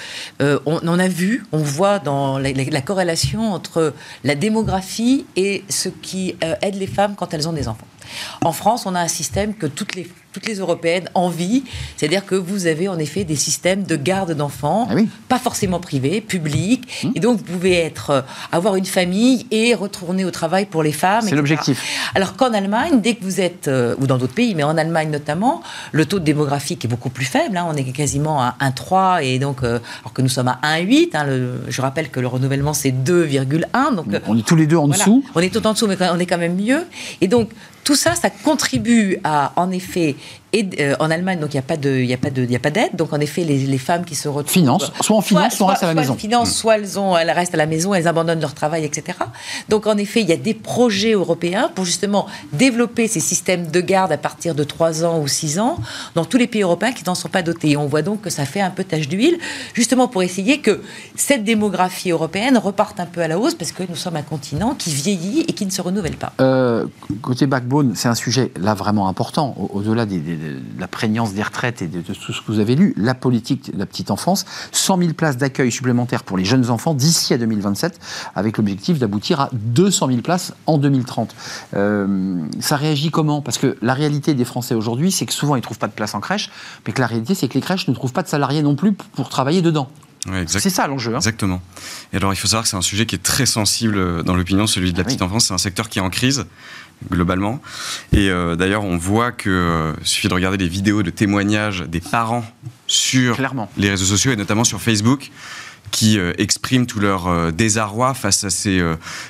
on, 0.41 0.99
a 0.99 1.09
vu, 1.09 1.45
on 1.53 1.59
voit 1.59 1.99
dans 1.99 2.39
la, 2.39 2.53
la, 2.53 2.81
corrélation 2.81 3.53
entre 3.53 3.95
la 4.25 4.35
démographie 4.35 5.27
et 5.37 5.65
ce 5.69 5.89
qui 5.89 6.35
aide 6.63 6.77
les 6.77 6.87
femmes 6.87 7.15
quand 7.17 7.35
elles 7.35 7.49
ont 7.49 7.53
des 7.53 7.69
enfants. 7.69 7.87
En 8.43 8.53
France, 8.53 8.87
on 8.87 8.95
a 8.95 9.01
un 9.01 9.09
système 9.09 9.55
que 9.55 9.67
toutes 9.67 9.95
les 9.95 10.09
toutes 10.33 10.47
les 10.47 10.57
européennes 10.57 11.09
envient, 11.15 11.65
c'est-à-dire 11.97 12.25
que 12.25 12.35
vous 12.35 12.67
avez 12.67 12.89
en 12.89 12.99
effet 12.99 13.25
des 13.25 13.37
systèmes 13.37 13.83
de 13.83 13.97
garde 13.97 14.33
d'enfants, 14.33 14.87
ah 14.91 14.95
pas 15.29 15.39
forcément 15.39 15.81
privés, 15.81 16.21
publics, 16.21 16.87
mmh. 17.03 17.09
et 17.15 17.21
donc 17.21 17.39
vous 17.39 17.45
pouvez 17.45 17.75
être, 17.75 18.11
euh, 18.11 18.23
avoir 18.53 18.77
une 18.77 18.87
famille 18.87 19.47
et 19.51 19.75
retourner 19.75 20.25
au 20.25 20.31
travail 20.31 20.67
pour 20.67 20.83
les 20.83 20.93
femmes. 20.93 21.25
C'est 21.29 21.35
l'objectif. 21.35 22.11
Alors 22.15 22.37
qu'en 22.37 22.53
Allemagne, 22.53 23.01
dès 23.01 23.15
que 23.15 23.25
vous 23.25 23.41
êtes, 23.41 23.69
euh, 23.69 23.95
ou 23.99 24.07
dans 24.07 24.19
d'autres 24.19 24.35
pays, 24.35 24.55
mais 24.55 24.63
en 24.63 24.77
Allemagne 24.77 25.11
notamment, 25.11 25.40
le 25.93 26.07
taux 26.07 26.19
de 26.19 26.25
démographique 26.25 26.85
est 26.85 26.89
beaucoup 26.89 27.11
plus 27.11 27.25
faible. 27.25 27.57
Hein. 27.57 27.67
on 27.69 27.75
est 27.75 27.85
quasiment 27.85 28.43
à 28.43 28.57
1,3 28.61 29.25
et 29.25 29.39
donc, 29.39 29.63
euh, 29.63 29.79
alors 30.01 30.13
que 30.13 30.23
nous 30.23 30.29
sommes 30.29 30.49
à 30.49 30.59
1,8. 30.63 31.17
Hein, 31.17 31.27
je 31.69 31.83
rappelle 31.83 32.11
que 32.11 32.21
le 32.21 32.27
renouvellement 32.27 32.73
c'est 32.73 32.93
2,1. 32.93 33.95
Donc 33.95 34.07
on 34.27 34.39
est 34.39 34.47
tous 34.47 34.57
les 34.57 34.67
deux 34.67 34.77
en 34.77 34.89
dessous. 34.89 35.25
On 35.35 35.41
est 35.41 35.53
tout 35.53 35.67
en 35.67 35.73
dessous, 35.73 35.87
mais 35.87 35.97
on 36.13 36.19
est 36.19 36.27
quand 36.27 36.39
même 36.39 36.57
mieux. 36.57 36.85
Et 37.21 37.29
donc 37.29 37.51
tout 37.85 37.97
ça, 37.97 38.15
ça 38.15 38.31
contribue 38.31 39.19
à, 39.25 39.53
en 39.57 39.71
effet, 39.71 40.17
et 40.53 40.69
euh, 40.81 40.97
en 40.99 41.11
Allemagne, 41.11 41.39
donc 41.39 41.51
il 41.55 41.57
n'y 41.57 41.61
a 41.61 41.63
pas 41.63 41.77
de, 41.77 41.91
il 41.91 42.13
a 42.13 42.17
pas 42.17 42.31
de, 42.31 42.43
il 42.43 42.55
a 42.55 42.59
pas 42.59 42.71
d'aide. 42.71 42.97
Donc 42.97 43.13
en 43.13 43.21
effet, 43.21 43.45
les, 43.45 43.59
les, 43.59 43.79
femmes 43.79 44.05
qui 44.05 44.17
se 44.17 44.27
retrouvent 44.29 44.53
finance, 44.53 44.91
soit 45.01 45.17
en 45.17 45.21
finance, 45.21 45.55
soit, 45.55 45.69
restent 45.69 45.85
à 45.85 45.87
la 45.87 45.95
maison. 45.95 46.17
Finance, 46.17 46.53
soit 46.53 46.77
elles 46.77 46.99
ont, 46.99 47.17
elles 47.17 47.31
restent 47.31 47.55
à 47.55 47.57
la 47.57 47.67
maison, 47.67 47.95
elles 47.95 48.09
abandonnent 48.09 48.41
leur 48.41 48.55
travail, 48.55 48.85
etc. 48.85 49.19
Donc 49.69 49.87
en 49.87 49.97
effet, 49.97 50.23
il 50.23 50.29
y 50.29 50.33
a 50.33 50.37
des 50.37 50.55
projets 50.55 51.13
européens 51.13 51.71
pour 51.75 51.85
justement 51.85 52.27
développer 52.53 53.07
ces 53.07 53.21
systèmes 53.21 53.69
de 53.69 53.81
garde 53.81 54.11
à 54.11 54.19
partir 54.19 54.55
de 54.57 54.65
3 54.65 55.05
ans 55.05 55.21
ou 55.21 55.29
6 55.29 55.61
ans 55.61 55.79
dans 56.17 56.25
tous 56.25 56.37
les 56.37 56.49
pays 56.49 56.63
européens 56.63 56.93
qui 56.93 57.05
n'en 57.05 57.15
sont 57.15 57.29
pas 57.29 57.43
dotés. 57.43 57.71
Et 57.71 57.77
on 57.77 57.87
voit 57.87 58.03
donc 58.03 58.23
que 58.23 58.31
ça 58.31 58.45
fait 58.45 58.61
un 58.61 58.71
peu 58.71 58.83
tache 58.83 59.09
d'huile, 59.09 59.39
justement 59.75 60.09
pour 60.09 60.25
essayer 60.25 60.59
que 60.59 60.83
cette 61.15 61.45
démographie 61.45 62.11
européenne 62.11 62.59
reparte 62.59 62.99
un 62.99 63.07
peu 63.07 63.21
à 63.21 63.29
la 63.29 63.39
hausse, 63.39 63.55
parce 63.55 63.71
que 63.71 63.85
nous 63.89 63.97
sommes 63.97 64.17
un 64.17 64.23
continent 64.23 64.75
qui 64.75 64.91
vieillit 64.91 65.45
et 65.47 65.53
qui 65.53 65.65
ne 65.65 65.71
se 65.71 65.81
renouvelle 65.81 66.17
pas. 66.17 66.33
Euh, 66.41 66.87
côté 67.23 67.47
c'est 67.95 68.09
un 68.09 68.15
sujet 68.15 68.53
là 68.59 68.75
vraiment 68.75 69.09
important, 69.09 69.55
au-delà 69.73 70.07
de 70.07 70.21
la 70.79 70.89
prégnance 70.89 71.33
des 71.35 71.43
retraites 71.43 71.83
et 71.83 71.87
de, 71.87 72.01
tout 72.01 72.33
ce 72.33 72.41
que 72.41 72.47
vous 72.53 72.59
avez 72.59 72.77
lu, 72.77 72.95
la 72.97 73.15
politique 73.15 73.73
de 73.73 73.79
la 73.79 73.87
petite 73.87 74.11
enfance, 74.11 74.45
100 74.73 74.99
000 74.99 75.13
places 75.13 75.37
d'accueil 75.37 75.71
supplémentaires 75.71 76.23
pour 76.23 76.37
les 76.37 76.45
jeunes 76.45 76.71
enfants 76.71 76.95
d'ici 76.95 77.35
à 77.35 77.39
2027, 77.39 77.99
avec 78.35 78.59
l'objectif 78.59 78.99
d'aboutir 78.99 79.41
à 79.41 79.51
200 79.53 80.09
000 80.09 80.21
places 80.21 80.53
en 80.67 80.79
2030. 80.79 81.35
Euh, 81.75 82.45
ça 82.61 82.77
réagit 82.77 83.11
comment? 83.11 83.43
Parce 83.43 83.59
que 83.59 83.77
la 83.83 83.95
réalité 83.95 84.35
des 84.35 84.45
Français 84.45 84.75
aujourd'hui, 84.75 85.11
c'est 85.13 85.27
que 85.27 85.33
souvent 85.33 85.57
ils 85.57 85.61
ne 85.61 85.65
trouvent 85.65 85.79
pas 85.79 85.89
de 85.89 85.93
place 85.93 86.15
en 86.15 86.21
crèche, 86.21 86.51
mais 86.87 86.93
que 86.93 87.01
la 87.01 87.07
réalité, 87.07 87.35
c'est 87.35 87.49
que 87.49 87.55
les 87.55 87.61
crèches 87.61 87.89
ne 87.89 87.95
trouvent 87.95 88.13
pas 88.13 88.23
de 88.23 88.29
salariés 88.29 88.63
non 88.63 88.75
plus 88.75 88.93
pour 88.93 89.29
travailler 89.29 89.63
dedans. 89.63 89.89
C'est 90.47 90.71
ça 90.71 90.87
l'enjeu. 90.87 91.15
Hein. 91.15 91.19
Exactement. 91.19 91.63
Et 92.13 92.17
alors 92.17 92.33
il 92.33 92.37
faut 92.37 92.47
savoir 92.47 92.65
que 92.65 92.69
c'est 92.69 92.77
un 92.77 92.83
sujet 92.83 93.07
qui 93.07 93.15
est 93.15 93.23
très 93.23 93.47
sensible 93.47 94.23
dans 94.23 94.37
l'opinion, 94.37 94.67
celui 94.67 94.93
de 94.93 94.99
la 94.99 95.03
ah 95.03 95.05
petite 95.05 95.23
enfance. 95.23 95.47
C'est 95.47 95.55
un 95.55 95.59
secteur 95.59 95.89
qui 95.89 95.99
est 95.99 96.03
en 96.03 96.11
crise 96.11 96.47
globalement. 97.09 97.61
Et 98.13 98.29
euh, 98.31 98.57
d'ailleurs, 98.57 98.85
on 98.85 98.97
voit 98.97 99.33
que 99.33 99.49
euh, 99.51 99.93
suffit 100.05 100.29
de 100.29 100.35
regarder 100.35 100.59
les 100.59 100.69
vidéos 100.69 101.03
de 101.03 101.11
témoignages 101.11 101.83
des 101.83 102.01
parents 102.01 102.45
sur 102.87 103.39
les 103.77 103.91
réseaux 103.91 104.05
sociaux 104.05 104.33
et 104.33 104.37
notamment 104.37 104.65
sur 104.65 104.81
Facebook 104.81 105.31
qui 105.91 106.19
euh, 106.19 106.33
expriment 106.39 106.87
tout 106.87 107.01
leur 107.01 107.53
désarroi 107.53 108.15
face 108.15 108.45
à 108.45 108.51
ces 108.51 108.83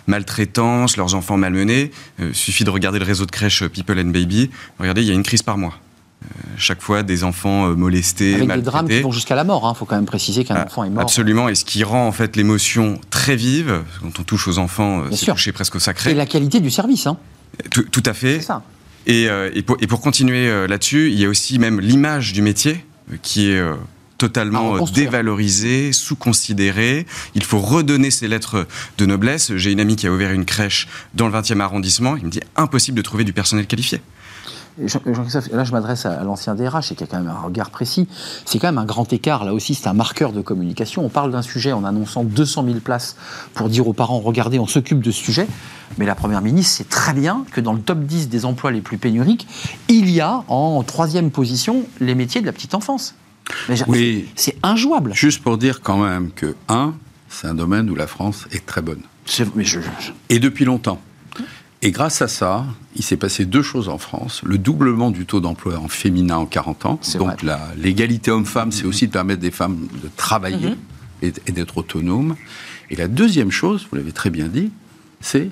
maltraitances, 0.07 0.96
leurs 0.96 1.14
enfants 1.14 1.37
malmenés. 1.37 1.90
suffit 2.33 2.64
de 2.64 2.70
regarder 2.70 2.98
le 2.98 3.05
réseau 3.05 3.26
de 3.26 3.31
crèches 3.31 3.64
People 3.66 3.98
and 3.98 4.11
Baby. 4.11 4.50
Regardez, 4.79 5.03
il 5.03 5.09
y 5.09 5.11
a 5.11 5.14
une 5.14 5.22
crise 5.22 5.42
par 5.42 5.57
mois. 5.57 5.79
Chaque 6.56 6.83
fois, 6.83 7.02
des 7.02 7.24
enfants 7.24 7.68
molestés, 7.74 8.35
Avec 8.35 8.50
des 8.50 8.62
drames 8.62 8.88
qui 8.88 9.00
vont 9.00 9.12
jusqu'à 9.12 9.35
la 9.35 9.44
mort. 9.44 9.62
Il 9.64 9.68
hein. 9.68 9.74
faut 9.74 9.87
quand 9.87 9.96
même 9.96 10.06
préciser 10.06 10.44
qu'un 10.44 10.56
ah, 10.56 10.66
enfant 10.66 10.85
est 10.85 10.90
mort. 10.90 11.02
Absolument, 11.02 11.48
et 11.48 11.54
ce 11.54 11.64
qui 11.64 11.83
rend 11.85 12.06
en 12.06 12.12
fait 12.12 12.37
l'émotion 12.37 13.00
très 13.11 13.37
vive. 13.37 13.83
Quand 14.02 14.20
on 14.20 14.22
touche 14.22 14.46
aux 14.48 14.59
enfants, 14.59 15.04
c'est 15.12 15.26
touché 15.26 15.52
presque 15.52 15.76
au 15.76 15.80
sacré. 15.80 16.11
Et 16.11 16.14
la 16.14 16.26
qualité 16.26 16.61
du 16.61 16.70
service. 16.70 17.06
Hein. 17.06 17.16
Tout, 17.70 18.02
à 18.06 18.14
fait. 18.14 18.40
Euh, 19.09 19.50
et, 19.54 19.62
pour, 19.62 20.00
continuer 20.00 20.48
euh, 20.48 20.66
là-dessus, 20.66 21.11
il 21.11 21.18
y 21.18 21.24
a 21.24 21.28
aussi 21.28 21.59
même 21.59 21.80
l'image 21.80 22.33
du 22.33 22.42
métier 22.42 22.85
euh, 23.11 23.16
qui 23.22 23.50
est 23.50 23.62
totalement 24.18 24.85
dévalorisée, 24.85 25.92
sous-considérée. 25.92 27.06
Il 27.35 27.42
faut 27.42 27.59
redonner 27.59 28.11
ses 28.11 28.28
lettres 28.28 28.66
de 28.98 29.06
noblesse. 29.06 29.56
J'ai 29.56 29.72
une 29.72 29.80
amie 29.80 29.96
qui 29.96 30.06
a 30.06 30.12
ouvert 30.12 30.33
une 30.33 30.44
crèche 30.44 30.88
dans 31.14 31.26
le 31.26 31.33
20e 31.33 31.61
arrondissement. 31.61 32.16
Il 32.16 32.26
me 32.26 32.30
dit 32.30 32.40
impossible 32.56 32.96
de 32.96 33.02
trouver 33.02 33.24
du 33.24 33.33
personnel 33.33 33.66
qualifié. 33.66 34.00
Jean-Christophe, 34.86 35.50
là 35.52 35.64
je 35.64 35.72
m'adresse 35.72 36.06
à, 36.06 36.22
l'ancien 36.22 36.54
DRH 36.54 36.92
et 36.92 36.94
qui 36.94 37.04
a 37.04 37.06
quand 37.06 37.18
même 37.18 37.28
un 37.28 37.40
regard 37.40 37.70
précis. 37.70 38.08
C'est 38.44 38.58
quand 38.58 38.68
même 38.68 38.78
un 38.78 38.84
grand 38.84 39.10
écart. 39.12 39.44
Là 39.44 39.54
aussi, 39.54 39.74
c'est 39.74 39.88
un 39.88 39.92
marqueur 39.92 40.32
de 40.32 40.40
communication. 40.40 41.04
On 41.04 41.08
parle 41.08 41.32
d'un 41.32 41.42
sujet 41.42 41.72
en 41.72 41.84
annonçant 41.84 42.24
200 42.24 42.64
000 42.64 42.78
places 42.80 43.16
pour 43.54 43.68
dire 43.68 43.86
aux 43.88 43.92
parents 43.92 44.20
regardez, 44.20 44.58
on 44.58 44.66
s'occupe 44.66 45.00
de 45.00 45.10
ce 45.10 45.22
sujet. 45.22 45.46
Mais 45.98 46.06
la 46.06 46.14
première 46.14 46.42
ministre 46.42 46.76
sait 46.76 46.84
très 46.84 47.12
bien 47.12 47.44
que 47.52 47.60
dans 47.60 47.72
le 47.72 47.80
top 47.80 48.00
10 48.00 48.28
des 48.28 48.44
emplois 48.44 48.70
les 48.70 48.80
plus 48.80 48.98
pénuriques, 48.98 49.46
il 49.88 50.10
y 50.10 50.20
a 50.20 50.44
en 50.48 50.82
troisième 50.82 51.30
position 51.30 51.84
les 52.00 52.14
métiers 52.14 52.40
de 52.40 52.46
la 52.46 52.52
petite 52.52 52.74
enfance. 52.74 53.14
oui. 53.88 54.28
C'est 54.36 54.56
injouable. 54.62 55.12
Juste 55.14 55.42
pour 55.42 55.58
dire 55.58 55.80
quand 55.80 55.98
même 55.98 56.30
que, 56.30 56.54
un, 56.68 56.94
c'est 57.28 57.48
un 57.48 57.54
domaine 57.54 57.90
où 57.90 57.94
la 57.94 58.06
France 58.06 58.46
est 58.52 58.64
très 58.64 58.82
bonne. 58.82 59.02
Et 60.28 60.38
depuis 60.38 60.64
longtemps. 60.64 61.00
Et 61.82 61.92
grâce 61.92 62.20
à 62.20 62.28
ça, 62.28 62.66
il 62.94 63.02
s'est 63.02 63.16
passé 63.16 63.46
deux 63.46 63.62
choses 63.62 63.88
en 63.88 63.96
France. 63.96 64.42
Le 64.44 64.58
doublement 64.58 65.10
du 65.10 65.24
taux 65.24 65.40
d'emploi 65.40 65.78
en 65.78 65.88
féminin 65.88 66.36
en 66.36 66.46
40 66.46 66.86
ans. 66.86 67.00
Donc 67.18 67.42
l'égalité 67.76 68.30
homme-femme, 68.30 68.70
c'est 68.70 68.84
aussi 68.84 69.06
de 69.06 69.12
permettre 69.12 69.40
des 69.40 69.50
femmes 69.50 69.88
de 70.02 70.10
travailler 70.16 70.70
mhm. 71.22 71.32
et 71.46 71.52
d'être 71.52 71.78
autonomes. 71.78 72.36
Et 72.90 72.96
la 72.96 73.08
deuxième 73.08 73.50
chose, 73.50 73.86
vous 73.90 73.96
l'avez 73.96 74.12
très 74.12 74.30
bien 74.30 74.48
dit, 74.48 74.70
c'est 75.20 75.50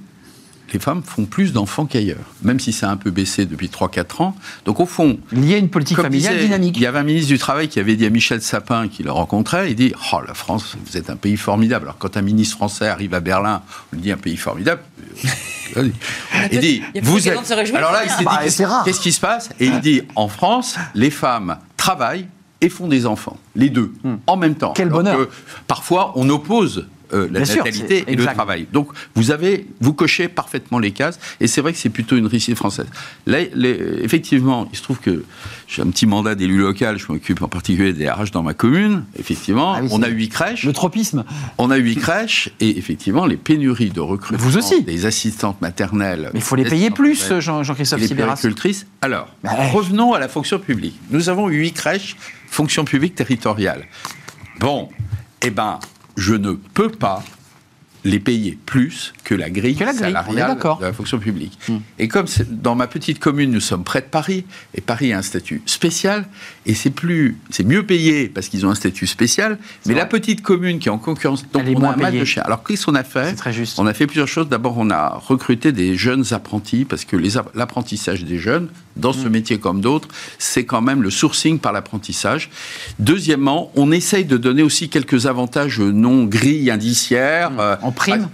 les 0.73 0.79
femmes 0.79 1.03
font 1.03 1.25
plus 1.25 1.53
d'enfants 1.53 1.87
qu'ailleurs, 1.87 2.25
même 2.43 2.61
si 2.61 2.73
ça 2.73 2.89
a 2.89 2.93
un 2.93 2.97
peu 2.97 3.11
baissé 3.11 3.47
depuis 3.47 3.69
3-4 3.69 4.23
ans. 4.23 4.37
Donc 4.65 4.81
au 4.81 4.87
fond... 4.87 5.19
Il 5.33 5.49
y 5.49 5.55
a 5.55 5.57
une 5.57 5.69
politique 5.69 6.01
familiale 6.01 6.39
dynamique. 6.39 6.77
Il 6.77 6.83
y 6.83 6.87
avait 6.87 6.99
un 6.99 7.05
ministre 7.05 7.29
du 7.29 7.39
Travail 7.39 7.69
qui 7.69 7.81
avait 7.81 7.97
dit 7.97 8.07
à 8.07 8.11
Michel 8.11 8.43
Sapin, 8.43 8.89
qui 8.89 9.03
le 9.03 9.11
rencontrait, 9.11 9.71
il 9.71 9.75
dit 9.75 9.93
«Oh, 10.13 10.21
la 10.27 10.35
France, 10.35 10.77
vous 10.85 10.97
êtes 10.97 11.11
un 11.11 11.17
pays 11.17 11.37
formidable». 11.37 11.87
Alors 11.87 11.99
quand 11.99 12.17
un 12.17 12.23
ministre 12.23 12.57
français 12.57 12.89
arrive 12.89 13.15
à 13.15 13.21
Berlin, 13.21 13.63
on 13.93 13.97
lui 13.97 14.03
dit 14.03 14.11
«un 14.13 14.17
pays 14.17 14.37
formidable 14.37 14.83
euh,». 15.77 15.89
Il 16.53 16.61
dit 16.61 16.83
«vous 17.03 17.29
êtes...» 17.29 17.39
Alors 17.75 17.93
là, 17.93 18.05
il 18.05 18.11
s'est 18.11 18.19
dit 18.19 18.25
bah, 18.25 18.41
«qu'est-ce 18.85 19.01
qui 19.01 19.13
se 19.13 19.21
passe?» 19.21 19.51
Et 19.61 19.67
il 19.67 19.81
dit 19.81 20.03
«en 20.17 20.29
France, 20.29 20.77
les 20.95 21.11
femmes 21.11 21.57
travaillent 21.77 22.27
et 22.61 22.69
font 22.69 22.89
des 22.89 23.07
enfants, 23.07 23.37
les 23.55 23.71
deux, 23.71 23.93
hmm. 24.03 24.17
en 24.27 24.37
même 24.37 24.57
temps. 24.57 24.73
Quel 24.75 24.89
bonheur 24.89 25.29
Parfois, 25.67 26.13
on 26.17 26.29
oppose 26.29 26.87
euh, 27.13 27.29
la 27.31 27.41
natalité 27.41 28.05
et 28.07 28.17
le 28.17 28.25
travail. 28.25 28.67
Donc 28.73 28.89
vous 29.15 29.31
avez, 29.31 29.67
vous 29.81 29.93
cochez 29.93 30.29
parfaitement 30.29 30.79
les 30.79 30.93
cases, 30.93 31.19
et 31.41 31.47
c'est 31.47 31.61
vrai 31.61 31.73
que 31.73 31.79
c'est 31.79 31.89
plutôt 31.89 32.17
une 32.17 32.27
réussite 32.27 32.57
française. 32.57 32.87
Là, 33.27 33.41
effectivement, 34.03 34.69
il 34.73 34.79
se 34.79 34.83
trouve 34.83 34.99
que 34.99 35.25
j'ai 35.67 35.83
un 35.83 35.87
petit 35.87 36.07
mandat 36.07 36.35
d'élu 36.35 36.59
local, 36.59 36.99
je 36.99 37.11
m'occupe 37.11 37.43
en 37.43 37.49
particulier 37.49 37.93
des 37.93 38.09
RH 38.09 38.31
dans 38.33 38.43
ma 38.43 38.55
commune. 38.55 39.05
Effectivement, 39.19 39.75
ah 39.75 39.83
on 39.91 40.03
a 40.03 40.09
huit 40.09 40.29
crèches. 40.29 40.65
Le 40.65 40.73
tropisme. 40.73 41.25
On 41.59 41.71
a 41.71 41.77
huit 41.77 41.97
crèches, 41.97 42.51
et 42.61 42.79
effectivement, 42.79 43.27
les 43.27 43.37
pénuries 43.37 43.91
de 43.91 44.01
recrutement. 44.01 44.39
Vous 44.39 44.57
aussi. 44.57 44.83
Des 44.83 45.07
assistantes 45.07 45.61
maternelles. 45.61 46.31
Mais 46.33 46.41
il 46.41 46.43
faut 46.43 46.57
les 46.57 46.65
payer 46.65 46.91
plus, 46.91 47.33
Jean-Christophe 47.41 48.01
Jean 48.01 48.85
Alors, 49.03 49.29
revenons 49.73 50.13
à 50.13 50.19
la 50.19 50.29
fonction 50.29 50.59
publique. 50.59 50.99
Nous 51.11 51.29
avons 51.29 51.49
huit 51.49 51.73
crèches, 51.73 52.17
fonction 52.49 52.85
publique 52.85 53.15
territoriale. 53.15 53.87
Bon, 54.61 54.89
eh 55.43 55.51
ben, 55.51 55.79
je 56.19 56.35
ne 56.35 56.53
peux 56.53 56.91
pas 56.91 57.23
les 58.05 58.21
payer 58.21 58.59
plus 58.67 59.13
que 59.25 59.35
la 59.35 59.51
grille, 59.51 59.77
salariale 59.77 60.57
de 60.59 60.83
la 60.83 60.93
fonction 60.93 61.19
publique. 61.19 61.59
Hmm. 61.69 61.79
Et 61.99 62.09
comme 62.09 62.27
dans 62.51 62.75
ma 62.75 62.87
petite 62.87 63.19
commune, 63.19 63.51
nous 63.51 63.61
sommes 63.61 63.85
près 63.85 64.01
de 64.01 64.07
Paris, 64.07 64.45
et 64.75 64.81
Paris 64.81 65.13
a 65.13 65.19
un 65.19 65.23
statut 65.23 65.63
spécial, 65.67 66.27
et 66.67 66.75
c'est 66.75 66.91
plus, 66.91 67.37
c'est 67.51 67.65
mieux 67.65 67.85
payé 67.85 68.29
parce 68.29 68.49
qu'ils 68.49 68.67
ont 68.67 68.71
un 68.71 68.75
statut 68.75 69.07
spécial, 69.07 69.59
mais 69.87 69.95
la 69.95 70.07
petite 70.07 70.43
commune 70.43 70.79
qui 70.79 70.89
est 70.89 70.93
en 70.93 70.99
concurrence, 70.99 71.45
donc 71.51 71.65
on 71.75 71.83
a 71.83 71.93
un 71.93 71.97
mal 71.97 72.19
de 72.19 72.25
chien. 72.25 72.43
Alors 72.45 72.63
qu'est-ce 72.63 72.87
qu'on 72.87 72.95
a 72.95 73.05
fait 73.05 73.35
très 73.35 73.53
juste. 73.53 73.79
On 73.79 73.87
a 73.87 73.95
fait 73.95 74.07
plusieurs 74.07 74.29
choses. 74.29 74.49
D'abord, 74.49 74.75
on 74.79 74.91
a 74.91 75.21
recruté 75.27 75.73
des 75.73 75.97
jeunes 75.97 76.25
apprentis, 76.33 76.85
parce 76.85 77.05
que 77.05 77.17
l'apprentissage 77.55 78.25
des 78.25 78.39
jeunes, 78.39 78.69
dans 78.97 79.13
ce 79.13 79.29
hmm. 79.29 79.33
métier 79.33 79.59
comme 79.59 79.81
d'autres, 79.81 80.09
c'est 80.39 80.65
quand 80.65 80.81
même 80.81 81.03
le 81.03 81.11
sourcing 81.11 81.59
par 81.59 81.73
l'apprentissage. 81.73 82.51
Deuxièmement, 82.99 83.71
on 83.77 83.93
essaye 83.93 84.25
de 84.25 84.37
donner 84.37 84.63
aussi 84.63 84.89
quelques 84.89 85.27
avantages 85.27 85.81
non 85.81 86.25
grilles 86.25 86.71
indiciaires. 86.71 87.51
Hmm. 87.51 87.61
Euh, 87.61 87.77
prime 87.93 88.29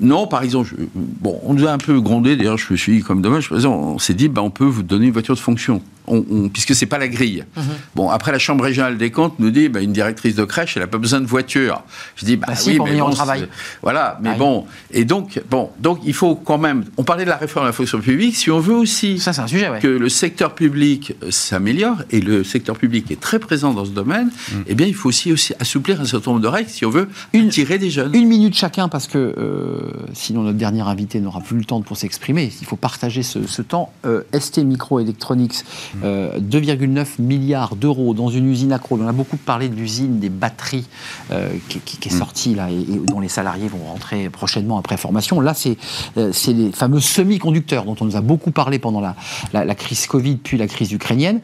non, 0.00 0.26
par 0.26 0.42
exemple, 0.42 0.74
bon, 0.96 1.38
on 1.44 1.54
nous 1.54 1.68
a 1.68 1.70
un 1.70 1.78
peu 1.78 2.00
grondé, 2.00 2.36
d'ailleurs, 2.36 2.58
je 2.58 2.72
me 2.72 2.76
suis 2.76 2.96
dit, 2.96 3.02
comme 3.02 3.22
dommage, 3.22 3.52
on 3.52 3.98
s'est 4.00 4.14
dit, 4.14 4.28
bah, 4.28 4.42
on 4.42 4.50
peut 4.50 4.64
vous 4.64 4.82
donner 4.82 5.06
une 5.06 5.12
voiture 5.12 5.36
de 5.36 5.40
fonction 5.40 5.82
on, 6.06 6.24
on, 6.30 6.48
puisque 6.48 6.74
c'est 6.74 6.86
pas 6.86 6.98
la 6.98 7.08
grille. 7.08 7.44
Mhm. 7.56 7.64
Bon, 7.94 8.10
après 8.10 8.32
la 8.32 8.38
chambre 8.38 8.64
régionale 8.64 8.98
des 8.98 9.10
comptes 9.10 9.38
nous 9.38 9.50
dit, 9.50 9.68
bah, 9.68 9.80
une 9.80 9.92
directrice 9.92 10.34
de 10.34 10.44
crèche, 10.44 10.76
elle 10.76 10.82
a 10.82 10.86
pas 10.86 10.98
besoin 10.98 11.20
de 11.20 11.26
voiture. 11.26 11.82
Je 12.16 12.24
dis, 12.24 12.36
bah, 12.36 12.48
bah 12.48 12.54
oui, 12.66 12.78
mais 12.84 12.98
bon, 12.98 13.10
travail. 13.10 13.48
Voilà, 13.82 14.18
mais 14.22 14.34
bon, 14.34 14.66
et 14.90 15.04
donc, 15.04 15.40
bon, 15.50 15.70
donc 15.78 16.00
il 16.04 16.14
faut 16.14 16.34
quand 16.34 16.58
même. 16.58 16.84
On 16.96 17.04
parlait 17.04 17.24
de 17.24 17.30
la 17.30 17.36
réforme 17.36 17.64
de 17.66 17.68
la 17.68 17.72
fonction 17.72 18.00
publique. 18.00 18.36
Si 18.36 18.50
on 18.50 18.60
veut 18.60 18.74
aussi 18.74 19.18
Ça, 19.18 19.30
un 19.42 19.46
sujet, 19.46 19.70
que 19.80 19.88
le 19.88 20.08
secteur 20.08 20.54
public 20.54 21.14
euh, 21.22 21.30
s'améliore 21.30 22.02
et 22.10 22.20
le 22.20 22.44
secteur 22.44 22.76
public 22.76 23.10
est 23.10 23.20
très 23.20 23.38
présent 23.38 23.72
dans 23.72 23.84
ce 23.84 23.90
domaine, 23.90 24.26
mm. 24.26 24.54
eh 24.66 24.74
bien, 24.74 24.86
il 24.86 24.94
faut 24.94 25.08
aussi, 25.08 25.32
aussi 25.32 25.54
assouplir 25.60 26.00
un 26.00 26.04
certain 26.04 26.32
nombre 26.32 26.42
de 26.42 26.48
règles 26.48 26.70
si 26.70 26.84
on 26.84 26.90
veut 26.90 27.08
une, 27.32 27.48
tirer 27.48 27.78
des 27.78 27.90
jeunes. 27.90 28.14
Une 28.14 28.28
minute 28.28 28.54
chacun, 28.54 28.88
parce 28.88 29.06
que 29.06 29.18
euh, 29.18 29.90
sinon 30.12 30.42
notre 30.42 30.58
dernier 30.58 30.82
invité 30.82 31.20
n'aura 31.20 31.40
plus 31.40 31.56
le 31.56 31.64
temps 31.64 31.80
pour 31.82 31.96
s'exprimer. 31.96 32.52
Il 32.60 32.66
faut 32.66 32.76
partager 32.76 33.22
ce, 33.22 33.62
temps. 33.62 33.92
Euh, 34.04 34.22
ST 34.38 34.58
Microelectronics 34.58 35.64
2,9 36.02 37.20
milliards 37.20 37.76
d'euros 37.76 38.14
dans 38.14 38.28
une 38.28 38.48
usine 38.48 38.72
accro. 38.72 38.98
On 39.00 39.06
a 39.06 39.12
beaucoup 39.12 39.36
parlé 39.36 39.68
de 39.68 39.74
l'usine 39.74 40.18
des 40.18 40.28
batteries 40.28 40.86
euh, 41.30 41.48
qui, 41.68 41.78
est 41.78 42.12
mm. 42.12 42.18
sortie 42.18 42.54
là 42.54 42.70
et, 42.70 42.84
dont 43.06 43.20
les 43.20 43.28
salariés 43.28 43.68
vont 43.68 43.84
rentrer 43.84 44.28
prochainement 44.28 44.78
après 44.78 44.96
formation. 44.96 45.40
Là, 45.40 45.54
c'est 45.54 45.76
euh, 46.16 46.32
les 46.48 46.72
fameux 46.72 47.00
semi-conducteurs 47.00 47.84
dont 47.84 47.96
on 48.00 48.04
nous 48.04 48.16
a 48.16 48.20
beaucoup 48.20 48.50
parlé 48.50 48.78
pendant 48.78 49.00
la, 49.00 49.14
la 49.52 49.74
crise 49.74 50.06
Covid 50.06 50.36
puis 50.36 50.58
la 50.58 50.66
crise 50.66 50.92
ukrainienne. 50.92 51.40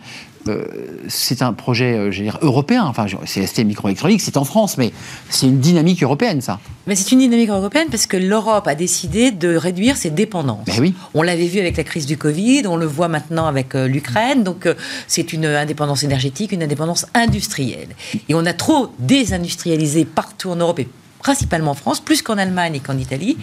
Euh, 0.49 0.65
c'est 1.09 1.43
un 1.43 1.53
projet 1.53 1.97
euh, 1.97 2.11
dire, 2.11 2.39
européen, 2.41 2.85
enfin 2.85 3.07
c'est 3.27 3.47
ST 3.47 3.65
Microélectronique, 3.65 4.21
c'est 4.23 4.37
en 4.37 4.45
France, 4.45 4.79
mais 4.79 4.93
c'est 5.29 5.47
une 5.47 5.61
dynamique 5.61 6.03
européenne 6.03 6.41
ça. 6.41 6.61
Mais 6.87 6.95
c'est 6.95 7.13
une 7.13 7.19
dynamique 7.19 7.51
européenne 7.51 7.89
parce 7.91 8.07
que 8.07 8.17
l'Europe 8.17 8.67
a 8.67 8.75
décidé 8.75 9.33
de 9.33 9.55
réduire 9.55 9.97
ses 9.97 10.11
dépendances. 10.11 10.65
Ben 10.67 10.81
oui. 10.81 10.95
On 11.13 11.23
l'avait 11.23 11.47
vu 11.47 11.61
avec 11.61 11.77
la 11.77 11.85
crise 11.85 12.07
du 12.07 12.17
Covid, 12.17 12.67
on 12.67 12.77
le 12.77 12.87
voit 12.87 13.09
maintenant 13.09 13.47
avec 13.47 13.75
euh, 13.75 13.87
l'Ukraine, 13.87 14.43
donc 14.43 14.67
c'est 15.07 15.33
une 15.33 15.45
indépendance 15.45 16.05
énergétique, 16.05 16.53
une 16.53 16.63
indépendance 16.63 17.07
industrielle. 17.15 17.89
Et 18.29 18.35
on 18.35 18.47
a 18.47 18.55
trop 18.55 18.93
désindustrialisé 18.99 20.05
partout 20.07 20.51
en 20.51 20.57
Europe 20.57 20.79
et 20.79 20.89
principalement 21.19 21.73
en 21.73 21.75
France, 21.75 22.01
plus 22.01 22.23
qu'en 22.23 22.39
Allemagne 22.39 22.77
et 22.77 22.81
qu'en 22.81 22.97
Italie. 22.97 23.37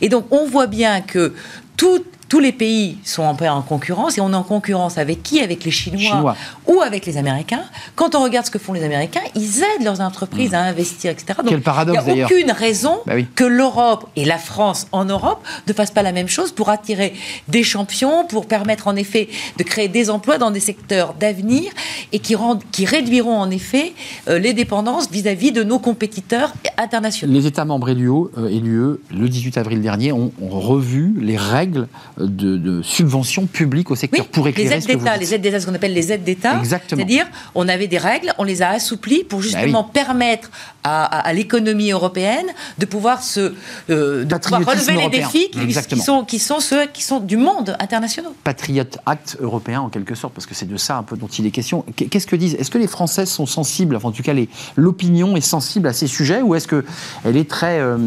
Et 0.00 0.08
donc 0.08 0.26
on 0.32 0.46
voit 0.46 0.66
bien 0.66 1.00
que 1.00 1.32
tout 1.76 2.02
tous 2.30 2.38
les 2.38 2.52
pays 2.52 2.96
sont 3.02 3.28
un 3.28 3.34
peu 3.34 3.48
en 3.48 3.60
concurrence 3.60 4.16
et 4.16 4.20
on 4.20 4.32
est 4.32 4.36
en 4.36 4.44
concurrence 4.44 4.98
avec 4.98 5.22
qui? 5.24 5.40
Avec 5.40 5.64
les 5.64 5.72
Chinois, 5.72 6.36
ou 6.68 6.80
avec 6.80 7.04
les 7.04 7.16
Américains. 7.16 7.64
Quand 7.96 8.14
on 8.14 8.22
regarde 8.22 8.46
ce 8.46 8.52
que 8.52 8.60
font 8.60 8.72
les 8.72 8.84
Américains, 8.84 9.20
ils 9.34 9.58
aident 9.58 9.84
leurs 9.84 10.00
entreprises 10.00 10.54
à 10.54 10.60
investir, 10.60 11.10
etc. 11.10 11.34
Donc, 11.38 11.48
Quel 11.48 11.60
paradoxe 11.60 12.04
Il 12.06 12.14
n'y 12.14 12.22
a 12.22 12.26
aucune 12.26 12.52
raison 12.52 13.00
bah 13.04 13.14
que 13.34 13.42
l'Europe 13.42 14.08
et 14.14 14.24
la 14.24 14.38
France 14.38 14.86
en 14.92 15.04
Europe 15.04 15.44
ne 15.66 15.72
fassent 15.72 15.90
pas 15.90 16.04
la 16.04 16.12
même 16.12 16.28
chose 16.28 16.52
pour 16.52 16.68
attirer 16.68 17.14
des 17.48 17.64
champions, 17.64 18.24
pour 18.24 18.46
permettre 18.46 18.86
en 18.86 18.94
effet 18.94 19.28
de 19.58 19.64
créer 19.64 19.88
des 19.88 20.08
emplois 20.08 20.38
dans 20.38 20.52
des 20.52 20.60
secteurs 20.60 21.14
d'avenir 21.14 21.72
et 22.12 22.20
qui, 22.20 22.36
rendent, 22.36 22.62
qui 22.70 22.84
réduiront 22.84 23.38
en 23.38 23.50
effet 23.50 23.92
euh, 24.28 24.38
les 24.38 24.52
dépendances 24.52 25.10
vis-à-vis 25.10 25.50
de 25.50 25.64
nos 25.64 25.80
compétiteurs 25.80 26.52
internationaux. 26.78 27.32
Les 27.32 27.46
États 27.46 27.64
membres 27.64 27.88
et 27.88 27.94
l'UE, 27.96 28.28
euh, 28.38 29.00
le 29.10 29.28
18 29.28 29.58
avril 29.58 29.82
dernier, 29.82 30.12
ont, 30.12 30.30
ont 30.40 30.60
revu 30.60 31.12
les 31.20 31.36
règles 31.36 31.88
de, 32.26 32.80
subventions 32.82 33.46
publiques 33.46 33.90
au 33.90 33.96
secteur 33.96 34.26
pour 34.26 34.48
éclairer 34.48 34.76
les 34.76 34.76
aides 34.76 34.98
d'État, 34.98 35.16
les 35.16 35.34
aides 35.34 35.42
d'État, 35.42 35.60
ce 35.60 35.66
qu'on 35.66 35.74
appelle 35.74 35.94
les 35.94 36.12
aides 36.12 36.24
d'État. 36.24 36.60
C'est-à-dire, 36.64 37.26
on 37.54 37.68
avait 37.68 37.88
des 37.88 37.98
règles, 37.98 38.32
on 38.38 38.44
les 38.44 38.62
a 38.62 38.70
assouplies 38.70 39.24
pour 39.24 39.40
bah 39.40 39.44
justement 39.44 39.84
permettre 39.84 40.50
à, 40.84 41.32
l'économie 41.32 41.90
européenne 41.90 42.46
de 42.78 42.86
pouvoir 42.86 43.22
se 43.22 43.52
euh, 43.90 44.24
de 44.24 44.34
pouvoir 44.36 44.64
relever 44.64 44.96
les 44.96 45.08
défis 45.08 45.50
qui, 45.50 46.00
sont, 46.00 46.24
qui 46.24 46.38
sont 46.38 46.60
ceux 46.60 46.86
qui 46.86 47.02
sont 47.02 47.20
du 47.20 47.36
monde 47.36 47.76
international. 47.78 48.32
Patriot 48.44 48.84
Act 49.06 49.36
européen 49.40 49.80
en 49.80 49.88
quelque 49.88 50.14
sorte, 50.14 50.34
parce 50.34 50.46
que 50.46 50.54
c'est 50.54 50.68
de 50.68 50.76
ça 50.76 50.96
un 50.96 51.02
peu 51.02 51.16
dont 51.16 51.26
il 51.26 51.46
est 51.46 51.50
question. 51.50 51.84
Qu'est-ce 51.96 52.26
que 52.26 52.36
disent 52.36 52.54
Est-ce 52.54 52.70
que 52.70 52.78
les 52.78 52.86
Français 52.86 53.26
sont 53.26 53.46
sensibles, 53.46 53.96
enfin, 53.96 54.08
en 54.08 54.12
tout 54.12 54.22
cas 54.22 54.34
l'opinion 54.76 55.36
est 55.36 55.40
sensible 55.40 55.88
à 55.88 55.92
ces 55.92 56.06
sujets, 56.06 56.42
ou 56.42 56.54
est-ce 56.54 56.68
que 56.68 56.84
elle 57.24 57.36
est 57.36 57.48
très 57.48 57.78
euh, 57.78 57.98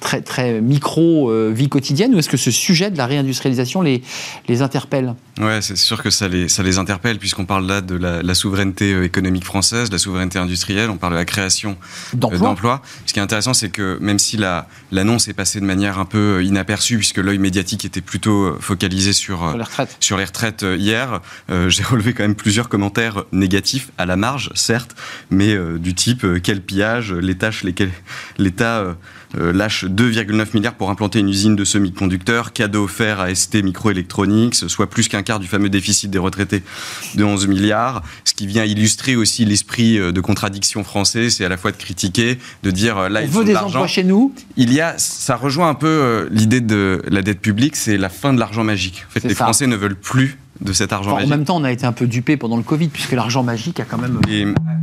très 0.00 0.22
très 0.22 0.60
micro 0.60 1.30
euh, 1.30 1.50
vie 1.54 1.68
quotidienne, 1.68 2.14
ou 2.14 2.18
est-ce 2.18 2.28
que 2.28 2.36
ce 2.36 2.50
sujet 2.50 2.90
de 2.90 2.98
la 2.98 3.06
réindustrialisation 3.06 3.61
les 3.82 4.02
les 4.48 4.62
interpelle. 4.62 5.14
Ouais, 5.40 5.62
c'est 5.62 5.76
sûr 5.76 6.02
que 6.02 6.10
ça 6.10 6.28
les 6.28 6.48
ça 6.48 6.62
les 6.62 6.78
interpelle 6.78 7.18
puisqu'on 7.18 7.46
parle 7.46 7.66
là 7.66 7.80
de 7.80 7.94
la, 7.94 8.22
la, 8.22 8.34
souveraineté 8.34 9.02
économique 9.02 9.44
française, 9.44 9.90
la 9.90 9.98
souveraineté 9.98 10.38
industrielle, 10.38 10.90
on 10.90 10.98
parle 10.98 11.14
de 11.14 11.18
la 11.18 11.24
création 11.24 11.76
d'emploi. 12.14 12.82
Ce 13.06 13.12
qui 13.12 13.18
est 13.18 13.22
intéressant, 13.22 13.54
c'est 13.54 13.70
que 13.70 13.98
même 14.00 14.18
si 14.18 14.36
l'annonce 14.90 15.28
est 15.28 15.32
passée 15.32 15.60
de 15.60 15.64
manière 15.64 15.98
un 15.98 16.04
peu 16.04 16.44
inaperçue, 16.44 16.98
puisque 16.98 17.18
l'œil 17.18 17.38
médiatique 17.38 17.84
était 17.84 18.00
plutôt 18.00 18.44
euh, 18.44 18.58
focalisé 18.60 19.12
sur, 19.12 19.44
euh, 19.44 19.56
les 19.56 19.62
retraites, 19.62 19.96
sur 20.00 20.16
les 20.18 20.24
retraites 20.24 20.62
euh, 20.62 20.76
hier, 20.76 21.20
j'ai 21.68 21.82
relevé 21.82 22.12
quand 22.14 22.22
même 22.22 22.34
plusieurs 22.34 22.68
commentaires 22.68 23.24
négatifs 23.32 23.90
à 23.98 24.06
la 24.06 24.16
marge, 24.16 24.50
certes, 24.54 24.94
mais 25.30 25.56
du 25.78 25.94
type 25.94 26.26
quel 26.42 26.62
pillage, 26.62 27.12
les 27.12 27.36
tâches 27.36 27.62
lesquelles 27.62 27.92
l'État 28.38 28.96
lâche 29.34 29.84
2,9 29.84 30.48
milliards 30.54 30.74
pour 30.74 30.90
implanter 30.90 31.20
une 31.20 31.28
usine 31.28 31.56
de 31.56 31.64
semi-conducteurs, 31.64 32.52
cadeau 32.52 32.84
offert 32.84 33.20
à 33.20 33.34
ST 33.34 33.62
Microelectronics, 33.62 34.54
soit 34.68 34.88
plus 34.88 35.08
qu'un 35.08 35.18
un 35.18 35.22
quart 35.22 35.40
du 35.40 35.46
fameux 35.46 35.68
déficit 35.68 36.10
des 36.10 36.18
retraités 36.18 36.62
de 37.14 37.22
11 37.22 37.46
milliards, 37.46 38.02
ce 38.24 38.34
qui 38.34 38.46
vient 38.46 38.64
illustrer 38.64 39.14
aussi 39.14 39.44
l'esprit 39.44 39.98
de 39.98 40.20
contradiction 40.20 40.82
français, 40.82 41.30
c'est 41.30 41.44
à 41.44 41.48
la 41.48 41.56
fois 41.56 41.70
de 41.70 41.76
critiquer, 41.76 42.38
de 42.62 42.70
dire 42.70 43.08
là, 43.08 43.22
il 43.22 43.30
faut 43.30 43.44
des 43.44 43.56
emplois 43.56 43.86
chez 43.86 44.02
nous. 44.02 44.34
Il 44.56 44.72
y 44.72 44.80
a, 44.80 44.98
ça 44.98 45.36
rejoint 45.36 45.68
un 45.68 45.74
peu 45.74 46.28
l'idée 46.30 46.60
de 46.60 47.02
la 47.08 47.22
dette 47.22 47.40
publique, 47.40 47.76
c'est 47.76 47.96
la 47.96 48.08
fin 48.08 48.32
de 48.32 48.40
l'argent 48.40 48.64
magique. 48.64 49.04
En 49.08 49.12
fait, 49.12 49.28
les 49.28 49.34
Français 49.34 49.66
ne 49.66 49.76
veulent 49.76 49.94
plus 49.94 50.38
de 50.60 50.72
cet 50.72 50.92
argent 50.92 51.14
magique. 51.14 51.26
En 51.26 51.30
même 51.30 51.44
temps, 51.44 51.56
on 51.56 51.64
a 51.64 51.72
été 51.72 51.86
un 51.86 51.92
peu 51.92 52.06
dupé 52.06 52.36
pendant 52.36 52.56
le 52.56 52.62
Covid, 52.62 52.88
puisque 52.88 53.12
l'argent 53.12 53.42
magique 53.42 53.80
a 53.80 53.84
quand 53.84 53.98
même 53.98 54.20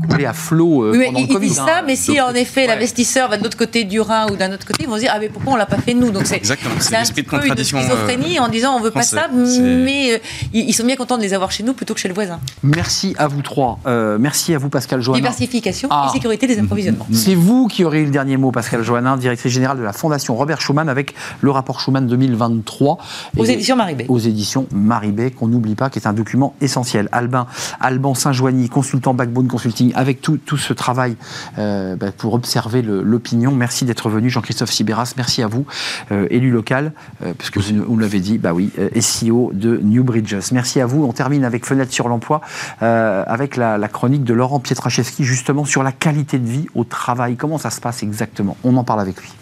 coulé 0.09 0.25
à 0.25 0.33
flot 0.33 0.83
euh, 0.83 1.05
pendant 1.05 1.19
le 1.21 1.27
Covid. 1.27 1.47
Il 1.47 1.49
dit 1.49 1.55
ça, 1.55 1.79
hein. 1.79 1.83
mais 1.85 1.95
si 1.95 2.19
en 2.19 2.33
effet 2.33 2.67
l'investisseur 2.67 3.29
va 3.29 3.37
de 3.37 3.43
l'autre 3.43 3.57
côté 3.57 3.83
du 3.83 3.99
Rhin 3.99 4.27
ou 4.31 4.35
d'un 4.35 4.51
autre 4.51 4.65
côté, 4.65 4.83
ils 4.83 4.89
vont 4.89 4.95
se 4.95 5.01
dire 5.01 5.11
ah 5.13 5.19
mais 5.19 5.29
pourquoi 5.29 5.53
on 5.53 5.55
l'a 5.55 5.65
pas 5.65 5.77
fait 5.77 5.93
nous? 5.93 6.11
Donc 6.11 6.23
c'est 6.25 6.37
exactement 6.37 6.75
c'est 6.79 6.97
l'esprit 6.97 7.23
de 7.23 7.29
contradiction. 7.29 7.77
Une 7.77 7.83
schizophrénie 7.83 8.39
en 8.39 8.47
disant 8.47 8.75
on 8.75 8.81
veut 8.81 8.91
pas 8.91 9.03
ça, 9.03 9.27
mais 9.31 10.13
euh, 10.13 10.17
ils 10.53 10.73
sont 10.73 10.85
bien 10.85 10.95
contents 10.95 11.17
de 11.17 11.23
les 11.23 11.33
avoir 11.33 11.51
chez 11.51 11.63
nous 11.63 11.73
plutôt 11.73 11.93
que 11.93 11.99
chez 11.99 12.07
le 12.07 12.13
voisin. 12.13 12.39
Merci 12.63 13.15
à 13.17 13.27
vous 13.27 13.41
trois. 13.41 13.79
Euh, 13.85 14.17
merci 14.19 14.53
à 14.53 14.57
vous 14.57 14.69
Pascal 14.69 15.01
Joannin. 15.01 15.21
Diversification 15.21 15.87
et 15.89 15.91
ah. 15.93 16.09
sécurité 16.11 16.47
des 16.47 16.59
approvisionnements. 16.59 17.07
C'est 17.11 17.35
vous 17.35 17.67
qui 17.67 17.83
aurez 17.83 18.01
eu 18.01 18.05
le 18.05 18.11
dernier 18.11 18.37
mot, 18.37 18.51
Pascal 18.51 18.83
Joannin, 18.83 19.17
directrice 19.17 19.51
générale 19.51 19.77
de 19.77 19.83
la 19.83 19.93
Fondation 19.93 20.35
Robert 20.35 20.61
Schuman, 20.61 20.89
avec 20.89 21.13
le 21.41 21.51
rapport 21.51 21.79
Schuman 21.79 22.07
2023. 22.07 22.97
Aux 23.37 23.45
éditions 23.45 23.75
Maribé. 23.75 24.05
Aux 24.07 24.19
éditions 24.19 24.67
Maribé, 24.71 25.31
qu'on 25.31 25.51
n'oublie 25.59 25.75
pas, 25.75 25.89
qui 25.89 25.99
est 25.99 26.07
un 26.07 26.13
document 26.13 26.55
essentiel. 26.61 27.09
Albin, 27.11 27.47
Alban 27.79 28.15
Saint-Joigny, 28.15 28.69
consultant 28.69 29.13
Backbone 29.13 29.47
Consulting, 29.47 29.91
avec 29.95 30.21
tout, 30.21 30.37
tout 30.37 30.57
ce 30.57 30.73
travail 30.73 31.15
euh, 31.57 31.95
bah, 31.95 32.11
pour 32.15 32.33
observer 32.33 32.81
l'opinion. 32.81 33.51
Merci 33.51 33.85
d'être 33.85 34.09
venu, 34.09 34.29
Jean-Christophe 34.29 34.71
Sibéras. 34.71 35.13
Merci 35.17 35.43
à 35.43 35.47
vous, 35.47 35.65
euh, 36.11 36.27
élu 36.29 36.49
local, 36.49 36.93
euh, 37.23 37.33
puisque 37.37 37.57
vous, 37.57 37.97
l'avez 37.97 38.19
dit, 38.19 38.37
bah 38.37 38.53
oui, 38.53 38.71
SEO 38.99 39.51
de 39.53 39.77
New 39.83 40.03
Bridges. 40.03 40.51
Merci 40.51 40.79
à 40.79 40.85
vous. 40.85 41.03
On 41.03 41.11
termine 41.11 41.43
avec 41.43 41.65
Fenêtre 41.65 41.91
sur 41.91 42.07
l'emploi, 42.07 42.41
avec 42.79 43.57
la, 43.57 43.77
la, 43.77 43.87
chronique 43.87 44.23
de 44.23 44.33
Laurent 44.33 44.59
Pietraszewski, 44.59 45.23
justement 45.23 45.65
sur 45.65 45.83
la 45.83 45.91
qualité 45.91 46.39
de 46.39 46.47
vie 46.47 46.67
au 46.75 46.83
travail. 46.83 47.35
Comment 47.35 47.57
ça 47.57 47.69
se 47.69 47.81
passe 47.81 48.03
exactement? 48.03 48.55
On 48.63 48.77
en 48.77 48.83
parle 48.83 49.01
avec 49.01 49.21
lui. 49.21 49.38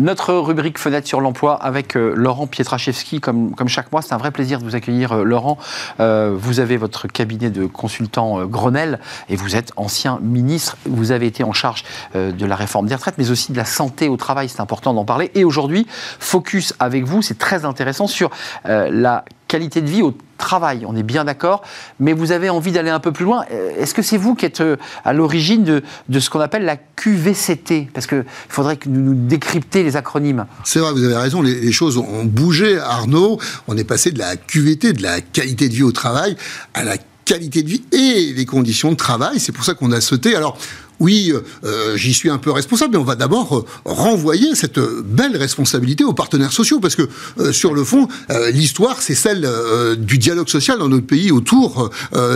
Notre 0.00 0.32
rubrique 0.32 0.78
Fenêtre 0.78 1.06
sur 1.06 1.20
l'emploi 1.20 1.62
avec 1.62 1.94
euh, 1.94 2.14
Laurent 2.16 2.46
Pietraszewski, 2.46 3.20
comme, 3.20 3.54
chaque 3.66 3.92
mois, 3.92 4.00
c'est 4.00 4.14
un 4.14 4.16
vrai 4.16 4.30
plaisir 4.30 4.58
de 4.58 4.64
vous 4.64 4.74
accueillir, 4.74 5.12
euh, 5.12 5.24
Laurent. 5.24 5.58
Euh, 6.00 6.34
vous 6.34 6.58
avez 6.58 6.78
votre 6.78 7.06
cabinet 7.06 7.50
de 7.50 7.66
consultant 7.66 8.46
Grenelle 8.46 8.98
et 9.28 9.36
vous 9.36 9.56
êtes 9.56 9.72
ancien 9.76 10.18
ministre. 10.22 10.78
Vous 10.86 11.12
avez 11.12 11.26
été 11.26 11.44
en 11.44 11.52
charge 11.52 11.84
de 12.14 12.46
la 12.46 12.56
réforme 12.56 12.86
des 12.86 12.94
retraites, 12.94 13.16
mais 13.18 13.30
aussi 13.30 13.52
de 13.52 13.58
la 13.58 13.66
santé 13.66 14.08
au 14.08 14.16
travail. 14.16 14.48
C'est 14.48 14.60
important 14.60 14.94
d'en 14.94 15.04
parler. 15.04 15.30
Et 15.34 15.44
aujourd'hui, 15.44 15.86
focus 16.18 16.72
avec 16.78 17.04
vous, 17.04 17.20
c'est 17.20 17.38
très 17.38 17.66
intéressant 17.66 18.06
sur 18.06 18.30
la 18.64 19.24
qualité 19.50 19.80
de 19.80 19.88
vie 19.88 20.00
au 20.00 20.14
travail, 20.38 20.84
on 20.86 20.94
est 20.94 21.02
bien 21.02 21.24
d'accord, 21.24 21.62
mais 21.98 22.12
vous 22.12 22.30
avez 22.30 22.48
envie 22.48 22.70
d'aller 22.70 22.88
un 22.88 23.00
peu 23.00 23.10
plus 23.10 23.24
loin. 23.24 23.44
Euh, 23.50 23.72
est-ce 23.76 23.94
que 23.94 24.00
c'est 24.00 24.16
vous 24.16 24.36
qui 24.36 24.46
êtes 24.46 24.60
euh, 24.60 24.76
à 25.04 25.12
l'origine 25.12 25.64
de, 25.64 25.82
de, 26.08 26.20
ce 26.20 26.30
qu'on 26.30 26.38
appelle 26.38 26.64
la 26.64 26.76
QVCT 26.76 27.88
Parce 27.92 28.06
qu'il 28.06 28.24
faudrait 28.48 28.76
que 28.76 28.88
nous, 28.88 29.00
nous 29.00 29.26
décrypter 29.26 29.82
les 29.82 29.96
acronymes. 29.96 30.46
C'est 30.64 30.78
vrai, 30.78 30.92
vous 30.92 31.02
avez 31.02 31.16
raison, 31.16 31.42
les, 31.42 31.60
les, 31.60 31.72
choses 31.72 31.98
ont 31.98 32.24
bougé, 32.24 32.78
Arnaud. 32.78 33.40
On 33.66 33.76
est 33.76 33.84
passé 33.84 34.12
de 34.12 34.20
la 34.20 34.36
QVT, 34.36 34.92
de 34.92 35.02
la 35.02 35.20
qualité 35.20 35.68
de 35.68 35.74
vie 35.74 35.82
au 35.82 35.92
travail, 35.92 36.36
à 36.72 36.84
la 36.84 36.96
qualité 37.24 37.64
de 37.64 37.68
vie 37.68 37.82
et 37.90 38.32
les 38.32 38.46
conditions 38.46 38.92
de 38.92 38.96
travail. 38.96 39.40
C'est 39.40 39.52
pour 39.52 39.64
ça 39.64 39.74
qu'on 39.74 39.90
a 39.90 40.00
sauté. 40.00 40.36
Alors, 40.36 40.58
oui, 41.00 41.32
euh, 41.64 41.96
j'y 41.96 42.12
suis 42.12 42.28
un 42.28 42.36
peu 42.36 42.50
responsable, 42.50 42.92
mais 42.92 42.98
on 42.98 43.04
va 43.04 43.16
d'abord 43.16 43.56
euh, 43.56 43.64
renvoyer 43.86 44.54
cette 44.54 44.78
belle 44.78 45.36
responsabilité 45.36 46.04
aux 46.04 46.12
partenaires 46.12 46.52
sociaux, 46.52 46.78
parce 46.78 46.94
que 46.94 47.08
euh, 47.38 47.52
sur 47.52 47.74
le 47.74 47.84
fond, 47.84 48.06
l'histoire, 48.52 49.00
c'est 49.00 49.14
celle 49.14 49.48
du 49.96 50.18
dialogue 50.18 50.48
social 50.48 50.78
dans 50.78 50.88
notre 50.88 51.06
pays 51.06 51.32
autour 51.32 51.90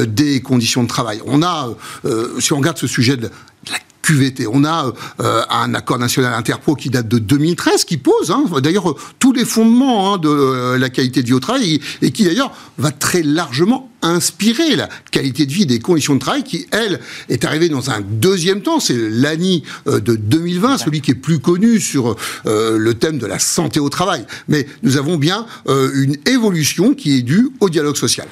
des 0.07 0.41
conditions 0.41 0.83
de 0.83 0.89
travail. 0.89 1.21
On 1.27 1.43
a, 1.43 1.69
si 2.39 2.53
on 2.53 2.57
regarde 2.57 2.79
ce 2.79 2.87
sujet 2.87 3.17
de 3.17 3.29
la 3.71 3.79
QVT. 4.03 4.47
On 4.47 4.65
a 4.65 4.93
un 5.51 5.75
accord 5.75 5.99
national 5.99 6.33
interpro 6.35 6.75
qui 6.75 6.91
date 6.91 7.09
de 7.09 7.19
2013, 7.19 7.85
qui 7.85 7.99
pose 7.99 8.31
hein, 8.31 8.45
d'ailleurs 8.63 8.95
tous 9.19 9.33
les 9.33 9.45
fondements 9.45 10.15
hein, 10.15 10.19
de 10.19 10.77
la 10.77 10.89
qualité 10.91 11.23
de 11.23 11.27
vie 11.27 11.35
au 11.35 11.41
travail 11.41 11.81
et 12.03 12.11
qui 12.11 12.25
d'ailleurs 12.25 12.53
va 12.79 12.91
très 12.91 13.23
largement 13.23 13.91
inspirer 14.05 14.77
la 14.77 14.89
qualité 15.11 15.47
de 15.47 15.53
vie 15.53 15.67
des 15.67 15.81
conditions 15.81 16.15
de 16.15 16.21
travail 16.21 16.45
qui, 16.45 16.67
elle, 16.71 17.01
est 17.29 17.45
arrivée 17.45 17.69
dans 17.69 17.91
un 17.91 18.01
deuxième 18.01 18.61
temps. 18.63 18.79
C'est 18.79 18.97
l'ANI 18.97 19.65
euh, 19.89 19.99
de 19.99 20.15
2020, 20.15 20.79
celui 20.79 21.01
qui 21.01 21.13
est 21.13 21.17
plus 21.17 21.41
connu 21.41 21.81
sur 21.81 22.17
euh, 22.47 22.79
le 22.79 22.95
thème 22.95 23.19
de 23.19 23.27
la 23.27 23.39
santé 23.39 23.81
au 23.81 23.89
travail. 23.89 24.25
Mais 24.49 24.67
nous 24.83 24.97
avons 24.97 25.17
bien 25.17 25.47
euh, 25.69 25.91
une 25.95 26.17
évolution 26.27 26.95
qui 26.95 27.19
est 27.19 27.23
due 27.23 27.51
au 27.61 27.71
dialogue 27.71 27.97
social 27.97 28.29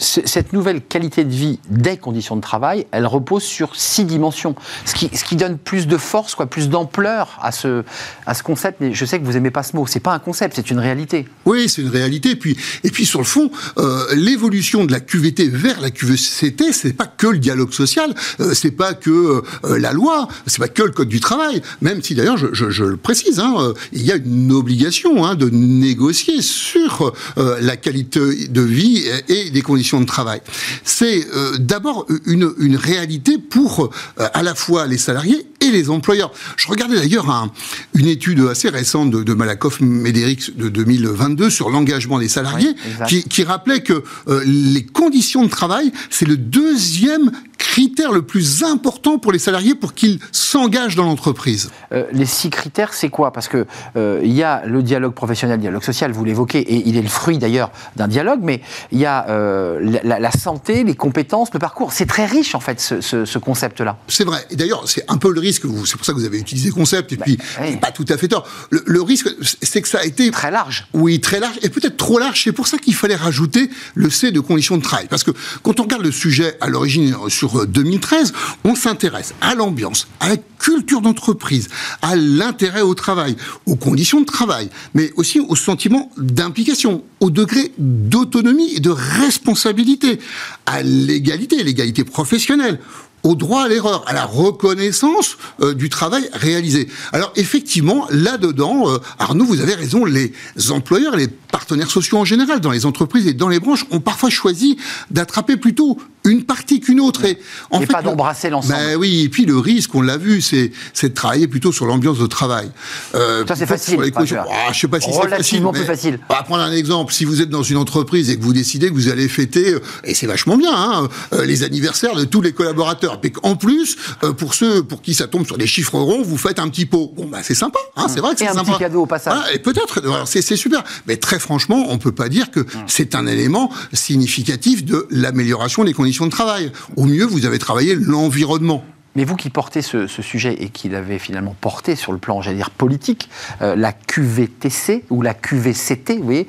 cette 0.00 0.52
nouvelle 0.52 0.80
qualité 0.80 1.24
de 1.24 1.32
vie 1.32 1.58
des 1.68 1.98
conditions 1.98 2.34
de 2.34 2.40
travail, 2.40 2.86
elle 2.90 3.06
repose 3.06 3.42
sur 3.42 3.76
six 3.76 4.04
dimensions, 4.04 4.54
ce 4.86 4.94
qui, 4.94 5.36
donne 5.36 5.58
plus 5.58 5.86
de 5.86 5.96
force, 5.96 6.34
quoi, 6.34 6.46
plus 6.46 6.68
d'ampleur 6.68 7.38
à 7.42 7.52
ce, 7.52 7.84
à 8.26 8.34
ce 8.34 8.42
concept. 8.42 8.78
Mais 8.80 8.94
je 8.94 9.04
sais 9.04 9.20
que 9.20 9.24
vous 9.24 9.36
aimez 9.36 9.50
pas 9.50 9.62
ce 9.62 9.76
mot. 9.76 9.86
C'est 9.86 10.00
pas 10.00 10.14
un 10.14 10.18
concept, 10.18 10.56
c'est 10.56 10.70
une 10.70 10.78
réalité. 10.78 11.28
Oui, 11.44 11.68
c'est 11.68 11.82
une 11.82 11.88
réalité. 11.88 12.30
Et 12.30 12.36
puis, 12.36 12.56
et 12.82 12.90
puis 12.90 13.04
sur 13.04 13.20
le 13.20 13.26
fond, 13.26 13.50
euh, 13.78 14.06
l'évolution 14.14 14.84
de 14.84 14.92
la 14.92 15.00
QVT 15.00 15.48
vers 15.48 15.80
la 15.80 15.90
QVCT, 15.90 16.72
c'est 16.72 16.92
pas 16.94 17.06
que 17.06 17.26
le 17.26 17.38
dialogue 17.38 17.72
social, 17.72 18.14
euh, 18.40 18.54
c'est 18.54 18.70
pas 18.70 18.94
que 18.94 19.42
euh, 19.64 19.78
la 19.78 19.92
loi, 19.92 20.28
c'est 20.46 20.60
pas 20.60 20.68
que 20.68 20.82
le 20.82 20.92
code 20.92 21.08
du 21.08 21.20
travail. 21.20 21.62
Même 21.82 22.02
si 22.02 22.14
d'ailleurs, 22.14 22.38
je, 22.38 22.84
le 22.84 22.96
précise, 22.96 23.38
hein, 23.38 23.74
il 23.92 24.02
y 24.02 24.12
a 24.12 24.16
une 24.16 24.52
obligation 24.52 25.24
hein, 25.24 25.34
de 25.34 25.50
négocier 25.50 26.40
sur 26.40 27.12
la 27.36 27.76
qualité 27.76 28.48
de 28.48 28.60
vie 28.60 29.04
et 29.28 29.50
des 29.50 29.62
conditions 29.62 29.89
de 29.98 30.04
travail. 30.04 30.42
C'est 30.84 31.26
euh, 31.34 31.56
d'abord 31.58 32.06
une, 32.26 32.52
une, 32.58 32.76
réalité 32.76 33.38
pour 33.38 33.90
euh, 34.20 34.28
à 34.34 34.42
la 34.42 34.54
fois 34.54 34.86
les 34.86 34.98
salariés 34.98 35.46
et 35.60 35.70
les 35.70 35.90
employeurs. 35.90 36.32
Je 36.56 36.68
regardais 36.68 36.96
d'ailleurs 36.96 37.50
une 37.94 38.06
étude 38.06 38.40
assez 38.50 38.68
récente 38.68 39.10
de, 39.10 39.22
de 39.22 39.34
Malakoff 39.34 39.80
Médéric 39.80 40.56
de 40.56 40.68
2022 40.68 41.50
sur 41.50 41.70
l'engagement 41.70 42.18
des 42.18 42.28
salariés 42.28 42.74
qui, 43.08 43.24
qui, 43.24 43.42
rappelait 43.42 43.82
que 43.82 44.04
euh, 44.28 44.42
les 44.44 44.84
conditions 44.84 45.44
de 45.44 45.50
travail, 45.50 45.92
c'est 46.10 46.26
le 46.26 46.36
deuxième 46.36 47.30
critère 47.70 48.10
le 48.10 48.22
plus 48.22 48.64
important 48.64 49.20
pour 49.20 49.30
les 49.30 49.38
salariés 49.38 49.76
pour 49.76 49.94
qu'ils 49.94 50.18
s'engagent 50.32 50.96
dans 50.96 51.04
l'entreprise? 51.04 51.70
Euh, 51.92 52.04
Les 52.12 52.26
six 52.26 52.50
critères, 52.50 52.92
c'est 52.94 53.10
quoi? 53.10 53.32
Parce 53.32 53.46
que 53.46 53.64
euh, 53.96 54.20
il 54.24 54.32
y 54.32 54.42
a 54.42 54.66
le 54.66 54.82
dialogue 54.82 55.14
professionnel, 55.14 55.58
le 55.58 55.62
dialogue 55.62 55.84
social, 55.84 56.10
vous 56.10 56.24
l'évoquez, 56.24 56.58
et 56.58 56.88
il 56.88 56.96
est 56.96 57.02
le 57.02 57.08
fruit 57.08 57.38
d'ailleurs 57.38 57.70
d'un 57.94 58.08
dialogue, 58.08 58.40
mais 58.42 58.60
il 58.90 58.98
y 58.98 59.06
a 59.06 59.28
euh, 59.28 60.00
la, 60.02 60.32
santé, 60.32 60.82
les 60.82 60.96
compétences, 60.96 61.50
le 61.52 61.60
parcours. 61.60 61.92
C'est 61.92 62.06
très 62.06 62.26
riche 62.26 62.56
en 62.56 62.60
fait 62.60 62.80
ce, 62.80 63.00
ce, 63.00 63.38
concept-là. 63.38 63.98
C'est 64.08 64.24
vrai. 64.24 64.44
Et 64.50 64.56
d'ailleurs, 64.56 64.88
c'est 64.88 65.04
un 65.06 65.16
peu 65.16 65.32
le 65.32 65.38
risque. 65.38 65.62
C'est 65.84 65.96
pour 65.96 66.04
ça 66.04 66.12
que 66.12 66.18
vous 66.18 66.24
avez 66.24 66.40
utilisé 66.40 66.70
concept. 66.70 67.12
Et 67.12 67.16
bah, 67.16 67.24
puis, 67.24 67.38
pas 67.80 67.92
tout 67.92 68.06
à 68.08 68.16
fait 68.16 68.26
tort. 68.26 68.48
Le, 68.70 68.82
le 68.84 69.00
risque, 69.00 69.28
c'est 69.62 69.80
que 69.80 69.88
ça 69.88 70.00
a 70.00 70.04
été 70.04 70.28
très 70.32 70.50
large. 70.50 70.88
Oui, 70.92 71.20
très 71.20 71.38
large, 71.38 71.60
et 71.62 71.68
peut-être 71.68 71.96
trop 71.96 72.18
large. 72.18 72.42
C'est 72.42 72.52
pour 72.52 72.66
ça 72.66 72.78
qu'il 72.78 72.96
fallait 72.96 73.14
rajouter 73.14 73.70
le 73.94 74.10
C 74.10 74.32
de 74.32 74.40
conditions 74.40 74.76
de 74.76 74.82
travail. 74.82 75.06
Parce 75.08 75.22
que 75.22 75.30
quand 75.62 75.78
on 75.78 75.84
regarde 75.84 76.02
le 76.02 76.10
sujet 76.10 76.56
à 76.60 76.68
l'origine 76.68 77.14
sur 77.28 77.59
2013, 77.66 78.32
on 78.64 78.74
s'intéresse 78.74 79.34
à 79.40 79.54
l'ambiance, 79.54 80.08
à 80.20 80.28
la 80.28 80.36
culture 80.36 81.00
d'entreprise, 81.00 81.68
à 82.02 82.16
l'intérêt 82.16 82.82
au 82.82 82.94
travail, 82.94 83.36
aux 83.66 83.76
conditions 83.76 84.20
de 84.20 84.26
travail, 84.26 84.68
mais 84.94 85.10
aussi 85.16 85.40
au 85.40 85.56
sentiment 85.56 86.10
d'implication, 86.16 87.02
au 87.20 87.30
degré 87.30 87.72
d'autonomie 87.78 88.74
et 88.74 88.80
de 88.80 88.90
responsabilité, 88.90 90.18
à 90.66 90.82
l'égalité, 90.82 91.62
l'égalité 91.62 92.04
professionnelle, 92.04 92.78
au 93.22 93.34
droit 93.34 93.64
à 93.64 93.68
l'erreur, 93.68 94.04
à 94.06 94.12
la 94.12 94.24
reconnaissance 94.24 95.36
euh, 95.60 95.74
du 95.74 95.88
travail 95.88 96.28
réalisé. 96.32 96.88
Alors 97.12 97.32
effectivement, 97.36 98.06
là-dedans, 98.10 98.90
euh, 98.90 98.98
Arnaud, 99.18 99.44
vous 99.44 99.60
avez 99.60 99.74
raison, 99.74 100.04
les 100.04 100.32
employeurs, 100.70 101.16
les 101.16 101.28
partenaires 101.28 101.90
sociaux 101.90 102.18
en 102.18 102.24
général, 102.24 102.60
dans 102.60 102.70
les 102.70 102.86
entreprises 102.86 103.26
et 103.26 103.34
dans 103.34 103.48
les 103.48 103.60
branches, 103.60 103.84
ont 103.90 104.00
parfois 104.00 104.30
choisi 104.30 104.76
d'attraper 105.10 105.56
plutôt 105.56 105.98
une 106.24 106.44
partie 106.44 106.80
qu'une 106.80 107.00
autre. 107.00 107.24
Et, 107.24 107.38
en 107.70 107.80
fait, 107.80 107.86
pas 107.86 108.02
d'embrasser 108.02 108.50
l'ensemble. 108.50 108.74
Ben 108.74 108.96
oui, 108.96 109.22
et 109.24 109.28
puis 109.28 109.46
le 109.46 109.58
risque, 109.58 109.94
on 109.94 110.02
l'a 110.02 110.16
vu, 110.16 110.40
c'est, 110.40 110.70
de 111.02 111.08
travailler 111.08 111.48
plutôt 111.48 111.72
sur 111.72 111.86
l'ambiance 111.86 112.18
de 112.18 112.26
travail. 112.26 112.70
Euh, 113.14 113.44
ça, 113.46 113.56
c'est 113.56 113.66
facile. 113.66 114.00
Les 114.00 114.12
ah, 114.14 114.72
je 114.72 114.78
sais 114.78 114.88
pas 114.88 115.00
si 115.00 115.10
c'est 115.12 115.28
facile. 115.28 115.62
plus 115.72 115.84
facile. 115.84 116.18
On 116.28 116.34
va 116.34 116.42
prendre 116.42 116.62
un 116.62 116.72
exemple. 116.72 117.12
Si 117.12 117.24
vous 117.24 117.40
êtes 117.40 117.50
dans 117.50 117.62
une 117.62 117.76
entreprise 117.76 118.30
et 118.30 118.36
que 118.36 118.42
vous 118.42 118.52
décidez 118.52 118.88
que 118.88 118.94
vous 118.94 119.08
allez 119.08 119.28
fêter, 119.28 119.74
euh, 119.74 119.82
et 120.04 120.14
c'est 120.14 120.26
vachement 120.26 120.56
bien, 120.56 120.72
hein, 120.74 121.08
euh, 121.32 121.44
les 121.44 121.62
anniversaires 121.62 122.14
de 122.14 122.24
tous 122.24 122.42
les 122.42 122.52
collaborateurs. 122.52 123.09
Et 123.22 123.32
en 123.42 123.56
plus, 123.56 123.96
euh, 124.22 124.32
pour 124.32 124.54
ceux 124.54 124.82
pour 124.82 125.00
qui 125.02 125.14
ça 125.14 125.26
tombe 125.26 125.46
sur 125.46 125.56
des 125.58 125.66
chiffres 125.66 125.98
ronds, 125.98 126.22
vous 126.22 126.36
faites 126.36 126.58
un 126.58 126.68
petit 126.68 126.86
pot. 126.86 127.12
Bon, 127.16 127.26
bah, 127.26 127.38
c'est 127.42 127.54
sympa. 127.54 127.78
Hein, 127.96 128.06
c'est 128.08 128.20
vrai 128.20 128.34
que 128.34 128.40
c'est 128.40 128.46
sympa. 128.46 128.60
un 128.60 128.64
petit 128.64 128.78
cadeau 128.78 129.02
au 129.02 129.06
passage. 129.06 129.38
et 129.54 129.58
peut-être, 129.58 130.02
c'est, 130.26 130.42
super. 130.56 130.82
Mais 131.06 131.16
très 131.16 131.38
franchement, 131.38 131.86
on 131.88 131.98
peut 131.98 132.12
pas 132.12 132.28
dire 132.28 132.50
que 132.50 132.66
c'est 132.86 133.14
un 133.14 133.26
élément 133.26 133.70
significatif 133.92 134.84
de 134.84 135.06
l'amélioration 135.10 135.84
des 135.84 135.92
conditions 135.92 136.10
conditions 136.10 136.26
de 136.26 136.30
travail. 136.32 136.72
Au 136.96 137.04
mieux, 137.04 137.24
vous 137.24 137.46
avez 137.46 137.58
travaillé 137.60 137.94
l'environnement. 137.94 138.82
Mais 139.14 139.24
vous 139.24 139.36
qui 139.36 139.50
portez 139.50 139.82
ce, 139.82 140.06
sujet 140.06 140.54
et 140.54 140.70
qui 140.70 140.88
l'avez 140.88 141.18
finalement 141.18 141.54
porté 141.60 141.94
sur 141.94 142.10
le 142.10 142.18
plan, 142.18 142.42
j'allais 142.42 142.56
dire, 142.56 142.70
politique, 142.70 143.28
euh, 143.62 143.76
la 143.76 143.92
QVTC 143.92 145.04
ou 145.10 145.22
la 145.22 145.34
QVCT, 145.34 146.16
vous 146.16 146.24
voyez, 146.24 146.48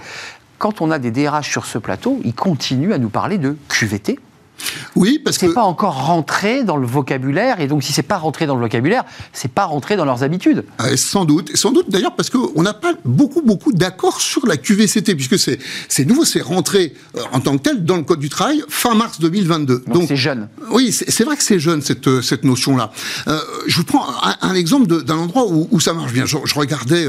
quand 0.58 0.82
on 0.82 0.90
a 0.90 1.00
des 1.00 1.12
DRH 1.12 1.50
sur 1.50 1.66
ce 1.66 1.78
plateau, 1.78 2.22
ils 2.24 2.34
continuent 2.34 2.94
à 2.94 2.98
nous 2.98 3.10
parler 3.10 3.38
de 3.38 3.58
QVT, 3.68 4.20
oui, 4.96 5.20
parce 5.24 5.38
que. 5.38 5.48
C'est 5.48 5.54
pas 5.54 5.64
encore 5.64 6.06
rentré 6.06 6.64
dans 6.64 6.78
le 6.78 6.86
vocabulaire, 6.86 7.60
et 7.60 7.68
donc 7.68 7.84
si 7.84 7.94
c'est 7.94 8.04
pas 8.04 8.18
rentré 8.18 8.46
dans 8.46 8.56
le 8.56 8.62
vocabulaire, 8.62 9.04
c'est 9.34 9.52
pas 9.52 9.66
rentré 9.66 9.96
dans 9.96 10.06
leurs 10.06 10.24
habitudes. 10.24 10.64
Euh, 10.82 10.96
sans 10.98 11.26
doute. 11.26 11.56
Sans 11.56 11.72
doute 11.72 11.90
d'ailleurs 11.90 12.16
parce 12.16 12.30
qu'on 12.30 12.62
n'a 12.62 12.74
pas 12.74 12.94
beaucoup, 13.06 13.42
beaucoup 13.42 13.74
d'accords 13.74 14.22
sur 14.22 14.46
la 14.46 14.58
QVCT, 14.58 15.16
puisque 15.16 15.38
c'est 15.38 16.06
nouveau, 16.06 16.26
c'est 16.26 16.42
rentré 16.42 16.94
euh, 17.18 17.22
en 17.32 17.40
tant 17.40 17.58
que 17.58 17.64
tel 17.64 17.84
dans 17.86 17.98
le 17.98 18.04
Code 18.04 18.20
du 18.20 18.30
travail 18.30 18.64
fin 18.70 18.96
mars 18.96 19.20
2022. 19.20 19.84
Donc 19.88 20.06
c'est 20.08 20.16
jeune. 20.16 20.50
Oui, 20.72 20.92
c'est 20.92 21.24
vrai 21.24 21.38
que 21.38 21.44
c'est 21.44 21.60
jeune 21.60 21.82
cette, 21.82 22.08
euh, 22.08 22.22
cette 22.22 22.44
notion-là. 22.44 22.92
je 23.68 23.78
vous 23.78 23.84
prends 23.84 24.06
un, 24.42 24.54
exemple 24.54 25.04
d'un 25.04 25.18
endroit 25.18 25.46
où, 25.48 25.80
ça 25.80 25.94
marche 25.94 26.14
bien. 26.14 26.26
Je, 26.26 26.38
regardais 26.56 27.08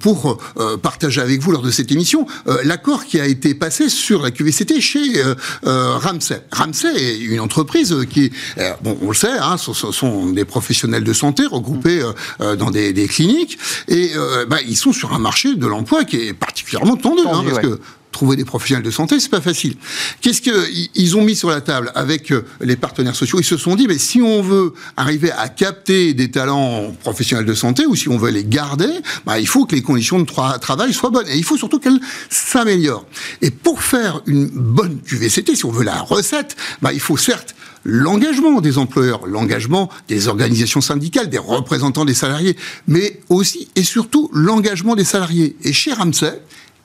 pour 0.00 0.38
partager 0.82 1.20
avec 1.20 1.40
vous 1.40 1.52
lors 1.52 1.62
de 1.62 1.70
cette 1.70 1.90
émission 1.90 2.26
l'accord 2.64 3.04
qui 3.04 3.18
a 3.20 3.26
été 3.26 3.54
passé 3.54 3.88
sur 3.88 4.22
la 4.22 4.30
QVCT 4.30 4.80
chez 4.80 5.22
Ramsay. 5.64 6.44
Ramsay 6.52 6.67
est 6.70 7.18
une 7.18 7.40
entreprise 7.40 7.94
qui, 8.10 8.32
euh, 8.58 8.72
bon, 8.82 8.98
on 9.02 9.08
le 9.08 9.14
sait, 9.14 9.38
hein, 9.38 9.56
ce 9.56 9.72
sont, 9.72 10.26
des 10.26 10.44
professionnels 10.44 11.04
de 11.04 11.12
santé 11.12 11.44
regroupés 11.46 12.00
euh, 12.00 12.12
euh, 12.40 12.56
dans 12.56 12.70
des, 12.70 13.08
cliniques, 13.08 13.58
et 13.88 14.12
bah, 14.48 14.58
ils 14.66 14.76
sont 14.76 14.92
sur 14.92 15.12
un 15.12 15.18
marché 15.18 15.54
de 15.54 15.66
l'emploi 15.66 16.04
qui 16.04 16.16
est 16.16 16.32
particulièrement 16.34 16.96
tendu, 16.96 17.22
hein, 17.26 17.42
parce 17.44 17.60
que 17.60 17.80
trouver 18.12 18.36
des 18.36 18.44
professionnels 18.44 18.84
de 18.84 18.90
santé, 18.90 19.20
c'est 19.20 19.30
pas 19.30 19.40
facile. 19.40 19.76
Qu'est-ce 20.20 20.40
qu'ils 20.42 21.16
ont 21.16 21.22
mis 21.22 21.36
sur 21.36 21.50
la 21.50 21.60
table 21.60 21.92
avec 21.94 22.32
les 22.60 22.76
partenaires 22.76 23.14
sociaux? 23.14 23.38
Ils 23.40 23.44
se 23.44 23.56
sont 23.56 23.76
dit, 23.76 23.86
mais 23.86 23.98
si 23.98 24.22
on 24.22 24.42
veut 24.42 24.74
arriver 24.96 25.30
à 25.32 25.48
capter 25.48 26.14
des 26.14 26.30
talents 26.30 26.94
professionnels 27.02 27.46
de 27.46 27.54
santé 27.54 27.86
ou 27.86 27.94
si 27.94 28.08
on 28.08 28.18
veut 28.18 28.30
les 28.30 28.44
garder, 28.44 28.90
bah, 29.26 29.38
il 29.38 29.46
faut 29.46 29.66
que 29.66 29.74
les 29.74 29.82
conditions 29.82 30.18
de 30.18 30.24
travail 30.58 30.92
soient 30.92 31.10
bonnes 31.10 31.28
et 31.28 31.36
il 31.36 31.44
faut 31.44 31.56
surtout 31.56 31.78
qu'elles 31.78 32.00
s'améliorent. 32.30 33.06
Et 33.42 33.50
pour 33.50 33.82
faire 33.82 34.22
une 34.26 34.46
bonne 34.46 35.00
QVCT, 35.00 35.56
si 35.56 35.64
on 35.64 35.70
veut 35.70 35.84
la 35.84 36.00
recette, 36.00 36.56
bah, 36.82 36.92
il 36.92 37.00
faut 37.00 37.16
certes 37.16 37.54
l'engagement 37.84 38.60
des 38.60 38.76
employeurs, 38.76 39.26
l'engagement 39.26 39.88
des 40.08 40.28
organisations 40.28 40.80
syndicales, 40.80 41.30
des 41.30 41.38
représentants 41.38 42.04
des 42.04 42.14
salariés, 42.14 42.56
mais 42.86 43.20
aussi 43.28 43.68
et 43.76 43.82
surtout 43.82 44.30
l'engagement 44.32 44.94
des 44.94 45.04
salariés. 45.04 45.56
Et 45.62 45.72
chez 45.72 45.92
Ramsay, 45.92 46.40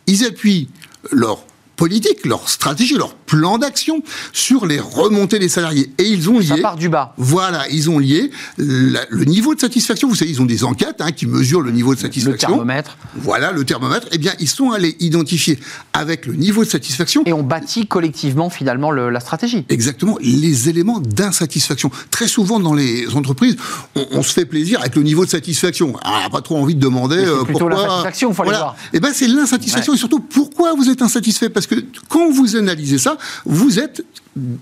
ils 0.08 0.26
appuient 0.26 0.70
leur 1.12 1.44
politique, 1.76 2.26
leur 2.26 2.50
stratégie, 2.50 2.96
leur 2.96 3.16
plan 3.34 3.58
d'action 3.58 4.04
sur 4.32 4.68
les 4.68 4.80
remontées 4.80 5.40
des 5.40 5.50
salariés. 5.50 5.92
Et 5.98 6.04
ils 6.04 6.30
ont 6.30 6.38
lié. 6.38 6.46
Ça 6.46 6.58
part 6.58 6.76
du 6.76 6.88
bas. 6.88 7.16
Voilà, 7.18 7.68
ils 7.70 7.90
ont 7.90 7.98
lié 7.98 8.30
le 8.58 9.24
niveau 9.26 9.56
de 9.56 9.60
satisfaction. 9.60 10.08
Vous 10.08 10.14
savez, 10.14 10.30
ils 10.30 10.40
ont 10.40 10.46
des 10.46 10.64
enquêtes 10.64 10.98
hein, 11.00 11.12
qui 11.12 11.26
mesurent 11.26 11.62
le 11.62 11.72
niveau 11.72 11.96
de 11.96 12.00
satisfaction. 12.00 12.50
Le 12.50 12.54
thermomètre. 12.54 12.96
Voilà, 13.16 13.52
le 13.52 13.66
thermomètre. 13.66 14.08
Eh 14.12 14.20
bien, 14.20 14.34
ils 14.40 14.48
sont 14.48 14.70
allés 14.70 14.96
identifier 15.00 15.58
avec 15.94 16.28
le 16.28 16.34
niveau 16.36 16.64
de 16.64 16.70
satisfaction. 16.70 17.24
Et 17.26 17.34
on 17.34 17.42
bâtit 17.42 17.88
collectivement 17.88 18.52
finalement 18.52 18.92
la 18.92 19.20
stratégie. 19.20 19.66
Exactement, 19.70 20.20
les 20.22 20.70
éléments 20.70 21.00
d'insatisfaction. 21.00 21.90
Très 22.12 22.28
souvent 22.28 22.60
dans 22.60 22.76
les 22.76 23.16
entreprises, 23.16 23.56
on, 23.96 24.22
se 24.22 24.32
fait 24.32 24.46
plaisir 24.46 24.80
avec 24.82 24.96
le 24.96 25.02
niveau 25.02 25.26
de 25.26 25.32
satisfaction. 25.32 25.96
Ah, 26.04 26.18
on 26.20 26.22
n'a 26.22 26.30
pas 26.30 26.42
trop 26.42 26.58
envie 26.58 26.76
de 26.76 26.80
demander 26.80 27.18
euh, 27.18 27.44
pourquoi. 27.46 27.72
l'insatisfaction, 27.72 28.30
il 28.30 28.36
faut 28.36 28.44
voilà. 28.44 28.60
voir. 28.60 28.76
Eh 28.94 29.00
bien, 29.00 29.12
c'est 29.12 29.28
l'insatisfaction 29.28 29.96
et 29.96 29.98
surtout 29.98 30.20
pourquoi 30.20 30.76
vous 30.76 30.90
êtes 30.92 31.02
insatisfait? 31.02 31.50
Parce 31.50 31.66
que 31.66 31.84
quand 32.10 32.30
vous 32.32 32.56
analysez 32.56 33.00
ça, 33.00 33.18
vous 33.46 33.80
êtes 33.80 34.04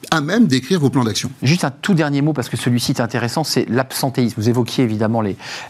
à 0.10 0.22
même 0.22 0.48
d'écrire 0.48 0.80
vos 0.80 0.90
plans 0.90 1.04
d'action. 1.04 1.32
Juste 1.42 1.64
un 1.64 1.72
tout 1.72 1.94
dernier 1.94 2.22
mot, 2.22 2.34
parce 2.34 2.50
que 2.50 2.58
celui-ci 2.58 2.92
est 2.92 3.02
intéressant, 3.02 3.44
c'est 3.44 3.68
l'absentéisme. 3.70 4.36
Vous 4.38 4.50
évoquiez 4.50 4.84
évidemment 4.84 5.24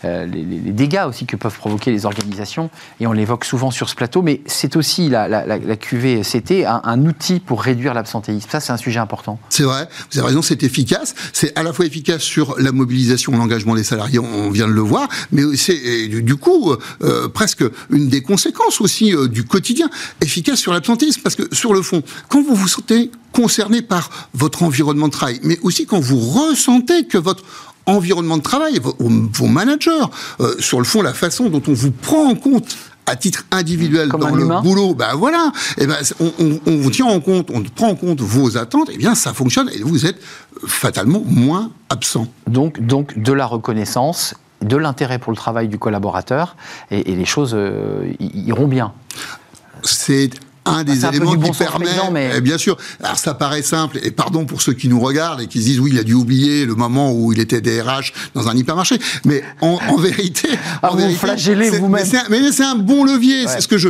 euh, 0.05 0.25
les, 0.25 0.43
les, 0.43 0.71
dégâts 0.71 1.05
aussi 1.07 1.25
que 1.25 1.35
peuvent 1.35 1.57
provoquer 1.57 1.91
les 1.91 2.05
organisations, 2.05 2.69
et 2.99 3.07
on 3.07 3.11
l'évoque 3.11 3.45
souvent 3.45 3.69
sur 3.69 3.89
ce 3.89 3.95
plateau, 3.95 4.21
mais 4.21 4.41
c'est 4.45 4.75
aussi 4.75 5.09
la, 5.09 5.27
la, 5.27 5.45
la 5.45 5.75
QVCT, 5.75 6.65
un, 6.65 6.81
un, 6.83 7.05
outil 7.05 7.39
pour 7.39 7.61
réduire 7.61 7.93
l'absentéisme. 7.93 8.47
Ça, 8.49 8.59
c'est 8.59 8.71
un 8.71 8.77
sujet 8.77 8.99
important. 8.99 9.39
C'est 9.49 9.63
vrai, 9.63 9.87
vous 10.11 10.19
avez 10.19 10.29
raison, 10.29 10.41
c'est 10.41 10.63
efficace. 10.63 11.13
C'est 11.33 11.57
à 11.57 11.63
la 11.63 11.73
fois 11.73 11.85
efficace 11.85 12.21
sur 12.21 12.59
la 12.59 12.71
mobilisation, 12.71 13.33
l'engagement 13.33 13.75
des 13.75 13.83
salariés, 13.83 14.19
on 14.19 14.49
vient 14.49 14.67
de 14.67 14.73
le 14.73 14.81
voir, 14.81 15.07
mais 15.31 15.43
c'est 15.55 16.07
du 16.07 16.35
coup 16.35 16.75
euh, 17.03 17.27
presque 17.27 17.63
une 17.89 18.09
des 18.09 18.21
conséquences 18.21 18.81
aussi 18.81 19.15
euh, 19.15 19.27
du 19.27 19.43
quotidien, 19.43 19.89
efficace 20.21 20.59
sur 20.59 20.73
l'absentéisme, 20.73 21.21
parce 21.21 21.35
que 21.35 21.43
sur 21.53 21.73
le 21.73 21.81
fond, 21.81 22.01
quand 22.29 22.41
vous 22.41 22.55
vous 22.55 22.67
sentez 22.67 23.11
concerné 23.31 23.81
par 23.91 24.09
votre 24.33 24.63
environnement 24.63 25.09
de 25.09 25.11
travail, 25.11 25.41
mais 25.43 25.59
aussi 25.63 25.85
quand 25.85 25.99
vous 25.99 26.17
ressentez 26.17 27.07
que 27.07 27.17
votre 27.17 27.43
environnement 27.85 28.37
de 28.37 28.41
travail, 28.41 28.79
vos, 28.79 29.47
managers, 29.47 30.05
euh, 30.39 30.55
sur 30.59 30.77
le 30.77 30.85
fond, 30.85 31.01
la 31.01 31.13
façon 31.13 31.49
dont 31.49 31.61
on 31.67 31.73
vous 31.73 31.91
prend 31.91 32.29
en 32.29 32.35
compte 32.35 32.77
à 33.05 33.17
titre 33.17 33.43
individuel 33.51 34.07
dans 34.07 34.33
le 34.33 34.61
boulot, 34.61 34.93
ben 34.95 35.13
voilà, 35.15 35.51
et 35.77 35.83
eh 35.83 35.87
ben 35.87 35.97
on, 36.21 36.61
on, 36.65 36.77
vous 36.77 36.89
tient 36.89 37.07
en 37.07 37.19
compte, 37.19 37.49
on 37.53 37.61
prend 37.63 37.89
en 37.89 37.95
compte 37.95 38.21
vos 38.21 38.57
attentes, 38.57 38.89
et 38.91 38.93
eh 38.95 38.97
bien 38.97 39.13
ça 39.13 39.33
fonctionne 39.33 39.69
et 39.73 39.83
vous 39.83 40.05
êtes 40.05 40.21
fatalement 40.65 41.21
moins 41.25 41.71
absent. 41.89 42.27
Donc, 42.47 42.79
donc 42.79 43.21
de 43.21 43.33
la 43.33 43.45
reconnaissance, 43.45 44.35
de 44.61 44.77
l'intérêt 44.77 45.19
pour 45.19 45.33
le 45.33 45.37
travail 45.37 45.67
du 45.67 45.77
collaborateur, 45.77 46.55
et, 46.91 47.03
les 47.03 47.25
choses 47.25 47.51
euh, 47.55 48.13
iront 48.19 48.69
bien. 48.69 48.93
C'est 49.83 50.29
un 50.65 50.83
des 50.83 51.05
éléments 51.05 51.35
qui 51.35 51.51
permet, 51.51 51.87
mais... 52.11 52.31
Eh, 52.35 52.41
bien 52.41 52.57
sûr, 52.57 52.77
alors 53.03 53.17
ça 53.17 53.33
paraît 53.33 53.63
simple, 53.63 53.99
et 54.03 54.11
pardon 54.11 54.45
pour 54.45 54.61
ceux 54.61 54.73
qui 54.73 54.87
nous 54.89 54.99
regardent 54.99 55.41
et 55.41 55.47
qui 55.47 55.59
se 55.59 55.65
disent 55.65 55.79
oui, 55.79 55.91
il 55.93 55.99
a 55.99 56.03
dû 56.03 56.13
oublier 56.13 56.65
le 56.65 56.75
moment 56.75 57.11
où 57.11 57.33
il 57.33 57.39
était 57.39 57.61
DRH 57.61 58.13
dans 58.35 58.47
un 58.47 58.55
hypermarché, 58.55 58.99
mais 59.25 59.43
en, 59.61 59.77
vérité, 59.97 60.49
ah, 60.83 60.91
vous 60.93 61.15
flagellez 61.15 61.69
vous-même. 61.71 62.05
Mais 62.29 62.51
c'est 62.51 62.63
un, 62.63 62.75
bon 62.75 63.03
levier, 63.05 63.47
c'est 63.47 63.61
ce 63.61 63.67
que 63.67 63.77
je, 63.77 63.89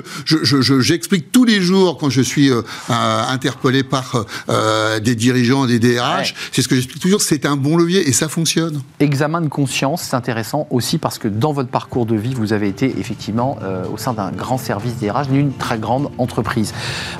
j'explique 0.82 1.26
je, 1.26 1.32
tous 1.32 1.44
les 1.44 1.62
jours 1.62 1.98
quand 1.98 2.10
je 2.10 2.22
suis 2.22 2.50
euh, 2.50 2.62
euh, 2.90 3.24
interpellé 3.30 3.84
par 3.84 4.26
euh, 4.50 5.00
des 5.00 5.16
dirigeants, 5.16 5.66
des 5.66 5.80
DRH, 5.80 6.34
c'est 6.52 6.62
ce 6.62 6.68
que 6.68 6.76
j'explique 6.76 7.02
toujours, 7.02 7.22
c'est 7.22 7.46
un 7.46 7.58
bon 7.58 7.78
levier 7.78 8.08
et 8.08 8.14
ça 8.14 8.30
fonctionne. 8.30 8.82
Examen 9.00 9.42
de 9.42 9.48
conscience, 9.50 10.04
c'est 10.04 10.16
intéressant 10.16 10.68
aussi 10.70 10.98
parce 10.98 11.18
que 11.18 11.28
dans 11.28 11.52
votre 11.52 11.70
parcours 11.70 12.06
de 12.06 12.16
vie, 12.16 12.34
vous 12.34 12.54
avez 12.54 12.68
été 12.68 12.96
effectivement 13.00 13.58
au 13.92 13.98
sein 13.98 14.14
d'un 14.14 14.32
grand 14.32 14.58
service 14.58 14.98
DRH 14.98 15.28
d'une 15.28 15.54
très 15.54 15.78
grande 15.78 16.10
entreprise. 16.18 16.61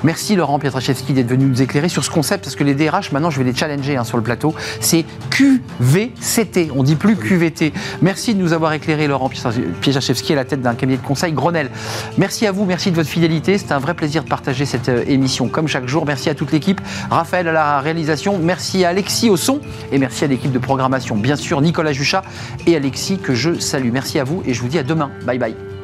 Merci 0.04 0.36
Laurent 0.36 0.60
Pietraszewski 0.60 1.14
d'être 1.14 1.28
venu 1.28 1.46
nous 1.46 1.62
éclairer 1.62 1.90
sur 1.90 2.04
ce 2.04 2.10
concept, 2.10 2.44
parce 2.44 2.56
que 2.56 2.64
les 2.64 2.76
DRH, 2.76 3.12
maintenant 3.12 3.30
je 3.30 3.40
vais 3.40 3.44
les 3.44 3.56
challenger 3.56 3.98
hein, 3.98 4.04
sur 4.04 4.18
le 4.18 4.24
plateau, 4.24 4.54
c'est 4.80 5.06
QVCT, 5.30 6.72
on 6.76 6.84
dit 6.84 6.96
plus 6.96 7.16
QVT. 7.16 7.74
Merci 8.02 8.36
de 8.36 8.40
nous 8.40 8.54
avoir 8.54 8.74
éclairé 8.74 9.08
Laurent 9.08 9.30
Pietraszewski 9.30 10.34
à 10.34 10.36
la 10.36 10.46
tête 10.46 10.62
d'un 10.62 10.74
cabinet 10.74 10.98
de 10.98 11.06
conseil 11.06 11.34
Grenelle. 11.34 11.70
Merci 12.18 12.48
à 12.48 12.52
vous, 12.52 12.66
merci 12.66 12.92
de 12.92 12.96
votre 12.96 13.10
fidélité, 13.10 13.58
c'est 13.58 13.72
un 13.72 13.80
vrai 13.80 13.94
plaisir 13.94 14.24
de 14.24 14.30
partager 14.30 14.66
cette 14.66 14.90
euh, 14.90 15.04
émission 15.08 15.48
comme 15.48 15.68
chaque 15.68 15.88
jour. 15.88 16.06
Merci 16.06 16.30
à 16.30 16.36
toute 16.36 16.52
l'équipe, 16.52 16.82
Raphaël 17.10 17.48
à 17.48 17.52
la 17.52 17.80
réalisation, 17.80 18.40
merci 18.42 18.86
à 18.86 18.90
Alexis 18.90 19.30
au 19.30 19.38
son 19.38 19.60
et 19.92 19.98
merci 19.98 20.24
à 20.24 20.28
l'équipe 20.28 20.52
de 20.52 20.60
programmation, 20.60 21.16
bien 21.16 21.36
sûr 21.36 21.62
Nicolas 21.62 21.94
Juchat 21.94 22.24
et 22.68 22.76
Alexis 22.76 23.18
que 23.18 23.34
je 23.34 23.60
salue. 23.60 23.92
Merci 23.92 24.20
à 24.20 24.24
vous 24.24 24.44
et 24.46 24.54
je 24.54 24.62
vous 24.62 24.68
dis 24.68 24.80
à 24.80 24.84
demain. 24.84 25.12
Bye 25.26 25.40
bye. 25.40 25.81